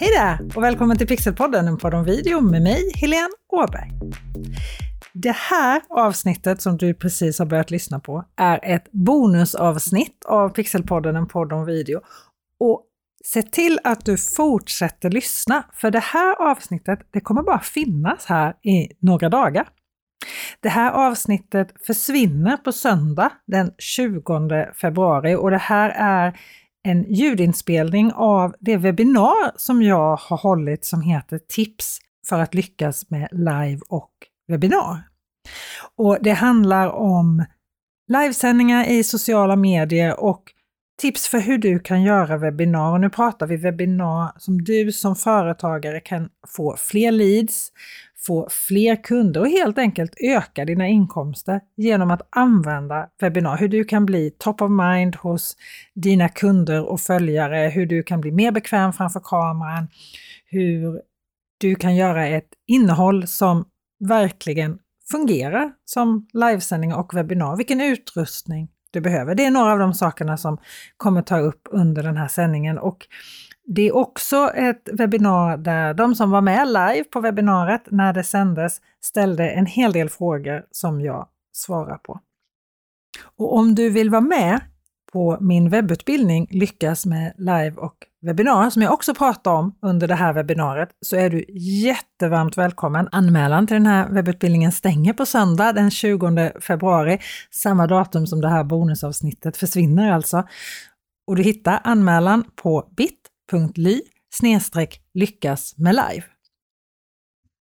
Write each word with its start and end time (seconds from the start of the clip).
Hej 0.00 0.10
där 0.10 0.56
och 0.56 0.62
välkommen 0.62 0.98
till 0.98 1.06
Pixelpodden, 1.06 1.68
en 1.68 1.78
podd 1.78 1.94
om 1.94 2.04
video 2.04 2.40
med 2.40 2.62
mig, 2.62 2.92
Helene 2.94 3.32
Åberg. 3.48 3.90
Det 5.12 5.36
här 5.36 5.82
avsnittet 5.88 6.62
som 6.62 6.76
du 6.76 6.94
precis 6.94 7.38
har 7.38 7.46
börjat 7.46 7.70
lyssna 7.70 8.00
på 8.00 8.24
är 8.36 8.60
ett 8.62 8.92
bonusavsnitt 8.92 10.24
av 10.24 10.48
Pixelpodden, 10.48 11.16
en 11.16 11.28
podd 11.28 11.52
om 11.52 11.64
video. 11.64 12.00
Och 12.60 12.82
se 13.24 13.42
till 13.42 13.78
att 13.84 14.04
du 14.04 14.16
fortsätter 14.18 15.10
lyssna, 15.10 15.64
för 15.74 15.90
det 15.90 16.02
här 16.02 16.50
avsnittet 16.50 16.98
det 17.10 17.20
kommer 17.20 17.42
bara 17.42 17.60
finnas 17.60 18.26
här 18.26 18.54
i 18.62 18.88
några 19.00 19.28
dagar. 19.28 19.68
Det 20.60 20.68
här 20.68 20.92
avsnittet 20.92 21.74
försvinner 21.86 22.56
på 22.56 22.72
söndag 22.72 23.32
den 23.46 23.70
20 23.78 24.72
februari 24.74 25.34
och 25.34 25.50
det 25.50 25.58
här 25.58 25.90
är 25.90 26.38
en 26.82 27.14
ljudinspelning 27.14 28.12
av 28.12 28.54
det 28.60 28.76
webbinar 28.76 29.52
som 29.56 29.82
jag 29.82 30.16
har 30.16 30.36
hållit 30.36 30.84
som 30.84 31.02
heter 31.02 31.40
Tips 31.48 31.98
för 32.28 32.38
att 32.38 32.54
lyckas 32.54 33.10
med 33.10 33.28
live 33.32 33.80
och 33.88 34.10
webbinar. 34.48 35.02
Och 35.96 36.18
det 36.20 36.32
handlar 36.32 36.88
om 36.88 37.44
livesändningar 38.08 38.88
i 38.90 39.04
sociala 39.04 39.56
medier 39.56 40.20
och 40.20 40.42
tips 41.00 41.28
för 41.28 41.38
hur 41.38 41.58
du 41.58 41.78
kan 41.78 42.02
göra 42.02 42.36
webbinar. 42.36 42.92
Och 42.92 43.00
nu 43.00 43.10
pratar 43.10 43.46
vi 43.46 43.56
webbinar 43.56 44.32
som 44.36 44.64
du 44.64 44.92
som 44.92 45.16
företagare 45.16 46.00
kan 46.00 46.28
få 46.48 46.76
fler 46.76 47.12
leads, 47.12 47.72
få 48.26 48.48
fler 48.50 49.02
kunder 49.02 49.40
och 49.40 49.48
helt 49.48 49.78
enkelt 49.78 50.14
öka 50.20 50.64
dina 50.64 50.88
inkomster 50.88 51.60
genom 51.76 52.10
att 52.10 52.28
använda 52.30 53.08
webbinar. 53.20 53.56
Hur 53.56 53.68
du 53.68 53.84
kan 53.84 54.06
bli 54.06 54.30
top 54.38 54.62
of 54.62 54.70
mind 54.70 55.16
hos 55.16 55.56
dina 55.94 56.28
kunder 56.28 56.84
och 56.90 57.00
följare, 57.00 57.68
hur 57.68 57.86
du 57.86 58.02
kan 58.02 58.20
bli 58.20 58.32
mer 58.32 58.52
bekväm 58.52 58.92
framför 58.92 59.20
kameran, 59.20 59.88
hur 60.46 61.00
du 61.58 61.74
kan 61.74 61.96
göra 61.96 62.26
ett 62.26 62.48
innehåll 62.66 63.26
som 63.26 63.64
verkligen 64.08 64.78
fungerar 65.10 65.72
som 65.84 66.28
livesändning 66.32 66.94
och 66.94 67.14
webbinar, 67.14 67.56
vilken 67.56 67.80
utrustning 67.80 68.68
du 68.90 69.00
behöver. 69.00 69.34
Det 69.34 69.44
är 69.44 69.50
några 69.50 69.72
av 69.72 69.78
de 69.78 69.94
sakerna 69.94 70.36
som 70.36 70.58
kommer 70.96 71.22
ta 71.22 71.38
upp 71.38 71.68
under 71.70 72.02
den 72.02 72.16
här 72.16 72.28
sändningen 72.28 72.78
och 72.78 73.06
det 73.74 73.88
är 73.88 73.96
också 73.96 74.50
ett 74.54 74.88
webbinar 74.92 75.56
där 75.56 75.94
de 75.94 76.14
som 76.14 76.30
var 76.30 76.40
med 76.40 76.66
live 76.66 77.04
på 77.04 77.20
webbinariet 77.20 77.82
när 77.90 78.12
det 78.12 78.24
sändes 78.24 78.80
ställde 79.04 79.50
en 79.50 79.66
hel 79.66 79.92
del 79.92 80.10
frågor 80.10 80.64
som 80.70 81.00
jag 81.00 81.28
svarar 81.52 81.96
på. 81.96 82.20
Och 83.36 83.56
om 83.56 83.74
du 83.74 83.90
vill 83.90 84.10
vara 84.10 84.20
med 84.20 84.60
på 85.12 85.38
min 85.40 85.70
webbutbildning 85.70 86.46
Lyckas 86.50 87.06
med 87.06 87.32
live 87.38 87.72
och 87.76 87.94
webbinar 88.22 88.70
som 88.70 88.82
jag 88.82 88.92
också 88.92 89.14
pratar 89.14 89.50
om 89.50 89.74
under 89.82 90.08
det 90.08 90.14
här 90.14 90.32
webbinariet 90.32 90.88
så 91.00 91.16
är 91.16 91.30
du 91.30 91.44
jättevarmt 91.84 92.58
välkommen. 92.58 93.08
Anmälan 93.12 93.66
till 93.66 93.74
den 93.74 93.86
här 93.86 94.08
webbutbildningen 94.08 94.72
stänger 94.72 95.12
på 95.12 95.26
söndag 95.26 95.72
den 95.72 95.90
20 95.90 96.60
februari, 96.60 97.18
samma 97.50 97.86
datum 97.86 98.26
som 98.26 98.40
det 98.40 98.48
här 98.48 98.64
bonusavsnittet 98.64 99.56
försvinner 99.56 100.12
alltså. 100.12 100.44
Och 101.26 101.36
du 101.36 101.42
hittar 101.42 101.80
anmälan 101.84 102.44
på 102.56 102.88
bit 102.96 103.19
bit.ly 103.50 104.00
lyckas 105.14 105.78
med 105.78 105.94
live. 105.94 106.24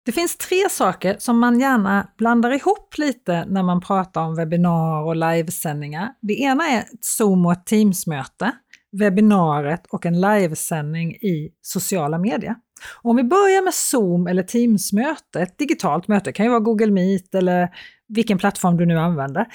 Det 0.06 0.12
finns 0.12 0.38
tre 0.38 0.70
saker 0.70 1.16
som 1.20 1.40
man 1.40 1.60
gärna 1.60 2.08
blandar 2.18 2.52
ihop 2.52 2.98
lite 2.98 3.46
när 3.46 3.64
man 3.64 3.82
pratar 3.82 4.22
om 4.22 4.36
webbinar 4.36 5.04
och 5.04 5.16
livesändningar. 5.16 6.14
Det 6.22 6.42
ena 6.42 6.68
är 6.68 6.80
ett 6.80 7.06
Zoom 7.06 7.46
och 7.46 7.52
ett 7.52 7.66
Teams-möte, 7.66 8.52
webbinariet 8.92 9.86
och 9.90 10.06
en 10.06 10.22
livesändning 10.22 11.16
i 11.16 11.52
sociala 11.62 12.18
medier. 12.18 12.56
om 13.02 13.16
vi 13.16 13.24
börjar 13.24 13.64
med 13.64 13.74
Zoom 13.74 14.28
eller 14.28 14.44
Teams-möte, 14.44 15.42
ett 15.42 15.58
digitalt 15.58 16.08
möte, 16.08 16.32
kan 16.32 16.46
ju 16.46 16.50
vara 16.50 16.60
Google 16.60 16.92
Meet 16.92 17.36
eller 17.36 17.70
vilken 18.08 18.38
plattform 18.38 18.78
du 18.78 18.86
nu 18.86 19.00
använder. 19.00 19.46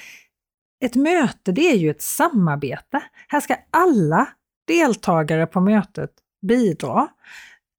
Ett 0.84 0.94
möte, 0.94 1.52
det 1.52 1.70
är 1.70 1.76
ju 1.76 1.90
ett 1.90 2.02
samarbete. 2.02 3.02
Här 3.28 3.40
ska 3.40 3.56
alla 3.70 4.28
deltagare 4.66 5.46
på 5.46 5.60
mötet 5.60 6.10
bidra. 6.46 7.08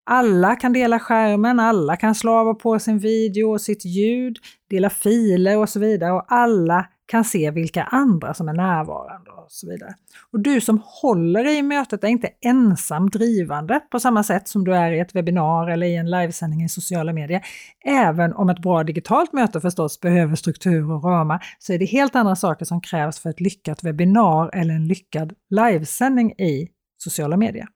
Alla 0.09 0.55
kan 0.55 0.73
dela 0.73 0.99
skärmen, 0.99 1.59
alla 1.59 1.95
kan 1.95 2.15
slå 2.15 2.31
av 2.31 2.47
och 2.47 2.59
på 2.59 2.79
sin 2.79 2.99
video 2.99 3.51
och 3.51 3.61
sitt 3.61 3.85
ljud, 3.85 4.37
dela 4.69 4.89
filer 4.89 5.57
och 5.57 5.69
så 5.69 5.79
vidare 5.79 6.11
och 6.11 6.25
alla 6.27 6.87
kan 7.07 7.23
se 7.23 7.51
vilka 7.51 7.83
andra 7.83 8.33
som 8.33 8.49
är 8.49 8.53
närvarande 8.53 9.31
och 9.31 9.51
så 9.51 9.69
vidare. 9.69 9.93
Och 10.31 10.39
du 10.39 10.61
som 10.61 10.81
håller 10.85 11.47
i 11.47 11.61
mötet 11.61 12.03
är 12.03 12.07
inte 12.07 12.29
ensam 12.41 13.09
drivande 13.09 13.79
på 13.91 13.99
samma 13.99 14.23
sätt 14.23 14.47
som 14.47 14.63
du 14.63 14.75
är 14.75 14.91
i 14.91 14.99
ett 14.99 15.15
webbinar 15.15 15.67
eller 15.67 15.87
i 15.87 15.95
en 15.95 16.09
livesändning 16.09 16.63
i 16.63 16.69
sociala 16.69 17.13
medier. 17.13 17.41
Även 17.85 18.33
om 18.33 18.49
ett 18.49 18.59
bra 18.59 18.83
digitalt 18.83 19.33
möte 19.33 19.61
förstås 19.61 19.99
behöver 19.99 20.35
struktur 20.35 20.91
och 20.91 21.03
ramar 21.03 21.45
så 21.59 21.73
är 21.73 21.79
det 21.79 21.85
helt 21.85 22.15
andra 22.15 22.35
saker 22.35 22.65
som 22.65 22.81
krävs 22.81 23.19
för 23.19 23.29
ett 23.29 23.41
lyckat 23.41 23.83
webbinar 23.83 24.49
eller 24.53 24.73
en 24.73 24.87
lyckad 24.87 25.33
livesändning 25.49 26.31
i 26.31 26.69
sociala 26.97 27.37
medier. 27.37 27.67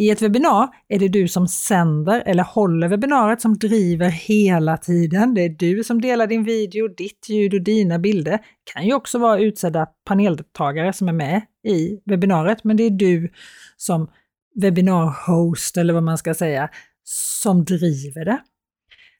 I 0.00 0.10
ett 0.10 0.22
webbinar 0.22 0.68
är 0.88 0.98
det 0.98 1.08
du 1.08 1.28
som 1.28 1.48
sänder 1.48 2.22
eller 2.26 2.42
håller 2.42 2.88
webbinariet 2.88 3.40
som 3.40 3.58
driver 3.58 4.08
hela 4.08 4.76
tiden. 4.76 5.34
Det 5.34 5.40
är 5.40 5.48
du 5.48 5.84
som 5.84 6.00
delar 6.00 6.26
din 6.26 6.44
video, 6.44 6.88
ditt 6.88 7.28
ljud 7.28 7.54
och 7.54 7.62
dina 7.62 7.98
bilder. 7.98 8.30
Det 8.30 8.72
kan 8.72 8.86
ju 8.86 8.94
också 8.94 9.18
vara 9.18 9.40
utsedda 9.40 9.86
paneldeltagare 10.04 10.92
som 10.92 11.08
är 11.08 11.12
med 11.12 11.42
i 11.68 12.00
webbinariet, 12.04 12.64
men 12.64 12.76
det 12.76 12.82
är 12.82 12.90
du 12.90 13.32
som 13.76 14.10
webbinarhost 14.54 15.76
eller 15.76 15.94
vad 15.94 16.02
man 16.02 16.18
ska 16.18 16.34
säga, 16.34 16.68
som 17.04 17.64
driver 17.64 18.24
det. 18.24 18.38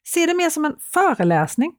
Se 0.07 0.27
det 0.27 0.35
mer 0.35 0.51
som 0.51 0.65
en 0.65 0.77
föreläsning 0.93 1.73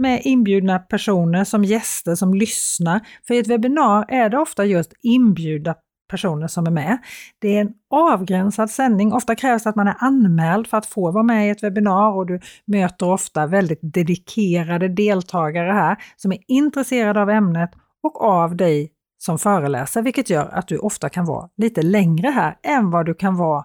med 0.00 0.20
inbjudna 0.24 0.78
personer 0.78 1.44
som 1.44 1.64
gäster 1.64 2.14
som 2.14 2.34
lyssnar. 2.34 3.00
För 3.26 3.34
i 3.34 3.38
ett 3.38 3.48
webbinar 3.48 4.04
är 4.08 4.28
det 4.28 4.38
ofta 4.38 4.64
just 4.64 4.92
inbjudna 5.02 5.74
personer 6.08 6.46
som 6.46 6.66
är 6.66 6.70
med. 6.70 6.98
Det 7.38 7.56
är 7.56 7.60
en 7.60 7.72
avgränsad 7.90 8.70
sändning. 8.70 9.12
Ofta 9.12 9.34
krävs 9.34 9.62
det 9.62 9.70
att 9.70 9.76
man 9.76 9.88
är 9.88 9.96
anmäld 9.98 10.66
för 10.66 10.76
att 10.76 10.86
få 10.86 11.10
vara 11.10 11.24
med 11.24 11.46
i 11.46 11.50
ett 11.50 11.62
webbinar 11.62 12.12
och 12.12 12.26
du 12.26 12.40
möter 12.64 13.08
ofta 13.10 13.46
väldigt 13.46 13.80
dedikerade 13.82 14.88
deltagare 14.88 15.72
här 15.72 15.96
som 16.16 16.32
är 16.32 16.38
intresserade 16.46 17.22
av 17.22 17.30
ämnet 17.30 17.70
och 18.02 18.22
av 18.24 18.56
dig 18.56 18.92
som 19.18 19.38
föreläser, 19.38 20.02
vilket 20.02 20.30
gör 20.30 20.48
att 20.48 20.68
du 20.68 20.78
ofta 20.78 21.08
kan 21.08 21.24
vara 21.24 21.48
lite 21.56 21.82
längre 21.82 22.28
här 22.28 22.56
än 22.62 22.90
vad 22.90 23.06
du 23.06 23.14
kan 23.14 23.36
vara 23.36 23.64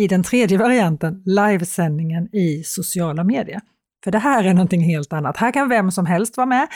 i 0.00 0.08
den 0.08 0.22
tredje 0.22 0.58
varianten, 0.58 1.22
livesändningen 1.26 2.34
i 2.34 2.62
sociala 2.64 3.24
medier. 3.24 3.60
För 4.04 4.10
det 4.10 4.18
här 4.18 4.44
är 4.44 4.54
någonting 4.54 4.80
helt 4.80 5.12
annat. 5.12 5.36
Här 5.36 5.52
kan 5.52 5.68
vem 5.68 5.90
som 5.90 6.06
helst 6.06 6.36
vara 6.36 6.46
med. 6.46 6.68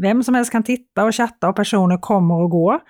Vem 0.00 0.22
som 0.22 0.34
helst 0.34 0.52
kan 0.52 0.62
titta 0.62 1.04
och 1.04 1.14
chatta 1.14 1.48
och 1.48 1.56
personer 1.56 1.96
kommer 1.96 2.34
och 2.34 2.50
går. 2.50 2.80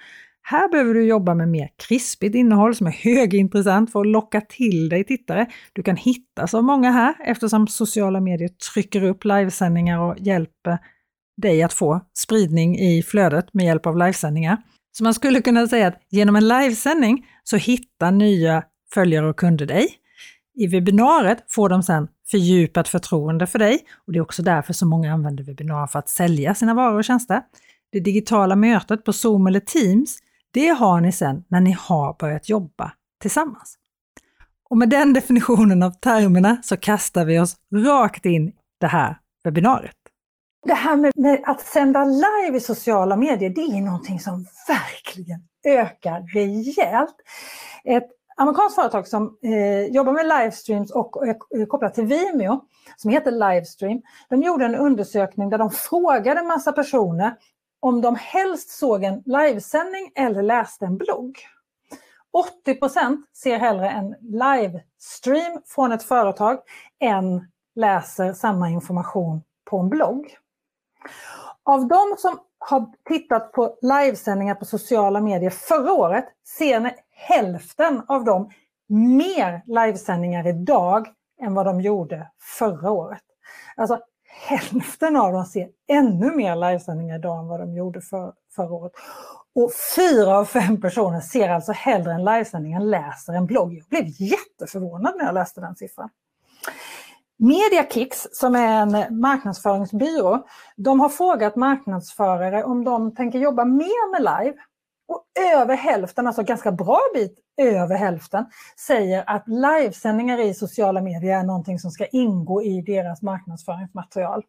Här 0.42 0.69
behöver 0.69 0.94
du 0.94 1.04
jobba 1.04 1.34
med 1.34 1.48
mer 1.48 1.69
krispigt 1.88 2.34
innehåll 2.34 2.75
som 2.75 2.86
är 2.86 2.91
högintressant 2.91 3.92
för 3.92 4.00
att 4.00 4.06
locka 4.06 4.41
till 4.41 4.88
dig 4.88 5.04
tittare. 5.04 5.47
Du 5.72 5.82
kan 5.82 5.97
hittas 5.97 6.54
av 6.54 6.64
många 6.64 6.91
här 6.91 7.14
eftersom 7.25 7.66
sociala 7.66 8.20
medier 8.20 8.48
trycker 8.48 9.02
upp 9.04 9.25
livesändningar 9.25 9.98
och 9.98 10.16
hjälper 10.19 10.78
dig 11.42 11.62
att 11.62 11.72
få 11.72 12.00
spridning 12.19 12.78
i 12.78 13.02
flödet 13.02 13.54
med 13.54 13.66
hjälp 13.66 13.86
av 13.86 13.97
livesändningar. 13.97 14.56
Så 14.92 15.04
man 15.04 15.14
skulle 15.14 15.41
kunna 15.41 15.66
säga 15.66 15.86
att 15.88 16.00
genom 16.10 16.36
en 16.36 16.48
livesändning 16.48 17.26
så 17.44 17.56
hittar 17.56 18.10
nya 18.10 18.64
följare 18.94 19.28
och 19.28 19.36
kunder 19.36 19.66
dig. 19.66 19.88
I 20.54 20.66
webbinariet 20.66 21.44
får 21.48 21.69
de 21.69 21.82
sedan 21.82 22.08
fördjupat 22.31 22.88
förtroende 22.88 23.47
för 23.47 23.58
dig 23.58 23.78
och 24.06 24.12
det 24.12 24.19
är 24.19 24.22
också 24.22 24.42
därför 24.42 24.72
så 24.72 24.86
många 24.86 25.12
använder 25.12 25.44
webbinar 25.44 25.86
för 25.86 25.98
att 25.98 26.08
sälja 26.08 26.54
sina 26.54 26.75
varor 26.75 26.98
och 26.98 27.04
tjänster. 27.04 27.42
Det 27.92 28.00
digitala 28.00 28.56
mötet 28.56 29.04
på 29.04 29.12
Zoom 29.12 29.47
eller 29.47 29.60
Teams 29.60 30.19
det 30.52 30.68
har 30.68 31.00
ni 31.00 31.12
sen 31.12 31.44
när 31.48 31.60
ni 31.60 31.76
har 31.78 32.16
börjat 32.18 32.48
jobba 32.48 32.92
tillsammans. 33.20 33.78
Och 34.70 34.78
med 34.78 34.88
den 34.88 35.12
definitionen 35.12 35.82
av 35.82 35.90
termerna 35.90 36.56
så 36.62 36.76
kastar 36.76 37.25
vi 37.25 37.38
oss 37.38 37.56
rakt 37.75 38.26
in 38.26 38.49
i 38.49 38.54
det 38.81 38.87
här 38.87 39.19
webbinariet. 39.44 39.96
Det 40.66 40.75
här 40.75 40.96
med, 40.96 41.12
med, 41.16 41.43
att 41.46 41.60
sända 41.60 42.04
live 42.04 42.56
i 42.56 42.60
sociala 42.60 43.16
medier, 43.16 43.50
det 43.50 43.60
är 43.60 43.81
någonting 43.81 44.20
som 44.20 44.46
verkligen 44.69 45.40
ökar 45.64 46.34
rejält. 46.34 47.16
Ett 47.84 48.08
amerikanskt 48.37 48.75
företag 48.75 49.08
som 49.08 49.38
eh, 49.43 49.84
jobbar 49.84 50.12
med 50.12 50.26
livestreams 50.26 50.90
och 50.90 51.26
är 51.26 51.66
kopplat 51.66 51.94
till 51.94 52.05
Vimeo, 52.05 52.60
som 52.96 53.10
heter 53.10 53.31
Livestream, 53.31 54.02
de 54.28 54.43
gjorde 54.43 54.64
en 54.64 54.75
undersökning 54.75 55.50
där 55.50 55.58
de 55.58 55.70
frågade 55.70 56.43
massa 56.43 56.72
personer 56.72 57.34
om 57.82 58.00
de 58.00 58.17
helst 58.17 58.70
såg 58.70 59.05
en 59.05 59.23
livesändning 59.26 60.12
eller 60.14 60.43
läste 60.43 60.84
en 60.87 60.96
blogg. 60.96 61.38
80% 62.67 63.17
ser 63.37 63.58
hellre 63.58 63.90
en 63.90 64.14
livestream 64.20 65.62
från 65.67 65.93
ett 65.93 66.02
företag 66.02 66.58
än 67.00 67.50
läser 67.75 68.32
samma 68.32 68.70
information 68.70 69.43
på 69.70 69.79
en 69.79 69.88
blogg. 69.88 70.37
Av 71.62 71.88
de 71.88 72.14
som 72.19 72.38
har 72.58 72.93
tittat 73.05 73.52
på 73.52 73.79
livesändningar 73.82 74.55
på 74.55 74.64
sociala 74.64 75.20
medier 75.20 75.50
förra 75.50 75.93
året 75.93 76.25
ser 76.58 76.81
ni 76.81 76.90
hälften 77.11 78.02
av 78.08 78.25
dem 78.25 78.50
mer 78.88 79.62
livesändningar 79.67 80.46
idag 80.46 81.08
än 81.43 81.55
vad 81.55 81.67
de 81.67 81.81
gjorde 81.81 82.31
förra 82.58 82.90
året. 82.90 83.23
Alltså 83.76 84.00
hälften 84.32 85.17
av 85.17 85.32
dem 85.32 85.44
ser 85.44 85.69
ännu 85.88 86.37
mer 86.37 86.56
livesändningar 86.56 87.19
idag 87.19 87.38
än 87.38 87.46
vad 87.46 87.61
de 87.61 87.75
gjorde 87.75 88.00
för, 88.00 88.32
förra 88.56 88.73
året. 88.73 88.93
Och 89.55 89.70
fyra 89.96 90.38
av 90.38 90.44
fem 90.44 90.81
personer 90.81 91.20
ser 91.20 91.49
alltså 91.49 91.73
hellre 91.73 92.12
en 92.12 92.25
livesändning 92.25 92.73
än 92.73 92.90
läser 92.90 93.32
en 93.32 93.46
blogg. 93.46 93.75
Jag 93.75 93.87
blev 93.88 94.05
jätteförvånad 94.06 95.14
när 95.19 95.25
jag 95.25 95.34
läste 95.34 95.61
den 95.61 95.76
siffran. 95.76 96.08
Mediakicks, 97.38 98.29
som 98.32 98.55
är 98.55 98.82
en 98.82 99.20
marknadsföringsbyrå, 99.20 100.46
de 100.76 101.00
har 101.00 101.08
frågat 101.08 101.56
marknadsförare 101.56 102.64
om 102.64 102.84
de 102.84 103.14
tänker 103.14 103.38
jobba 103.38 103.64
mer 103.64 104.11
med 104.12 104.20
live. 104.20 104.58
Och 105.12 105.25
över 105.55 105.76
hälften, 105.76 106.26
alltså 106.26 106.43
ganska 106.43 106.73
bra 106.73 107.00
bit 107.14 107.38
över 107.56 107.97
hälften, 107.97 108.44
säger 108.79 109.25
att 109.26 109.49
livesändningar 109.49 110.41
i 110.41 110.55
sociala 110.55 111.00
medier 111.00 111.38
är 111.38 111.43
någonting 111.43 111.79
som 111.79 111.91
ska 111.91 112.06
ingå 112.06 112.62
i 112.62 112.82
deras 112.82 113.23
marknadsföringsmaterial 113.23 114.43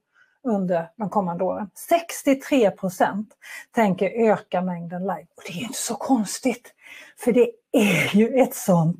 under 0.43 0.89
de 0.97 1.09
kommande 1.09 1.43
åren. 1.43 1.69
63 1.75 2.71
procent 2.71 3.29
tänker 3.71 4.09
öka 4.09 4.61
mängden 4.61 5.01
live. 5.01 5.27
Och 5.35 5.43
det 5.47 5.53
är 5.53 5.61
inte 5.61 5.77
så 5.77 5.95
konstigt, 5.95 6.73
för 7.23 7.31
det 7.31 7.51
är 7.71 8.15
ju 8.15 8.27
ett 8.27 8.55
sånt 8.55 8.99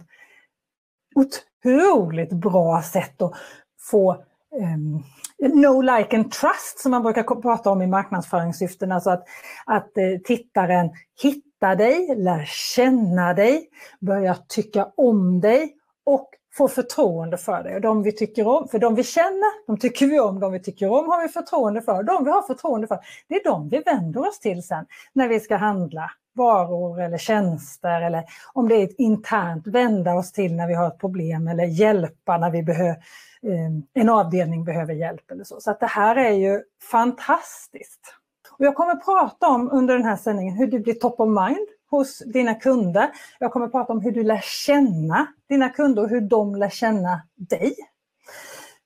otroligt 1.16 2.34
bra 2.34 2.82
sätt 2.82 3.22
att 3.22 3.34
få 3.80 4.24
um, 4.52 5.04
no 5.40 5.82
like 5.82 6.16
and 6.16 6.32
trust 6.32 6.80
som 6.80 6.92
man 6.92 7.04
brukar 7.04 7.42
prata 7.42 7.70
om 7.70 7.82
i 7.82 7.88
marknadsföringssyften. 7.88 8.92
Alltså 8.92 9.10
att, 9.10 9.26
att 9.66 9.98
eh, 9.98 10.20
tittaren 10.24 10.90
hittar 11.22 11.53
dig, 11.64 12.16
lär 12.16 12.46
känna 12.46 13.34
dig, 13.34 13.70
börjar 14.00 14.38
tycka 14.48 14.92
om 14.98 15.42
dig 15.42 15.74
och 16.06 16.30
får 16.58 16.68
förtroende 16.68 17.38
för 17.38 17.64
dig. 17.64 17.76
Och 17.76 17.82
de 17.82 18.04
vi 18.04 18.12
tycker 18.12 18.48
om, 18.48 18.68
för 18.68 18.80
de 18.80 18.96
vi 18.96 19.04
känner, 19.04 19.68
de 19.68 19.78
tycker 19.78 20.08
vi 20.08 20.20
om, 20.20 20.40
de 20.40 20.52
vi 20.52 20.60
tycker 20.60 20.90
om 20.90 21.08
har 21.10 21.22
vi 21.22 21.28
förtroende 21.28 21.82
för. 21.82 22.04
De 22.04 22.24
vi 22.24 22.32
har 22.32 22.42
förtroende 22.42 22.88
för, 22.88 23.00
det 23.28 23.36
är 23.36 23.44
de 23.44 23.70
vi 23.70 23.80
vänder 23.80 24.28
oss 24.28 24.40
till 24.40 24.64
sen 24.64 24.86
när 25.14 25.28
vi 25.28 25.40
ska 25.40 25.56
handla 25.56 26.12
varor 26.36 27.02
eller 27.02 27.18
tjänster 27.18 28.02
eller 28.02 28.24
om 28.54 28.70
det 28.70 28.76
är 28.76 28.84
ett 28.84 28.96
internt 28.98 29.68
vända 29.68 30.14
oss 30.14 30.32
till 30.32 30.56
när 30.56 30.68
vi 30.68 30.74
har 30.74 30.88
ett 30.88 31.00
problem 31.00 31.48
eller 31.48 31.66
hjälpa 31.66 32.38
när 32.38 32.52
vi 32.52 32.64
behöver 32.64 32.98
eh, 33.44 34.02
en 34.02 34.10
avdelning 34.10 34.64
behöver 34.64 34.94
hjälp 34.94 35.32
eller 35.32 35.44
så. 35.44 35.60
Så 35.60 35.72
att 35.72 35.80
det 35.80 35.88
här 35.88 36.16
är 36.16 36.32
ju 36.32 36.62
fantastiskt. 36.92 38.16
Och 38.58 38.66
jag 38.66 38.76
kommer 38.76 38.96
prata 38.96 39.48
om 39.48 39.70
under 39.72 39.94
den 39.94 40.06
här 40.06 40.16
sändningen 40.16 40.56
hur 40.56 40.68
du 40.68 40.80
blir 40.80 40.94
top 40.94 41.20
of 41.20 41.28
mind 41.28 41.68
hos 41.90 42.20
dina 42.20 42.56
kunder. 42.56 43.12
Jag 43.40 43.52
kommer 43.52 43.68
prata 43.68 43.94
om 43.94 44.02
hur 44.02 44.12
du 44.12 44.24
lär 44.24 44.42
känna 44.44 45.28
dina 45.50 45.70
kunder 45.70 46.04
och 46.04 46.10
hur 46.10 46.22
de 46.22 46.56
lär 46.56 46.70
känna 46.70 47.22
dig. 47.36 47.76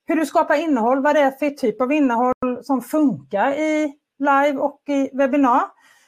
Hur 0.06 0.16
du 0.16 0.26
skapar 0.26 0.54
innehåll, 0.54 1.02
vad 1.02 1.14
det 1.14 1.20
är 1.20 1.30
för 1.30 1.50
typ 1.50 1.80
av 1.80 1.92
innehåll 1.92 2.34
som 2.62 2.82
funkar 2.82 3.52
i 3.52 3.94
live 4.18 4.58
och 4.58 4.82
i 4.86 5.10
webbinar. 5.12 5.62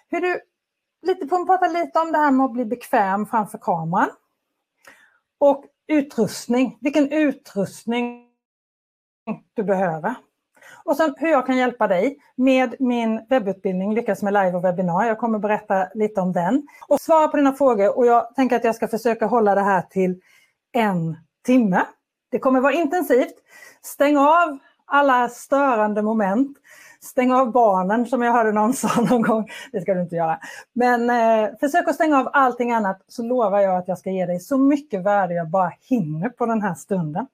Hur 0.08 0.20
du 0.20 0.40
lite, 1.02 1.26
prata 1.26 1.66
lite 1.66 1.98
om 1.98 2.12
det 2.12 2.18
här 2.18 2.30
med 2.30 2.44
att 2.44 2.52
bli 2.52 2.64
bekväm 2.64 3.26
framför 3.26 3.58
kameran. 3.58 4.10
Och 5.38 5.64
utrustning, 5.86 6.78
vilken 6.80 7.12
utrustning 7.12 8.26
du 9.54 9.62
behöver. 9.62 10.14
Och 10.84 10.96
sen 10.96 11.14
hur 11.16 11.28
jag 11.28 11.46
kan 11.46 11.56
hjälpa 11.56 11.86
dig 11.88 12.18
med 12.36 12.74
min 12.78 13.26
webbutbildning 13.28 13.94
Lyckas 13.94 14.22
med 14.22 14.32
live 14.32 14.52
och 14.52 14.64
webbinar. 14.64 15.06
Jag 15.06 15.18
kommer 15.18 15.38
berätta 15.38 15.88
lite 15.94 16.20
om 16.20 16.32
den 16.32 16.66
och 16.88 17.00
svara 17.00 17.28
på 17.28 17.36
dina 17.36 17.52
frågor 17.52 17.98
och 17.98 18.06
jag 18.06 18.34
tänker 18.34 18.56
att 18.56 18.64
jag 18.64 18.74
ska 18.74 18.88
försöka 18.88 19.26
hålla 19.26 19.54
det 19.54 19.60
här 19.60 19.82
till 19.82 20.20
en 20.72 21.16
timme. 21.46 21.82
Det 22.30 22.38
kommer 22.38 22.60
vara 22.60 22.72
intensivt. 22.72 23.34
Stäng 23.82 24.16
av 24.16 24.58
alla 24.84 25.28
störande 25.28 26.02
moment. 26.02 26.56
Stäng 27.02 27.32
av 27.32 27.52
barnen 27.52 28.06
som 28.06 28.22
jag 28.22 28.32
hörde 28.32 28.52
någon 28.52 28.72
sa 28.74 29.00
någon 29.00 29.22
gång. 29.22 29.48
Det 29.72 29.80
ska 29.80 29.94
du 29.94 30.02
inte 30.02 30.16
göra. 30.16 30.38
Men 30.72 31.10
eh, 31.10 31.50
försök 31.60 31.88
att 31.88 31.94
stänga 31.94 32.18
av 32.18 32.30
allting 32.32 32.72
annat 32.72 33.04
så 33.08 33.22
lovar 33.22 33.60
jag 33.60 33.76
att 33.76 33.88
jag 33.88 33.98
ska 33.98 34.10
ge 34.10 34.26
dig 34.26 34.40
så 34.40 34.58
mycket 34.58 35.02
värde 35.02 35.34
jag 35.34 35.48
bara 35.48 35.72
hinner 35.80 36.28
på 36.28 36.46
den 36.46 36.62
här 36.62 36.74
stunden. 36.74 37.26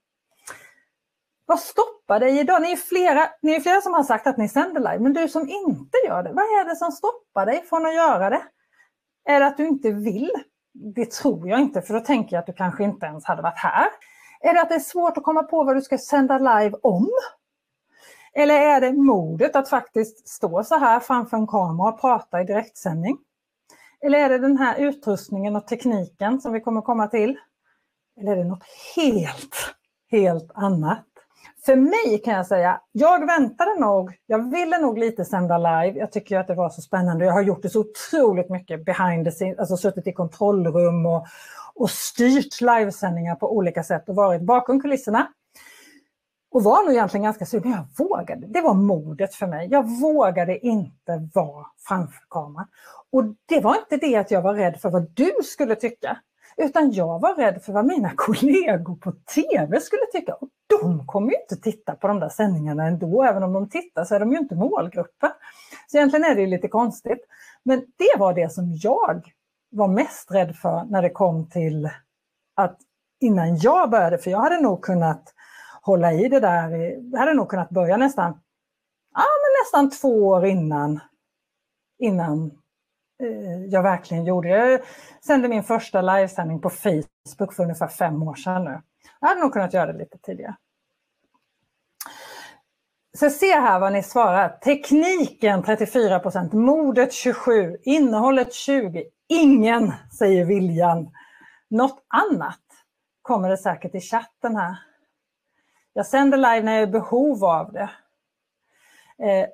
Vad 1.46 1.60
stoppar 1.60 2.20
dig 2.20 2.38
idag? 2.38 2.62
Ni 2.62 2.72
är, 2.72 2.76
flera, 2.76 3.28
ni 3.42 3.54
är 3.54 3.60
flera 3.60 3.80
som 3.80 3.94
har 3.94 4.02
sagt 4.02 4.26
att 4.26 4.36
ni 4.36 4.48
sänder 4.48 4.80
live, 4.80 4.98
men 4.98 5.12
du 5.12 5.28
som 5.28 5.48
inte 5.48 5.98
gör 6.06 6.22
det, 6.22 6.32
vad 6.32 6.44
är 6.44 6.68
det 6.68 6.76
som 6.76 6.92
stoppar 6.92 7.46
dig 7.46 7.64
från 7.68 7.86
att 7.86 7.94
göra 7.94 8.30
det? 8.30 8.42
Är 9.24 9.40
det 9.40 9.46
att 9.46 9.56
du 9.56 9.66
inte 9.66 9.90
vill? 9.90 10.30
Det 10.94 11.10
tror 11.10 11.48
jag 11.48 11.60
inte, 11.60 11.82
för 11.82 11.94
då 11.94 12.00
tänker 12.00 12.36
jag 12.36 12.40
att 12.40 12.46
du 12.46 12.52
kanske 12.52 12.84
inte 12.84 13.06
ens 13.06 13.24
hade 13.24 13.42
varit 13.42 13.58
här. 13.58 13.88
Är 14.40 14.54
det 14.54 14.60
att 14.60 14.68
det 14.68 14.74
är 14.74 14.80
svårt 14.80 15.16
att 15.16 15.24
komma 15.24 15.42
på 15.42 15.64
vad 15.64 15.76
du 15.76 15.82
ska 15.82 15.98
sända 15.98 16.38
live 16.38 16.76
om? 16.82 17.10
Eller 18.34 18.54
är 18.54 18.80
det 18.80 18.92
modet 18.92 19.56
att 19.56 19.68
faktiskt 19.68 20.28
stå 20.28 20.64
så 20.64 20.78
här 20.78 21.00
framför 21.00 21.36
en 21.36 21.46
kamera 21.46 21.88
och 21.88 22.00
prata 22.00 22.40
i 22.40 22.44
direktsändning? 22.44 23.18
Eller 24.00 24.18
är 24.18 24.28
det 24.28 24.38
den 24.38 24.58
här 24.58 24.78
utrustningen 24.78 25.56
och 25.56 25.66
tekniken 25.66 26.40
som 26.40 26.52
vi 26.52 26.60
kommer 26.60 26.80
komma 26.80 27.06
till? 27.06 27.38
Eller 28.20 28.32
är 28.32 28.36
det 28.36 28.44
något 28.44 28.64
helt, 28.96 29.56
helt 30.10 30.50
annat? 30.54 31.15
För 31.66 31.76
mig 31.76 32.22
kan 32.24 32.34
jag 32.34 32.46
säga, 32.46 32.80
jag 32.92 33.26
väntade 33.26 33.80
nog, 33.80 34.12
jag 34.26 34.50
ville 34.50 34.78
nog 34.78 34.98
lite 34.98 35.24
sända 35.24 35.58
live. 35.58 35.98
Jag 35.98 36.12
tycker 36.12 36.38
att 36.38 36.46
det 36.46 36.54
var 36.54 36.70
så 36.70 36.82
spännande. 36.82 37.24
Jag 37.24 37.32
har 37.32 37.42
gjort 37.42 37.62
det 37.62 37.70
så 37.70 37.80
otroligt 37.80 38.50
mycket 38.50 38.84
behind 38.84 39.24
the 39.24 39.30
scenes, 39.30 39.58
alltså 39.58 39.76
suttit 39.76 40.06
i 40.06 40.12
kontrollrum 40.12 41.06
och, 41.06 41.26
och 41.74 41.90
styrt 41.90 42.60
livesändningar 42.60 43.34
på 43.34 43.56
olika 43.56 43.82
sätt 43.82 44.08
och 44.08 44.14
varit 44.14 44.42
bakom 44.42 44.80
kulisserna. 44.80 45.26
Och 46.50 46.62
var 46.62 46.84
nog 46.84 46.92
egentligen 46.92 47.24
ganska 47.24 47.46
sur, 47.46 47.60
men 47.60 47.70
jag 47.70 47.86
vågade. 48.06 48.46
Det 48.46 48.60
var 48.60 48.74
modet 48.74 49.34
för 49.34 49.46
mig. 49.46 49.68
Jag 49.70 50.00
vågade 50.00 50.66
inte 50.66 51.28
vara 51.34 51.66
framför 51.88 52.24
kameran. 52.30 52.66
Och 53.12 53.24
det 53.46 53.60
var 53.60 53.76
inte 53.76 53.96
det 54.06 54.16
att 54.16 54.30
jag 54.30 54.42
var 54.42 54.54
rädd 54.54 54.80
för 54.80 54.90
vad 54.90 55.10
du 55.14 55.32
skulle 55.44 55.74
tycka. 55.74 56.16
Utan 56.56 56.92
jag 56.92 57.20
var 57.20 57.34
rädd 57.34 57.62
för 57.62 57.72
vad 57.72 57.86
mina 57.86 58.12
kollegor 58.16 58.96
på 58.96 59.12
TV 59.34 59.80
skulle 59.80 60.06
tycka. 60.12 60.34
Och 60.34 60.48
de 60.80 61.06
kommer 61.06 61.30
ju 61.30 61.36
inte 61.40 61.56
titta 61.56 61.94
på 61.94 62.08
de 62.08 62.20
där 62.20 62.28
sändningarna 62.28 62.86
ändå. 62.86 63.22
Även 63.22 63.42
om 63.42 63.52
de 63.52 63.68
tittar 63.68 64.04
så 64.04 64.14
är 64.14 64.20
de 64.20 64.32
ju 64.32 64.38
inte 64.38 64.54
målgruppen. 64.54 65.30
Så 65.86 65.96
egentligen 65.96 66.24
är 66.24 66.34
det 66.34 66.46
lite 66.46 66.68
konstigt. 66.68 67.26
Men 67.62 67.78
det 67.78 68.18
var 68.18 68.34
det 68.34 68.52
som 68.52 68.72
jag 68.82 69.32
var 69.70 69.88
mest 69.88 70.30
rädd 70.30 70.56
för 70.56 70.84
när 70.84 71.02
det 71.02 71.10
kom 71.10 71.48
till 71.48 71.90
att 72.54 72.78
innan 73.20 73.56
jag 73.56 73.90
började, 73.90 74.18
för 74.18 74.30
jag 74.30 74.38
hade 74.38 74.60
nog 74.60 74.82
kunnat 74.82 75.34
hålla 75.82 76.12
i 76.12 76.28
det 76.28 76.40
där, 76.40 76.70
jag 77.12 77.18
hade 77.18 77.34
nog 77.34 77.48
kunnat 77.48 77.70
börja 77.70 77.96
nästan, 77.96 78.40
ja, 79.14 79.24
men 79.42 79.62
nästan 79.62 79.98
två 80.00 80.26
år 80.26 80.46
innan, 80.46 81.00
innan 81.98 82.50
Eh, 83.22 83.64
jag 83.68 83.82
verkligen 83.82 84.24
gjorde. 84.24 84.48
Jag 84.48 84.80
sände 85.26 85.48
min 85.48 85.62
första 85.62 86.02
livesändning 86.02 86.60
på 86.60 86.70
Facebook 86.70 87.54
för 87.54 87.62
ungefär 87.62 87.88
fem 87.88 88.22
år 88.22 88.34
sedan 88.34 88.64
nu. 88.64 88.80
Jag 89.20 89.28
hade 89.28 89.40
nog 89.40 89.52
kunnat 89.52 89.74
göra 89.74 89.92
det 89.92 89.98
lite 89.98 90.18
tidigare. 90.18 90.56
Så 93.18 93.30
se 93.30 93.52
här 93.54 93.80
vad 93.80 93.92
ni 93.92 94.02
svarar. 94.02 94.48
Tekniken 94.48 95.62
34% 95.62 96.54
modet 96.54 97.12
27, 97.12 97.76
innehållet 97.82 98.54
20, 98.54 99.04
ingen 99.28 99.92
säger 100.18 100.44
viljan. 100.44 101.10
Något 101.70 102.04
annat 102.08 102.60
kommer 103.22 103.48
det 103.48 103.56
säkert 103.56 103.94
i 103.94 104.00
chatten 104.00 104.56
här. 104.56 104.76
Jag 105.92 106.06
sänder 106.06 106.38
live 106.38 106.62
när 106.62 106.72
jag 106.72 106.82
är 106.82 106.86
i 106.86 106.90
behov 106.90 107.44
av 107.44 107.72
det. 107.72 107.90
Eh, 109.18 109.48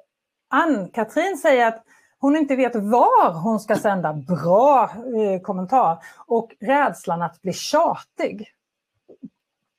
Ann-Katrin 0.50 1.36
säger 1.36 1.66
att 1.66 1.84
hon 2.22 2.36
inte 2.36 2.56
vet 2.56 2.74
var 2.74 3.32
hon 3.32 3.60
ska 3.60 3.76
sända. 3.76 4.12
Bra 4.12 4.84
eh, 4.84 5.40
kommentar. 5.40 5.98
Och 6.26 6.54
rädslan 6.60 7.22
att 7.22 7.42
bli 7.42 7.52
tjatig. 7.52 8.48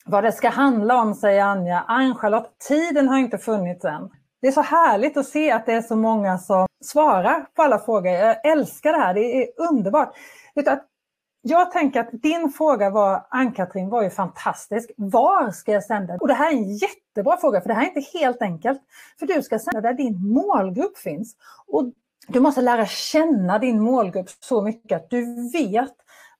Vad 0.05 0.23
det 0.23 0.31
ska 0.31 0.49
handla 0.49 1.01
om, 1.01 1.13
säger 1.13 1.43
Anja. 1.43 1.83
Ann-Charlotte, 1.87 2.49
tiden 2.67 3.07
har 3.07 3.17
inte 3.17 3.37
funnits 3.37 3.85
än. 3.85 4.09
Det 4.41 4.47
är 4.47 4.51
så 4.51 4.61
härligt 4.61 5.17
att 5.17 5.27
se 5.27 5.51
att 5.51 5.65
det 5.65 5.73
är 5.73 5.81
så 5.81 5.95
många 5.95 6.37
som 6.37 6.67
svarar 6.83 7.45
på 7.55 7.61
alla 7.61 7.79
frågor. 7.79 8.11
Jag 8.11 8.45
älskar 8.45 8.91
det 8.91 8.99
här, 8.99 9.13
det 9.13 9.43
är 9.43 9.47
underbart. 9.69 10.13
Jag 11.41 11.71
tänker 11.71 11.99
att 11.99 12.11
din 12.11 12.49
fråga 12.49 12.89
var, 12.89 13.25
Ann-Katrin, 13.29 13.89
var 13.89 14.03
ju 14.03 14.09
fantastisk. 14.09 14.91
Var 14.97 15.51
ska 15.51 15.71
jag 15.71 15.83
sända? 15.83 16.17
Och 16.21 16.27
det 16.27 16.33
här 16.33 16.51
är 16.51 16.55
en 16.55 16.77
jättebra 16.77 17.37
fråga, 17.37 17.61
för 17.61 17.67
det 17.67 17.73
här 17.73 17.83
är 17.83 17.97
inte 17.97 18.19
helt 18.19 18.41
enkelt. 18.41 18.81
För 19.19 19.27
du 19.27 19.41
ska 19.41 19.59
sända 19.59 19.81
där 19.81 19.93
din 19.93 20.33
målgrupp 20.33 20.97
finns. 20.97 21.35
Och 21.67 21.93
du 22.27 22.39
måste 22.39 22.61
lära 22.61 22.85
känna 22.85 23.59
din 23.59 23.79
målgrupp 23.79 24.29
så 24.29 24.61
mycket 24.61 24.95
att 24.95 25.09
du 25.09 25.49
vet 25.51 25.93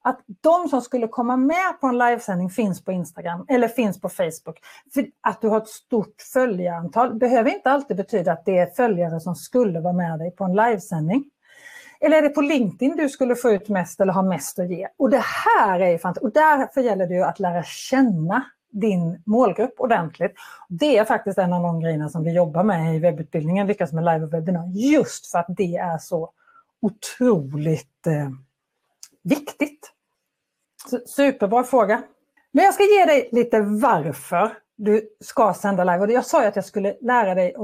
att 0.04 0.20
de 0.42 0.70
som 0.70 0.82
skulle 0.82 1.08
komma 1.08 1.38
med 1.38 1.80
på 1.82 1.88
en 1.88 1.98
livesändning 1.98 2.50
finns 2.50 2.86
på 2.86 2.92
Instagram 2.92 3.46
eller 3.50 3.68
finns 3.68 4.02
på 4.02 4.10
Facebook. 4.10 4.60
För 4.94 5.06
att 5.22 5.42
du 5.42 5.48
har 5.48 5.58
ett 5.58 5.68
stort 5.68 6.22
följarantal 6.34 7.16
behöver 7.16 7.56
inte 7.56 7.72
alltid 7.72 7.98
betyda 7.98 8.32
att 8.32 8.46
det 8.46 8.58
är 8.58 8.66
följare 8.66 9.20
som 9.20 9.36
skulle 9.36 9.80
vara 9.80 9.94
med 9.94 10.20
dig 10.20 10.32
på 10.32 10.44
en 10.44 10.56
livesändning. 10.56 11.24
Eller 12.00 12.18
är 12.18 12.22
det 12.22 12.30
på 12.30 12.42
LinkedIn 12.42 12.98
du 12.98 13.10
skulle 13.10 13.36
få 13.36 13.52
ut 13.52 13.70
mest 13.70 14.02
eller 14.02 14.13
ha 14.13 14.22
mest 14.22 14.60
att 14.60 14.70
ge? 14.70 14.88
Och 14.98 15.10
det 15.10 15.24
här 15.24 15.80
är 15.80 15.90
ju 15.90 15.98
fantastiskt. 15.98 16.24
Och 16.24 16.34
därför 16.34 16.82
gäller 16.82 17.08
det 17.08 17.13
ju 17.13 17.24
att 17.24 17.40
lära 17.40 17.63
känna 17.63 18.44
din 18.74 19.24
målgrupp 19.25 19.74
ordentligt. 19.77 20.34
Det 20.70 20.98
är 20.98 21.06
faktiskt 21.06 21.38
en 21.38 21.53
av 21.53 21.63
de 21.63 21.80
grejerna 21.80 22.10
som 22.10 22.24
vi 22.24 22.36
jobbar 22.36 22.63
med 22.63 22.96
i 22.96 23.00
webbutbildningen, 23.00 23.68
Lyckas 23.68 23.94
med 23.94 24.03
live 24.03 24.25
och 24.25 24.34
webbinar, 24.34 24.68
just 24.68 25.32
för 25.32 25.39
att 25.39 25.46
det 25.50 25.75
är 25.75 25.98
så 25.98 26.32
otroligt 26.82 28.08
eh, 28.08 28.30
viktigt. 29.24 29.92
Superbra 31.06 31.63
fråga. 31.63 32.03
Men 32.51 32.65
jag 32.65 32.74
ska 32.74 32.84
ge 32.84 33.06
dig 33.06 33.30
lite 33.32 33.62
varför 33.62 34.58
du 34.75 35.10
ska 35.20 35.53
sända 35.53 35.84
live. 35.84 36.00
Och 36.00 36.12
jag 36.12 36.25
sa 36.25 36.42
ju 36.42 36.48
att 36.48 36.56
jag 36.56 36.65
skulle 36.65 36.98
lära 37.01 37.36
dig 37.36 37.56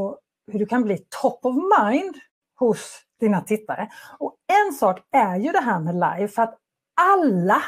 hur 0.51 0.59
du 0.59 0.65
kan 0.65 0.83
bli 0.83 1.05
top 1.21 1.45
of 1.45 1.55
mind 1.55 2.15
hos 2.59 3.01
dina 3.19 3.41
tittare. 3.41 3.89
Och 4.19 4.35
en 4.65 4.73
sak 4.73 4.99
är 5.11 5.35
ju 5.35 5.51
det 5.51 5.59
här 5.59 5.79
med 5.79 5.93
live, 5.95 6.27
för 6.27 6.41
att 6.41 6.57
alla 7.01 7.61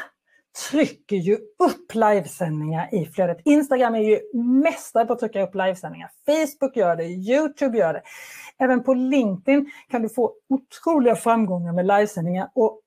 trycker 0.70 1.16
ju 1.16 1.34
upp 1.58 1.94
livesändningar 1.94 2.94
i 2.94 3.06
flödet. 3.06 3.38
Instagram 3.44 3.94
är 3.94 3.98
ju 3.98 4.20
mästare 4.34 5.04
på 5.04 5.12
att 5.12 5.18
trycka 5.18 5.42
upp 5.42 5.54
livesändningar. 5.54 6.10
Facebook 6.26 6.76
gör 6.76 6.96
det, 6.96 7.04
Youtube 7.04 7.78
gör 7.78 7.92
det. 7.92 8.02
Även 8.58 8.82
på 8.82 8.94
LinkedIn 8.94 9.70
kan 9.90 10.02
du 10.02 10.08
få 10.08 10.32
otroliga 10.48 11.16
framgångar 11.16 11.72
med 11.72 11.86
livesändningar. 11.86 12.50
Och 12.54 12.80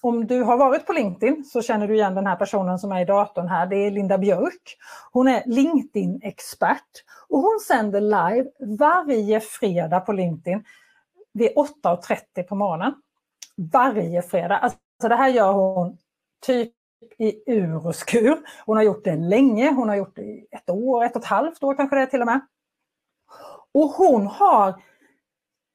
om 0.00 0.26
du 0.26 0.42
har 0.42 0.56
varit 0.56 0.86
på 0.86 0.92
LinkedIn 0.92 1.44
så 1.44 1.62
känner 1.62 1.88
du 1.88 1.94
igen 1.94 2.14
den 2.14 2.26
här 2.26 2.36
personen 2.36 2.78
som 2.78 2.92
är 2.92 3.00
i 3.00 3.04
datorn 3.04 3.48
här. 3.48 3.66
Det 3.66 3.76
är 3.76 3.90
Linda 3.90 4.18
Björk. 4.18 4.76
Hon 5.12 5.28
är 5.28 5.42
LinkedIn-expert 5.46 7.04
och 7.28 7.40
hon 7.40 7.60
sänder 7.66 8.00
live 8.00 8.50
varje 8.78 9.40
fredag 9.40 10.00
på 10.00 10.12
LinkedIn 10.12 10.64
vid 11.32 11.50
8.30 11.50 12.42
på 12.42 12.54
morgonen. 12.54 12.94
Varje 13.56 14.22
fredag. 14.22 14.58
Alltså 14.58 14.78
det 15.08 15.14
här 15.14 15.28
gör 15.28 15.52
hon 15.52 15.98
typ 16.46 16.72
i 17.18 17.52
ur 17.52 17.86
och 17.86 17.94
skur. 17.94 18.38
Hon 18.66 18.76
har 18.76 18.84
gjort 18.84 19.04
det 19.04 19.16
länge, 19.16 19.72
hon 19.72 19.88
har 19.88 19.96
gjort 19.96 20.16
det 20.16 20.22
i 20.22 20.46
ett 20.50 20.70
år, 20.70 21.04
ett 21.04 21.16
och 21.16 21.22
ett 21.22 21.28
halvt 21.28 21.62
år 21.62 21.74
kanske 21.76 21.96
det 21.96 22.02
är 22.02 22.06
till 22.06 22.20
och 22.20 22.26
med. 22.26 22.40
Och 23.74 23.90
hon 23.90 24.26
har, 24.26 24.82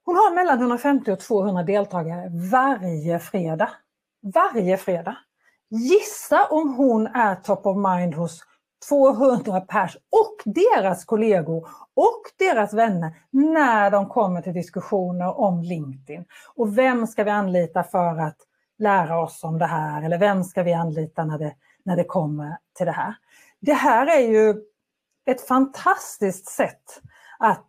hon 0.06 0.16
har 0.16 0.36
mellan 0.36 0.60
150 0.60 1.12
och 1.12 1.20
200 1.20 1.64
deltagare 1.64 2.32
varje 2.52 3.20
fredag. 3.20 3.70
Varje 4.34 4.78
fredag. 4.78 5.18
Gissa 5.70 6.46
om 6.46 6.74
hon 6.74 7.08
är 7.08 7.36
top 7.36 7.66
of 7.66 7.78
mind 7.78 8.16
hos 8.16 8.44
200 8.90 9.62
pers 9.62 9.96
och 9.96 10.54
deras 10.54 11.06
kollegor 11.06 11.68
och 11.94 12.22
deras 12.40 12.74
vänner 12.74 13.12
när 13.32 13.92
de 13.92 14.10
kommer 14.10 14.42
till 14.42 14.54
diskussioner 14.54 15.40
om 15.40 15.64
LinkedIn. 15.64 16.26
Och 16.56 16.78
vem 16.78 17.08
ska 17.08 17.24
vi 17.24 17.30
anlita 17.30 17.84
för 17.84 18.20
att 18.20 18.38
lära 18.80 19.20
oss 19.20 19.44
om 19.44 19.60
det 19.60 19.66
här 19.66 20.04
eller 20.04 20.18
vem 20.18 20.44
ska 20.44 20.64
vi 20.64 20.74
anlita 20.74 21.26
när 21.26 21.40
det, 21.40 21.56
när 21.84 21.96
det 21.96 22.04
kommer 22.04 22.58
till 22.78 22.86
det 22.86 22.92
här. 22.92 23.16
Det 23.60 23.74
här 23.74 24.08
är 24.08 24.28
ju 24.28 24.56
ett 25.26 25.48
fantastiskt 25.48 26.50
sätt 26.50 27.02
att, 27.40 27.68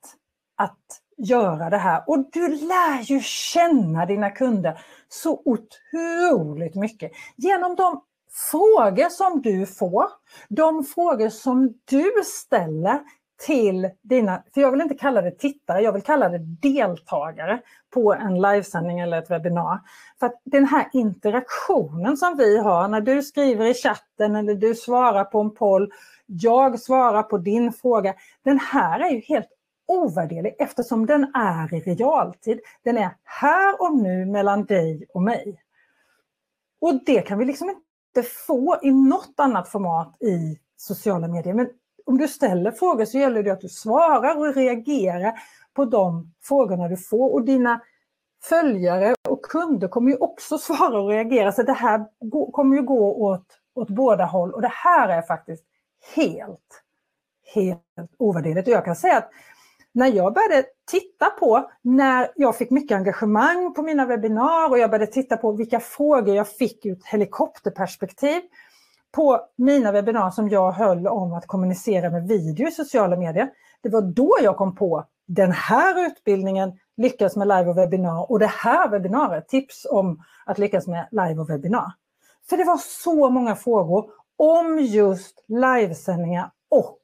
att 0.56 1.00
göra 1.16 1.70
det 1.70 1.78
här 1.78 2.04
och 2.06 2.28
du 2.32 2.48
lär 2.48 3.02
ju 3.02 3.20
känna 3.20 4.06
dina 4.06 4.30
kunder 4.30 4.80
så 5.08 5.42
otroligt 5.44 6.74
mycket 6.74 7.12
genom 7.36 7.76
de 7.76 8.02
frågor 8.50 9.08
som 9.08 9.42
du 9.42 9.66
får, 9.66 10.04
de 10.48 10.84
frågor 10.84 11.28
som 11.28 11.74
du 11.84 12.12
ställer 12.24 13.00
till 13.46 13.90
dina, 14.02 14.42
för 14.54 14.60
jag 14.60 14.70
vill 14.70 14.80
inte 14.80 14.94
kalla 14.94 15.22
det 15.22 15.30
tittare, 15.30 15.80
jag 15.80 15.92
vill 15.92 16.02
kalla 16.02 16.28
det 16.28 16.38
deltagare 16.38 17.60
på 17.90 18.14
en 18.14 18.40
livesändning 18.40 19.00
eller 19.00 19.18
ett 19.18 19.30
webbinar. 19.30 19.80
För 20.20 20.26
att 20.26 20.40
den 20.44 20.64
här 20.64 20.88
interaktionen 20.92 22.16
som 22.16 22.36
vi 22.36 22.58
har 22.58 22.88
när 22.88 23.00
du 23.00 23.22
skriver 23.22 23.66
i 23.66 23.74
chatten 23.74 24.36
eller 24.36 24.54
du 24.54 24.74
svarar 24.74 25.24
på 25.24 25.40
en 25.40 25.54
poll, 25.54 25.92
jag 26.26 26.80
svarar 26.80 27.22
på 27.22 27.38
din 27.38 27.72
fråga. 27.72 28.14
Den 28.44 28.58
här 28.58 29.00
är 29.00 29.10
ju 29.10 29.20
helt 29.20 29.48
ovärderlig 29.86 30.54
eftersom 30.58 31.06
den 31.06 31.34
är 31.34 31.74
i 31.74 31.80
realtid. 31.80 32.60
Den 32.84 32.98
är 32.98 33.10
här 33.24 33.82
och 33.82 33.96
nu 33.96 34.26
mellan 34.26 34.64
dig 34.64 35.06
och 35.14 35.22
mig. 35.22 35.62
Och 36.80 37.04
det 37.06 37.22
kan 37.22 37.38
vi 37.38 37.44
liksom 37.44 37.70
inte 37.70 38.28
få 38.28 38.78
i 38.82 38.90
något 38.90 39.34
annat 39.36 39.68
format 39.68 40.22
i 40.22 40.58
sociala 40.76 41.28
medier. 41.28 41.54
Men 41.54 41.68
om 42.06 42.18
du 42.18 42.28
ställer 42.28 42.70
frågor 42.70 43.04
så 43.04 43.18
gäller 43.18 43.42
det 43.42 43.50
att 43.50 43.60
du 43.60 43.68
svarar 43.68 44.38
och 44.38 44.54
reagerar 44.54 45.32
på 45.74 45.84
de 45.84 46.32
frågorna 46.42 46.88
du 46.88 46.96
får. 46.96 47.32
Och 47.32 47.44
dina 47.44 47.80
följare 48.42 49.14
och 49.28 49.44
kunder 49.44 49.88
kommer 49.88 50.10
ju 50.10 50.16
också 50.16 50.58
svara 50.58 51.00
och 51.00 51.08
reagera. 51.08 51.52
Så 51.52 51.62
det 51.62 51.72
här 51.72 52.04
kommer 52.52 52.76
ju 52.76 52.82
gå 52.82 53.14
åt, 53.14 53.46
åt 53.74 53.88
båda 53.88 54.24
håll. 54.24 54.52
Och 54.52 54.62
det 54.62 54.72
här 54.72 55.08
är 55.08 55.22
faktiskt 55.22 55.64
helt, 56.14 56.82
helt 57.54 58.14
ovärderligt. 58.18 58.68
Och 58.68 58.74
jag 58.74 58.84
kan 58.84 58.96
säga 58.96 59.18
att 59.18 59.30
när 59.92 60.06
jag 60.06 60.34
började 60.34 60.64
titta 60.90 61.30
på, 61.30 61.70
när 61.82 62.28
jag 62.36 62.56
fick 62.56 62.70
mycket 62.70 62.96
engagemang 62.96 63.74
på 63.74 63.82
mina 63.82 64.06
webbinar 64.06 64.70
och 64.70 64.78
jag 64.78 64.90
började 64.90 65.12
titta 65.12 65.36
på 65.36 65.52
vilka 65.52 65.80
frågor 65.80 66.36
jag 66.36 66.48
fick 66.48 66.86
ur 66.86 66.92
ett 66.92 67.06
helikopterperspektiv 67.06 68.40
på 69.12 69.40
mina 69.56 69.92
webbinar 69.92 70.30
som 70.30 70.48
jag 70.48 70.72
höll 70.72 71.06
om 71.06 71.32
att 71.32 71.46
kommunicera 71.46 72.10
med 72.10 72.28
video 72.28 72.68
i 72.68 72.70
sociala 72.70 73.16
medier. 73.16 73.50
Det 73.82 73.88
var 73.88 74.02
då 74.02 74.36
jag 74.42 74.56
kom 74.56 74.74
på 74.74 75.04
den 75.28 75.52
här 75.52 76.06
utbildningen, 76.06 76.72
Lyckas 76.96 77.36
med 77.36 77.48
live 77.48 77.70
och 77.70 77.78
webbinar 77.78 78.30
och 78.30 78.38
det 78.38 78.46
här 78.46 78.88
webbinariet, 78.88 79.48
tips 79.48 79.86
om 79.90 80.22
att 80.46 80.58
lyckas 80.58 80.86
med 80.86 81.08
live 81.10 81.40
och 81.40 81.50
webbinar. 81.50 81.92
För 82.48 82.56
det 82.56 82.64
var 82.64 82.76
så 82.76 83.30
många 83.30 83.56
frågor 83.56 84.10
om 84.36 84.78
just 84.78 85.44
livesändningar 85.48 86.50
och 86.70 87.00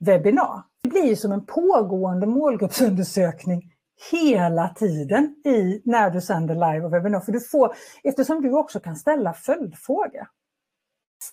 webbinar. 0.00 0.62
Det 0.82 0.88
blir 0.88 1.16
som 1.16 1.32
en 1.32 1.46
pågående 1.46 2.26
målgruppsundersökning 2.26 3.72
hela 4.12 4.68
tiden 4.68 5.34
i, 5.44 5.82
när 5.84 6.10
du 6.10 6.20
sänder 6.20 6.54
live 6.54 6.86
och 6.86 6.92
webbinar. 6.92 7.20
För 7.20 7.32
du 7.32 7.40
får, 7.40 7.74
eftersom 8.02 8.42
du 8.42 8.52
också 8.52 8.80
kan 8.80 8.96
ställa 8.96 9.32
följdfrågor. 9.32 10.26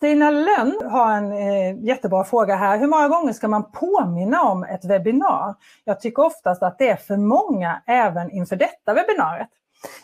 Stina 0.01 0.31
Lönn 0.31 0.81
har 0.89 1.11
en 1.11 1.31
eh, 1.31 1.83
jättebra 1.83 2.23
fråga 2.23 2.55
här. 2.55 2.77
Hur 2.77 2.87
många 2.87 3.07
gånger 3.07 3.33
ska 3.33 3.47
man 3.47 3.71
påminna 3.71 4.41
om 4.41 4.63
ett 4.63 4.85
webbinar? 4.85 5.55
Jag 5.83 6.01
tycker 6.01 6.23
oftast 6.25 6.63
att 6.63 6.77
det 6.77 6.89
är 6.89 6.95
för 6.95 7.17
många 7.17 7.81
även 7.87 8.31
inför 8.31 8.55
detta 8.55 8.93
webbinariet. 8.93 9.49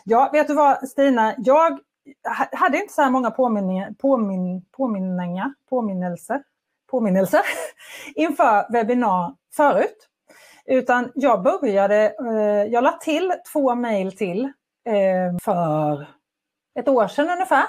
Ja, 0.04 0.30
vet 0.32 0.48
du 0.48 0.54
vad 0.54 0.88
Stina, 0.88 1.34
jag 1.38 1.78
hade 2.52 2.78
inte 2.78 2.94
så 2.94 3.02
här 3.02 3.10
många 3.10 3.30
påminningar, 3.30 3.94
påmin, 3.98 4.64
påminningar, 4.76 5.54
påminnelser, 5.70 6.42
påminnelser 6.90 7.40
inför 8.14 8.72
webbinar 8.72 9.34
förut. 9.56 10.08
Utan 10.66 11.12
jag 11.14 11.42
började, 11.42 12.14
eh, 12.20 12.72
jag 12.72 12.84
la 12.84 12.92
till 12.92 13.32
två 13.52 13.74
mejl 13.74 14.16
till 14.16 14.44
eh, 14.86 15.38
för 15.42 16.06
ett 16.78 16.88
år 16.88 17.08
sedan 17.08 17.30
ungefär. 17.30 17.64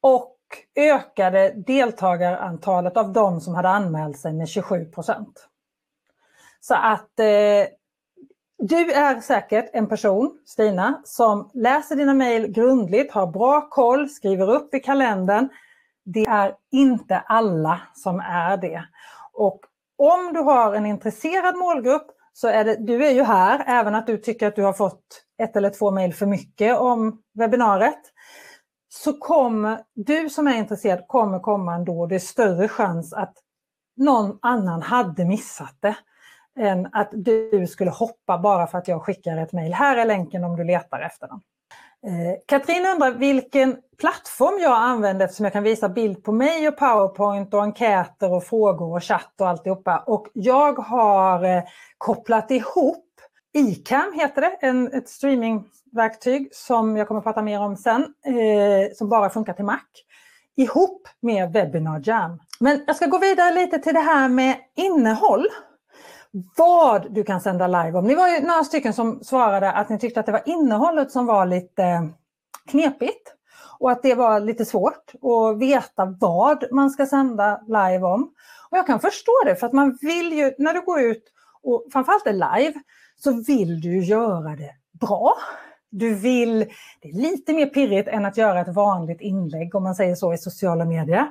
Och 0.00 0.34
ökade 0.76 1.54
deltagarantalet 1.66 2.96
av 2.96 3.12
de 3.12 3.40
som 3.40 3.54
hade 3.54 3.68
anmält 3.68 4.18
sig 4.18 4.32
med 4.32 4.48
27 4.48 4.84
procent. 4.84 5.48
Så 6.60 6.74
att 6.74 7.18
eh, 7.18 7.66
du 8.58 8.92
är 8.92 9.20
säkert 9.20 9.70
en 9.72 9.88
person, 9.88 10.38
Stina, 10.46 11.02
som 11.04 11.50
läser 11.54 11.96
dina 11.96 12.14
mejl 12.14 12.46
grundligt, 12.46 13.12
har 13.12 13.26
bra 13.26 13.68
koll, 13.70 14.08
skriver 14.08 14.50
upp 14.50 14.74
i 14.74 14.80
kalendern. 14.80 15.48
Det 16.04 16.26
är 16.26 16.54
inte 16.72 17.18
alla 17.18 17.80
som 17.94 18.20
är 18.20 18.56
det. 18.56 18.84
Och 19.32 19.60
om 19.98 20.32
du 20.32 20.40
har 20.40 20.74
en 20.74 20.86
intresserad 20.86 21.56
målgrupp 21.56 22.06
så 22.32 22.48
är 22.48 22.64
det, 22.64 22.76
du 22.76 23.06
är 23.06 23.10
ju 23.10 23.22
här, 23.22 23.64
även 23.66 23.94
att 23.94 24.06
du 24.06 24.16
tycker 24.16 24.46
att 24.46 24.56
du 24.56 24.62
har 24.62 24.72
fått 24.72 25.24
ett 25.38 25.56
eller 25.56 25.70
två 25.70 25.90
mejl 25.90 26.14
för 26.14 26.26
mycket 26.26 26.78
om 26.78 27.22
webbinariet 27.34 28.00
så 28.88 29.12
kommer 29.12 29.82
du 29.94 30.30
som 30.30 30.46
är 30.46 30.56
intresserad 30.56 31.08
kommer 31.08 31.38
komma 31.38 31.74
ändå. 31.74 32.06
Det 32.06 32.14
är 32.14 32.18
större 32.18 32.68
chans 32.68 33.12
att 33.12 33.34
någon 33.96 34.38
annan 34.42 34.82
hade 34.82 35.24
missat 35.24 35.76
det 35.80 35.96
än 36.60 36.88
att 36.92 37.08
du 37.12 37.66
skulle 37.66 37.90
hoppa 37.90 38.38
bara 38.38 38.66
för 38.66 38.78
att 38.78 38.88
jag 38.88 39.02
skickar 39.02 39.36
ett 39.36 39.52
mejl. 39.52 39.72
Här 39.72 39.96
är 39.96 40.04
länken 40.04 40.44
om 40.44 40.56
du 40.56 40.64
letar 40.64 41.00
efter 41.00 41.28
den. 41.28 41.40
Eh, 42.06 42.38
Katrin 42.46 42.86
undrar 42.86 43.10
vilken 43.10 43.76
plattform 43.98 44.62
jag 44.62 44.76
använder 44.76 45.24
eftersom 45.24 45.44
jag 45.44 45.52
kan 45.52 45.62
visa 45.62 45.88
bild 45.88 46.24
på 46.24 46.32
mig 46.32 46.68
och 46.68 46.76
Powerpoint 46.76 47.54
och 47.54 47.62
enkäter 47.62 48.32
och 48.32 48.44
frågor 48.44 48.96
och 48.96 49.04
chatt 49.04 49.40
och 49.40 49.48
alltihopa. 49.48 49.98
Och 50.06 50.26
jag 50.32 50.78
har 50.78 51.44
eh, 51.44 51.62
kopplat 51.98 52.50
ihop 52.50 53.04
ICAM 53.52 54.12
heter 54.12 54.40
det, 54.40 54.58
en, 54.60 54.92
ett 54.92 55.08
verktyg 55.92 56.48
som 56.52 56.96
jag 56.96 57.08
kommer 57.08 57.18
att 57.18 57.24
prata 57.24 57.42
mer 57.42 57.60
om 57.60 57.76
sen, 57.76 58.02
eh, 58.02 58.94
som 58.94 59.08
bara 59.08 59.30
funkar 59.30 59.52
till 59.52 59.64
Mac, 59.64 59.80
ihop 60.56 61.08
med 61.20 61.52
Webinar 61.52 62.02
Jam. 62.04 62.38
Men 62.60 62.84
jag 62.86 62.96
ska 62.96 63.06
gå 63.06 63.18
vidare 63.18 63.54
lite 63.54 63.78
till 63.78 63.94
det 63.94 64.00
här 64.00 64.28
med 64.28 64.56
innehåll. 64.76 65.46
vad 66.56 67.14
du 67.14 67.24
kan 67.24 67.40
sända 67.40 67.66
live 67.66 67.98
om. 67.98 68.04
Ni 68.04 68.14
var 68.14 68.28
ju 68.28 68.40
några 68.40 68.64
stycken 68.64 68.92
som 68.92 69.20
svarade 69.24 69.72
att 69.72 69.88
ni 69.88 69.98
tyckte 69.98 70.20
att 70.20 70.26
det 70.26 70.32
var 70.32 70.42
innehållet 70.46 71.10
som 71.10 71.26
var 71.26 71.46
lite 71.46 72.08
knepigt 72.70 73.34
och 73.78 73.90
att 73.90 74.02
det 74.02 74.14
var 74.14 74.40
lite 74.40 74.64
svårt 74.64 75.12
att 75.22 75.58
veta 75.58 76.16
vad 76.20 76.64
man 76.72 76.90
ska 76.90 77.06
sända 77.06 77.60
live 77.66 78.02
om. 78.02 78.22
Och 78.70 78.78
jag 78.78 78.86
kan 78.86 79.00
förstå 79.00 79.32
det 79.44 79.56
för 79.56 79.66
att 79.66 79.72
man 79.72 79.98
vill 80.00 80.32
ju, 80.32 80.54
när 80.58 80.74
du 80.74 80.80
går 80.80 81.00
ut 81.00 81.24
och 81.62 81.86
framförallt 81.92 82.26
är 82.26 82.32
live, 82.32 82.74
så 83.16 83.32
vill 83.46 83.80
du 83.80 84.04
göra 84.04 84.56
det 84.56 84.70
bra. 85.00 85.34
Du 85.90 86.14
vill, 86.14 86.58
det 87.00 87.08
är 87.08 87.12
lite 87.12 87.52
mer 87.52 87.66
pirrigt 87.66 88.08
än 88.08 88.24
att 88.24 88.36
göra 88.36 88.60
ett 88.60 88.74
vanligt 88.74 89.20
inlägg 89.20 89.74
om 89.74 89.82
man 89.82 89.94
säger 89.94 90.14
så 90.14 90.34
i 90.34 90.38
sociala 90.38 90.84
medier. 90.84 91.26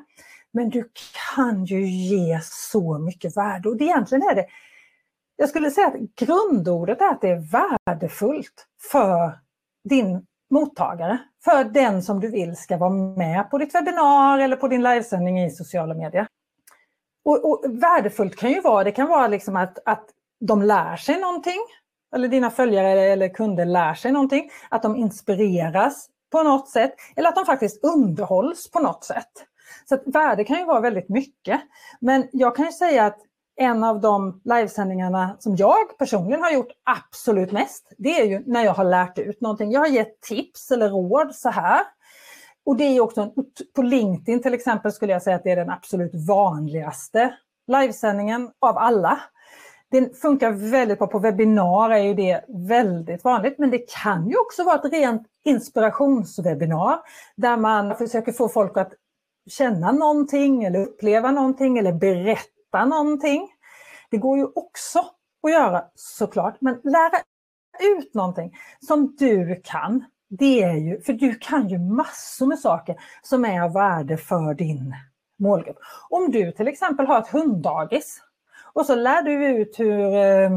Men 0.52 0.70
du 0.70 0.90
kan 1.36 1.66
ju 1.66 1.88
ge 1.88 2.40
så 2.44 2.98
mycket 2.98 3.38
värde 3.38 3.70
och 3.70 3.78
det 3.78 3.84
egentligen 3.84 4.24
är 4.24 4.36
det, 4.36 4.46
jag 5.36 5.50
skulle 5.50 5.72
säga 5.72 5.88
att 5.88 6.16
grundordet 6.16 7.02
är 7.02 7.10
att 7.10 7.22
det 7.22 7.30
är 7.30 7.52
värdefullt 7.86 8.68
för 8.92 9.40
din 9.90 10.26
mottagare, 10.50 11.18
för 11.44 11.64
den 11.64 12.04
som 12.04 12.20
du 12.20 12.28
vill 12.28 12.56
ska 12.56 12.78
vara 12.78 12.90
med 12.90 13.50
på 13.50 13.58
ditt 13.58 13.76
webbinar 13.76 14.40
eller 14.40 14.56
på 14.56 14.68
din 14.68 14.84
livesändning 14.84 15.44
i 15.44 15.52
sociala 15.52 15.94
medier. 15.94 16.28
Och, 17.26 17.46
och 17.46 17.64
värdefullt 17.84 18.36
kan 18.36 18.52
ju 18.52 18.62
vara, 18.62 18.84
det 18.84 18.92
kan 18.92 19.08
vara 19.08 19.28
liksom 19.28 19.56
att, 19.56 19.80
att 19.86 20.06
de 20.40 20.62
lär 20.62 20.96
sig 20.96 21.20
någonting, 21.20 21.60
eller 22.16 22.28
dina 22.28 22.50
följare 22.50 23.02
eller 23.02 23.30
kunder 23.30 23.66
lär 23.66 23.94
sig 23.94 24.12
någonting, 24.12 24.50
att 24.70 24.84
de 24.84 24.96
inspireras 24.96 26.10
på 26.32 26.44
något 26.44 26.70
sätt 26.70 26.94
eller 27.16 27.30
att 27.30 27.36
de 27.36 27.46
faktiskt 27.46 27.84
underhålls 27.84 28.72
på 28.72 28.80
något 28.80 29.04
sätt. 29.04 29.32
Så 29.90 29.96
att 29.96 30.04
värde 30.06 30.44
kan 30.44 30.60
ju 30.60 30.66
vara 30.66 30.80
väldigt 30.80 31.10
mycket. 31.10 31.62
Men 32.00 32.28
jag 32.32 32.56
kan 32.56 32.66
ju 32.66 32.72
säga 32.72 33.06
att 33.06 33.18
en 33.56 33.84
av 33.84 34.02
de 34.02 34.42
livesändningarna 34.44 35.38
som 35.40 35.56
jag 35.56 35.98
personligen 35.98 36.42
har 36.44 36.52
gjort 36.52 36.72
absolut 36.84 37.52
mest, 37.52 37.94
det 37.98 38.22
är 38.22 38.26
ju 38.26 38.44
när 38.46 38.66
jag 38.66 38.74
har 38.74 38.84
lärt 38.84 39.18
ut 39.18 39.42
någonting. 39.42 39.72
Jag 39.72 39.80
har 39.80 39.88
gett 39.88 40.22
tips 40.22 40.72
eller 40.72 40.90
råd 40.90 41.36
så 41.36 41.50
här. 41.50 41.82
Och 42.66 42.78
det 42.78 42.84
är 42.84 43.02
också, 43.02 43.22
en, 43.22 43.32
på 43.76 43.82
LinkedIn 43.82 44.42
till 44.42 44.54
exempel 44.54 44.92
skulle 44.92 45.14
jag 45.14 45.24
säga 45.24 45.36
att 45.36 45.44
det 45.44 45.52
är 45.52 45.56
den 45.56 45.70
absolut 45.70 46.28
vanligaste 46.28 47.34
livesändningen 47.68 48.52
av 48.60 48.78
alla. 48.78 49.20
Det 49.91 50.22
funkar 50.22 50.51
väldigt 50.51 50.98
bra, 50.98 51.08
på 51.08 51.20
webbinar 51.20 51.89
är 51.89 52.03
ju 52.03 52.13
det 52.13 52.46
väldigt 52.48 53.24
vanligt, 53.24 53.60
men 53.60 53.72
det 53.72 53.91
kan 54.03 54.29
ju 54.29 54.38
också 54.38 54.63
vara 54.63 54.75
ett 54.75 54.94
rent 54.94 55.27
inspirationswebbinar 55.46 57.00
där 57.36 57.58
man 57.58 57.96
försöker 57.96 58.32
få 58.32 58.50
folk 58.50 58.77
att 58.77 58.94
känna 59.50 59.91
någonting 59.91 60.63
eller 60.63 60.79
uppleva 60.79 61.32
någonting 61.32 61.77
eller 61.77 61.94
berätta 61.94 62.86
någonting. 62.86 63.50
Det 64.10 64.17
går 64.17 64.38
ju 64.38 64.46
också 64.56 65.00
att 65.44 65.51
göra 65.51 65.84
såklart, 65.96 66.58
men 66.62 66.79
lära 66.84 67.22
ut 67.98 68.13
någonting 68.13 68.58
som 68.88 69.15
du 69.20 69.62
kan. 69.63 70.06
Det 70.29 70.63
är 70.63 70.74
ju, 70.74 71.01
för 71.01 71.13
du 71.13 71.36
kan 71.36 71.70
ju 71.70 71.79
massor 71.79 72.46
med 72.46 72.60
saker 72.60 72.96
som 73.22 73.46
är 73.46 73.62
av 73.62 73.74
värde 73.74 74.17
för 74.17 74.53
din 74.53 74.96
målgrupp. 75.39 75.77
Om 76.10 76.32
du 76.32 76.51
till 76.51 76.67
exempel 76.67 77.08
har 77.08 77.20
ett 77.20 77.27
hunddagis 77.27 78.22
och 78.77 78.86
så 78.86 78.96
lär 78.96 79.22
du 79.22 79.48
ut 79.48 79.79
hur 79.79 80.15
eh, 80.15 80.50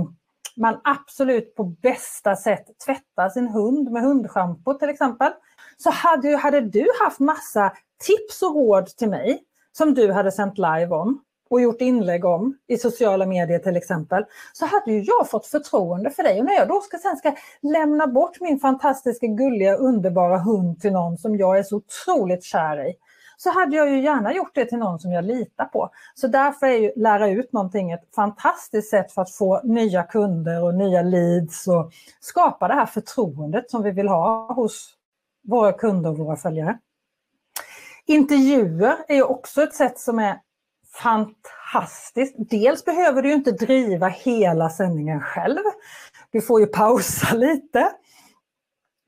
man 0.56 0.80
absolut 0.84 1.54
på 1.54 1.64
bästa 1.64 2.36
sätt 2.36 2.64
tvättar 2.86 3.28
sin 3.28 3.48
hund 3.48 3.90
med 3.90 4.02
hundschampo 4.02 4.74
till 4.74 4.88
exempel. 4.88 5.32
Så 5.78 5.90
hade, 5.90 6.36
hade 6.36 6.60
du 6.60 6.86
haft 7.00 7.20
massa 7.20 7.72
tips 8.04 8.42
och 8.42 8.54
råd 8.54 8.86
till 8.86 9.08
mig 9.08 9.42
som 9.72 9.94
du 9.94 10.12
hade 10.12 10.32
sänt 10.32 10.58
live 10.58 10.88
om 10.88 11.22
och 11.50 11.60
gjort 11.60 11.80
inlägg 11.80 12.24
om 12.24 12.58
i 12.68 12.78
sociala 12.78 13.26
medier 13.26 13.58
till 13.58 13.76
exempel, 13.76 14.24
så 14.52 14.66
hade 14.66 14.92
ju 14.92 15.02
jag 15.02 15.30
fått 15.30 15.46
förtroende 15.46 16.10
för 16.10 16.22
dig. 16.22 16.38
Och 16.38 16.44
när 16.44 16.54
jag 16.54 16.68
då 16.68 16.80
ska, 16.80 16.98
sen 16.98 17.16
ska 17.16 17.34
lämna 17.62 18.06
bort 18.06 18.40
min 18.40 18.58
fantastiska, 18.58 19.26
gulliga, 19.26 19.76
underbara 19.76 20.38
hund 20.38 20.80
till 20.80 20.92
någon 20.92 21.18
som 21.18 21.36
jag 21.36 21.58
är 21.58 21.62
så 21.62 21.76
otroligt 21.76 22.44
kär 22.44 22.88
i, 22.88 22.94
så 23.42 23.50
hade 23.50 23.76
jag 23.76 23.90
ju 23.90 24.00
gärna 24.00 24.34
gjort 24.34 24.54
det 24.54 24.64
till 24.64 24.78
någon 24.78 24.98
som 24.98 25.12
jag 25.12 25.24
litar 25.24 25.64
på. 25.64 25.90
Så 26.14 26.26
därför 26.26 26.66
är 26.66 26.76
ju 26.76 26.92
lära 26.96 27.28
ut 27.28 27.52
någonting 27.52 27.92
ett 27.92 28.14
fantastiskt 28.14 28.90
sätt 28.90 29.12
för 29.12 29.22
att 29.22 29.30
få 29.30 29.60
nya 29.64 30.02
kunder 30.02 30.62
och 30.62 30.74
nya 30.74 31.02
leads 31.02 31.68
och 31.68 31.92
skapa 32.20 32.68
det 32.68 32.74
här 32.74 32.86
förtroendet 32.86 33.70
som 33.70 33.82
vi 33.82 33.90
vill 33.90 34.08
ha 34.08 34.52
hos 34.52 34.94
våra 35.48 35.72
kunder 35.72 36.10
och 36.10 36.18
våra 36.18 36.36
följare. 36.36 36.78
Intervjuer 38.06 38.96
är 39.08 39.30
också 39.30 39.62
ett 39.62 39.74
sätt 39.74 39.98
som 39.98 40.18
är 40.18 40.40
fantastiskt. 41.02 42.34
Dels 42.38 42.84
behöver 42.84 43.22
du 43.22 43.32
inte 43.32 43.52
driva 43.52 44.08
hela 44.08 44.70
sändningen 44.70 45.20
själv. 45.20 45.62
Du 46.30 46.40
får 46.40 46.60
ju 46.60 46.66
pausa 46.66 47.34
lite. 47.36 47.92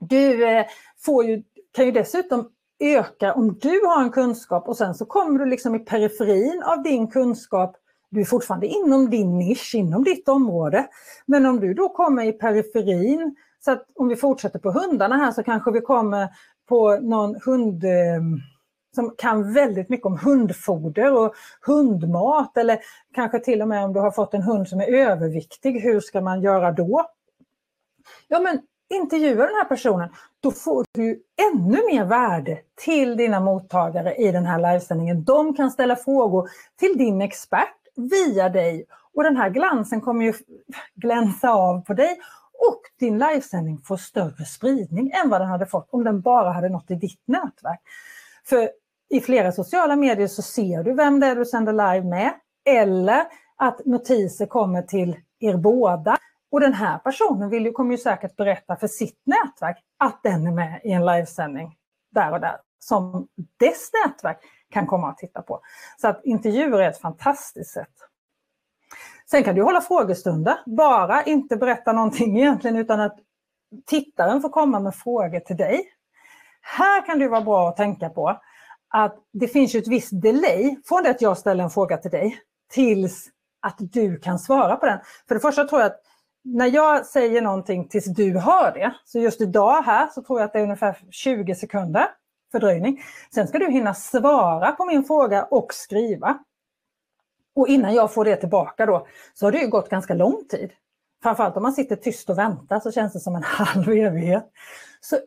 Du 0.00 0.48
eh, 0.48 0.66
får 1.04 1.24
ju, 1.24 1.42
kan 1.72 1.84
ju 1.84 1.92
dessutom 1.92 2.48
öka 2.82 3.34
om 3.34 3.58
du 3.58 3.80
har 3.86 4.02
en 4.02 4.10
kunskap 4.10 4.68
och 4.68 4.76
sen 4.76 4.94
så 4.94 5.04
kommer 5.04 5.38
du 5.38 5.46
liksom 5.46 5.74
i 5.74 5.78
periferin 5.78 6.62
av 6.66 6.82
din 6.82 7.08
kunskap. 7.08 7.76
Du 8.10 8.20
är 8.20 8.24
fortfarande 8.24 8.66
inom 8.66 9.10
din 9.10 9.38
nisch, 9.38 9.74
inom 9.74 10.04
ditt 10.04 10.28
område. 10.28 10.86
Men 11.26 11.46
om 11.46 11.60
du 11.60 11.74
då 11.74 11.88
kommer 11.88 12.24
i 12.24 12.32
periferin, 12.32 13.36
så 13.64 13.70
att 13.70 13.86
om 13.94 14.08
vi 14.08 14.16
fortsätter 14.16 14.58
på 14.58 14.70
hundarna 14.70 15.16
här 15.16 15.32
så 15.32 15.42
kanske 15.42 15.70
vi 15.70 15.80
kommer 15.80 16.28
på 16.68 16.98
någon 17.00 17.36
hund 17.44 17.84
eh, 17.84 18.22
som 18.94 19.14
kan 19.18 19.52
väldigt 19.52 19.88
mycket 19.88 20.06
om 20.06 20.18
hundfoder 20.18 21.12
och 21.12 21.34
hundmat 21.66 22.56
eller 22.56 22.78
kanske 23.14 23.38
till 23.38 23.62
och 23.62 23.68
med 23.68 23.84
om 23.84 23.92
du 23.92 24.00
har 24.00 24.10
fått 24.10 24.34
en 24.34 24.42
hund 24.42 24.68
som 24.68 24.80
är 24.80 24.92
överviktig, 24.92 25.80
hur 25.80 26.00
ska 26.00 26.20
man 26.20 26.42
göra 26.42 26.72
då? 26.72 27.06
Ja 28.28 28.40
men 28.40 28.60
intervjua 28.90 29.46
den 29.46 29.54
här 29.54 29.64
personen, 29.64 30.08
då 30.42 30.50
får 30.50 30.84
du 30.92 31.22
ännu 31.52 31.86
mer 31.92 32.04
värde 32.04 32.58
till 32.84 33.16
dina 33.16 33.40
mottagare 33.40 34.14
i 34.14 34.32
den 34.32 34.46
här 34.46 34.58
livesändningen. 34.58 35.24
De 35.24 35.54
kan 35.54 35.70
ställa 35.70 35.96
frågor 35.96 36.48
till 36.78 36.98
din 36.98 37.22
expert 37.22 37.76
via 37.96 38.48
dig 38.48 38.86
och 39.14 39.22
den 39.22 39.36
här 39.36 39.50
glansen 39.50 40.00
kommer 40.00 40.24
ju 40.24 40.34
glänsa 40.94 41.50
av 41.50 41.80
på 41.84 41.94
dig 41.94 42.20
och 42.68 42.80
din 42.98 43.18
livesändning 43.18 43.78
får 43.78 43.96
större 43.96 44.44
spridning 44.44 45.12
än 45.24 45.30
vad 45.30 45.40
den 45.40 45.48
hade 45.48 45.66
fått 45.66 45.88
om 45.90 46.04
den 46.04 46.20
bara 46.20 46.52
hade 46.52 46.68
nått 46.68 46.90
i 46.90 46.94
ditt 46.94 47.22
nätverk. 47.26 47.80
För 48.44 48.70
i 49.10 49.20
flera 49.20 49.52
sociala 49.52 49.96
medier 49.96 50.28
så 50.28 50.42
ser 50.42 50.82
du 50.82 50.94
vem 50.94 51.20
det 51.20 51.26
är 51.26 51.36
du 51.36 51.44
sänder 51.44 51.72
live 51.72 52.08
med 52.08 52.32
eller 52.64 53.24
att 53.56 53.86
notiser 53.86 54.46
kommer 54.46 54.82
till 54.82 55.16
er 55.40 55.56
båda. 55.56 56.16
Och 56.50 56.60
den 56.60 56.72
här 56.74 56.98
personen 56.98 57.50
vill 57.50 57.64
ju, 57.66 57.72
kommer 57.72 57.92
ju 57.92 57.98
säkert 57.98 58.36
berätta 58.36 58.76
för 58.76 58.86
sitt 58.86 59.20
nätverk 59.24 59.76
att 60.02 60.22
den 60.22 60.46
är 60.46 60.50
med 60.50 60.80
i 60.84 60.92
en 60.92 61.06
livesändning 61.06 61.76
där 62.10 62.32
och 62.32 62.40
där 62.40 62.56
som 62.78 63.28
dess 63.60 63.90
nätverk 63.92 64.38
kan 64.70 64.86
komma 64.86 65.08
att 65.08 65.18
titta 65.18 65.42
på. 65.42 65.60
Så 66.00 66.08
att 66.08 66.24
intervjuer 66.24 66.78
är 66.78 66.88
ett 66.88 67.00
fantastiskt 67.00 67.70
sätt. 67.70 67.92
Sen 69.30 69.44
kan 69.44 69.54
du 69.54 69.62
hålla 69.62 69.80
frågestunder, 69.80 70.56
bara 70.66 71.22
inte 71.22 71.56
berätta 71.56 71.92
någonting 71.92 72.38
egentligen 72.38 72.76
utan 72.76 73.00
att 73.00 73.18
tittaren 73.86 74.42
får 74.42 74.48
komma 74.48 74.80
med 74.80 74.94
frågor 74.94 75.40
till 75.40 75.56
dig. 75.56 75.84
Här 76.60 77.06
kan 77.06 77.18
det 77.18 77.28
vara 77.28 77.40
bra 77.40 77.68
att 77.68 77.76
tänka 77.76 78.08
på 78.08 78.40
att 78.88 79.16
det 79.32 79.48
finns 79.48 79.74
ju 79.74 79.78
ett 79.78 79.88
visst 79.88 80.22
delay 80.22 80.76
från 80.84 81.02
det 81.02 81.10
att 81.10 81.22
jag 81.22 81.38
ställer 81.38 81.64
en 81.64 81.70
fråga 81.70 81.96
till 81.96 82.10
dig 82.10 82.38
tills 82.70 83.28
att 83.60 83.76
du 83.78 84.18
kan 84.18 84.38
svara 84.38 84.76
på 84.76 84.86
den. 84.86 84.98
För 85.28 85.34
det 85.34 85.40
första 85.40 85.64
tror 85.64 85.80
jag 85.80 85.90
att 85.90 86.00
när 86.44 86.66
jag 86.66 87.06
säger 87.06 87.42
någonting 87.42 87.88
tills 87.88 88.04
du 88.04 88.38
hör 88.38 88.72
det, 88.72 88.94
så 89.04 89.18
just 89.18 89.40
idag 89.40 89.82
här 89.82 90.08
så 90.14 90.22
tror 90.22 90.40
jag 90.40 90.46
att 90.46 90.52
det 90.52 90.58
är 90.58 90.62
ungefär 90.62 90.96
20 91.10 91.54
sekunder 91.54 92.08
fördröjning. 92.52 93.02
Sen 93.34 93.48
ska 93.48 93.58
du 93.58 93.70
hinna 93.70 93.94
svara 93.94 94.72
på 94.72 94.84
min 94.84 95.04
fråga 95.04 95.44
och 95.44 95.74
skriva. 95.74 96.38
Och 97.54 97.68
innan 97.68 97.94
jag 97.94 98.14
får 98.14 98.24
det 98.24 98.36
tillbaka 98.36 98.86
då, 98.86 99.06
så 99.34 99.46
har 99.46 99.52
det 99.52 99.58
ju 99.58 99.68
gått 99.68 99.88
ganska 99.88 100.14
lång 100.14 100.44
tid. 100.48 100.70
Framförallt 101.22 101.56
om 101.56 101.62
man 101.62 101.72
sitter 101.72 101.96
tyst 101.96 102.30
och 102.30 102.38
väntar 102.38 102.80
så 102.80 102.92
känns 102.92 103.12
det 103.12 103.20
som 103.20 103.36
en 103.36 103.42
halv 103.46 103.88
evighet. 103.88 104.50
Så 105.00 105.18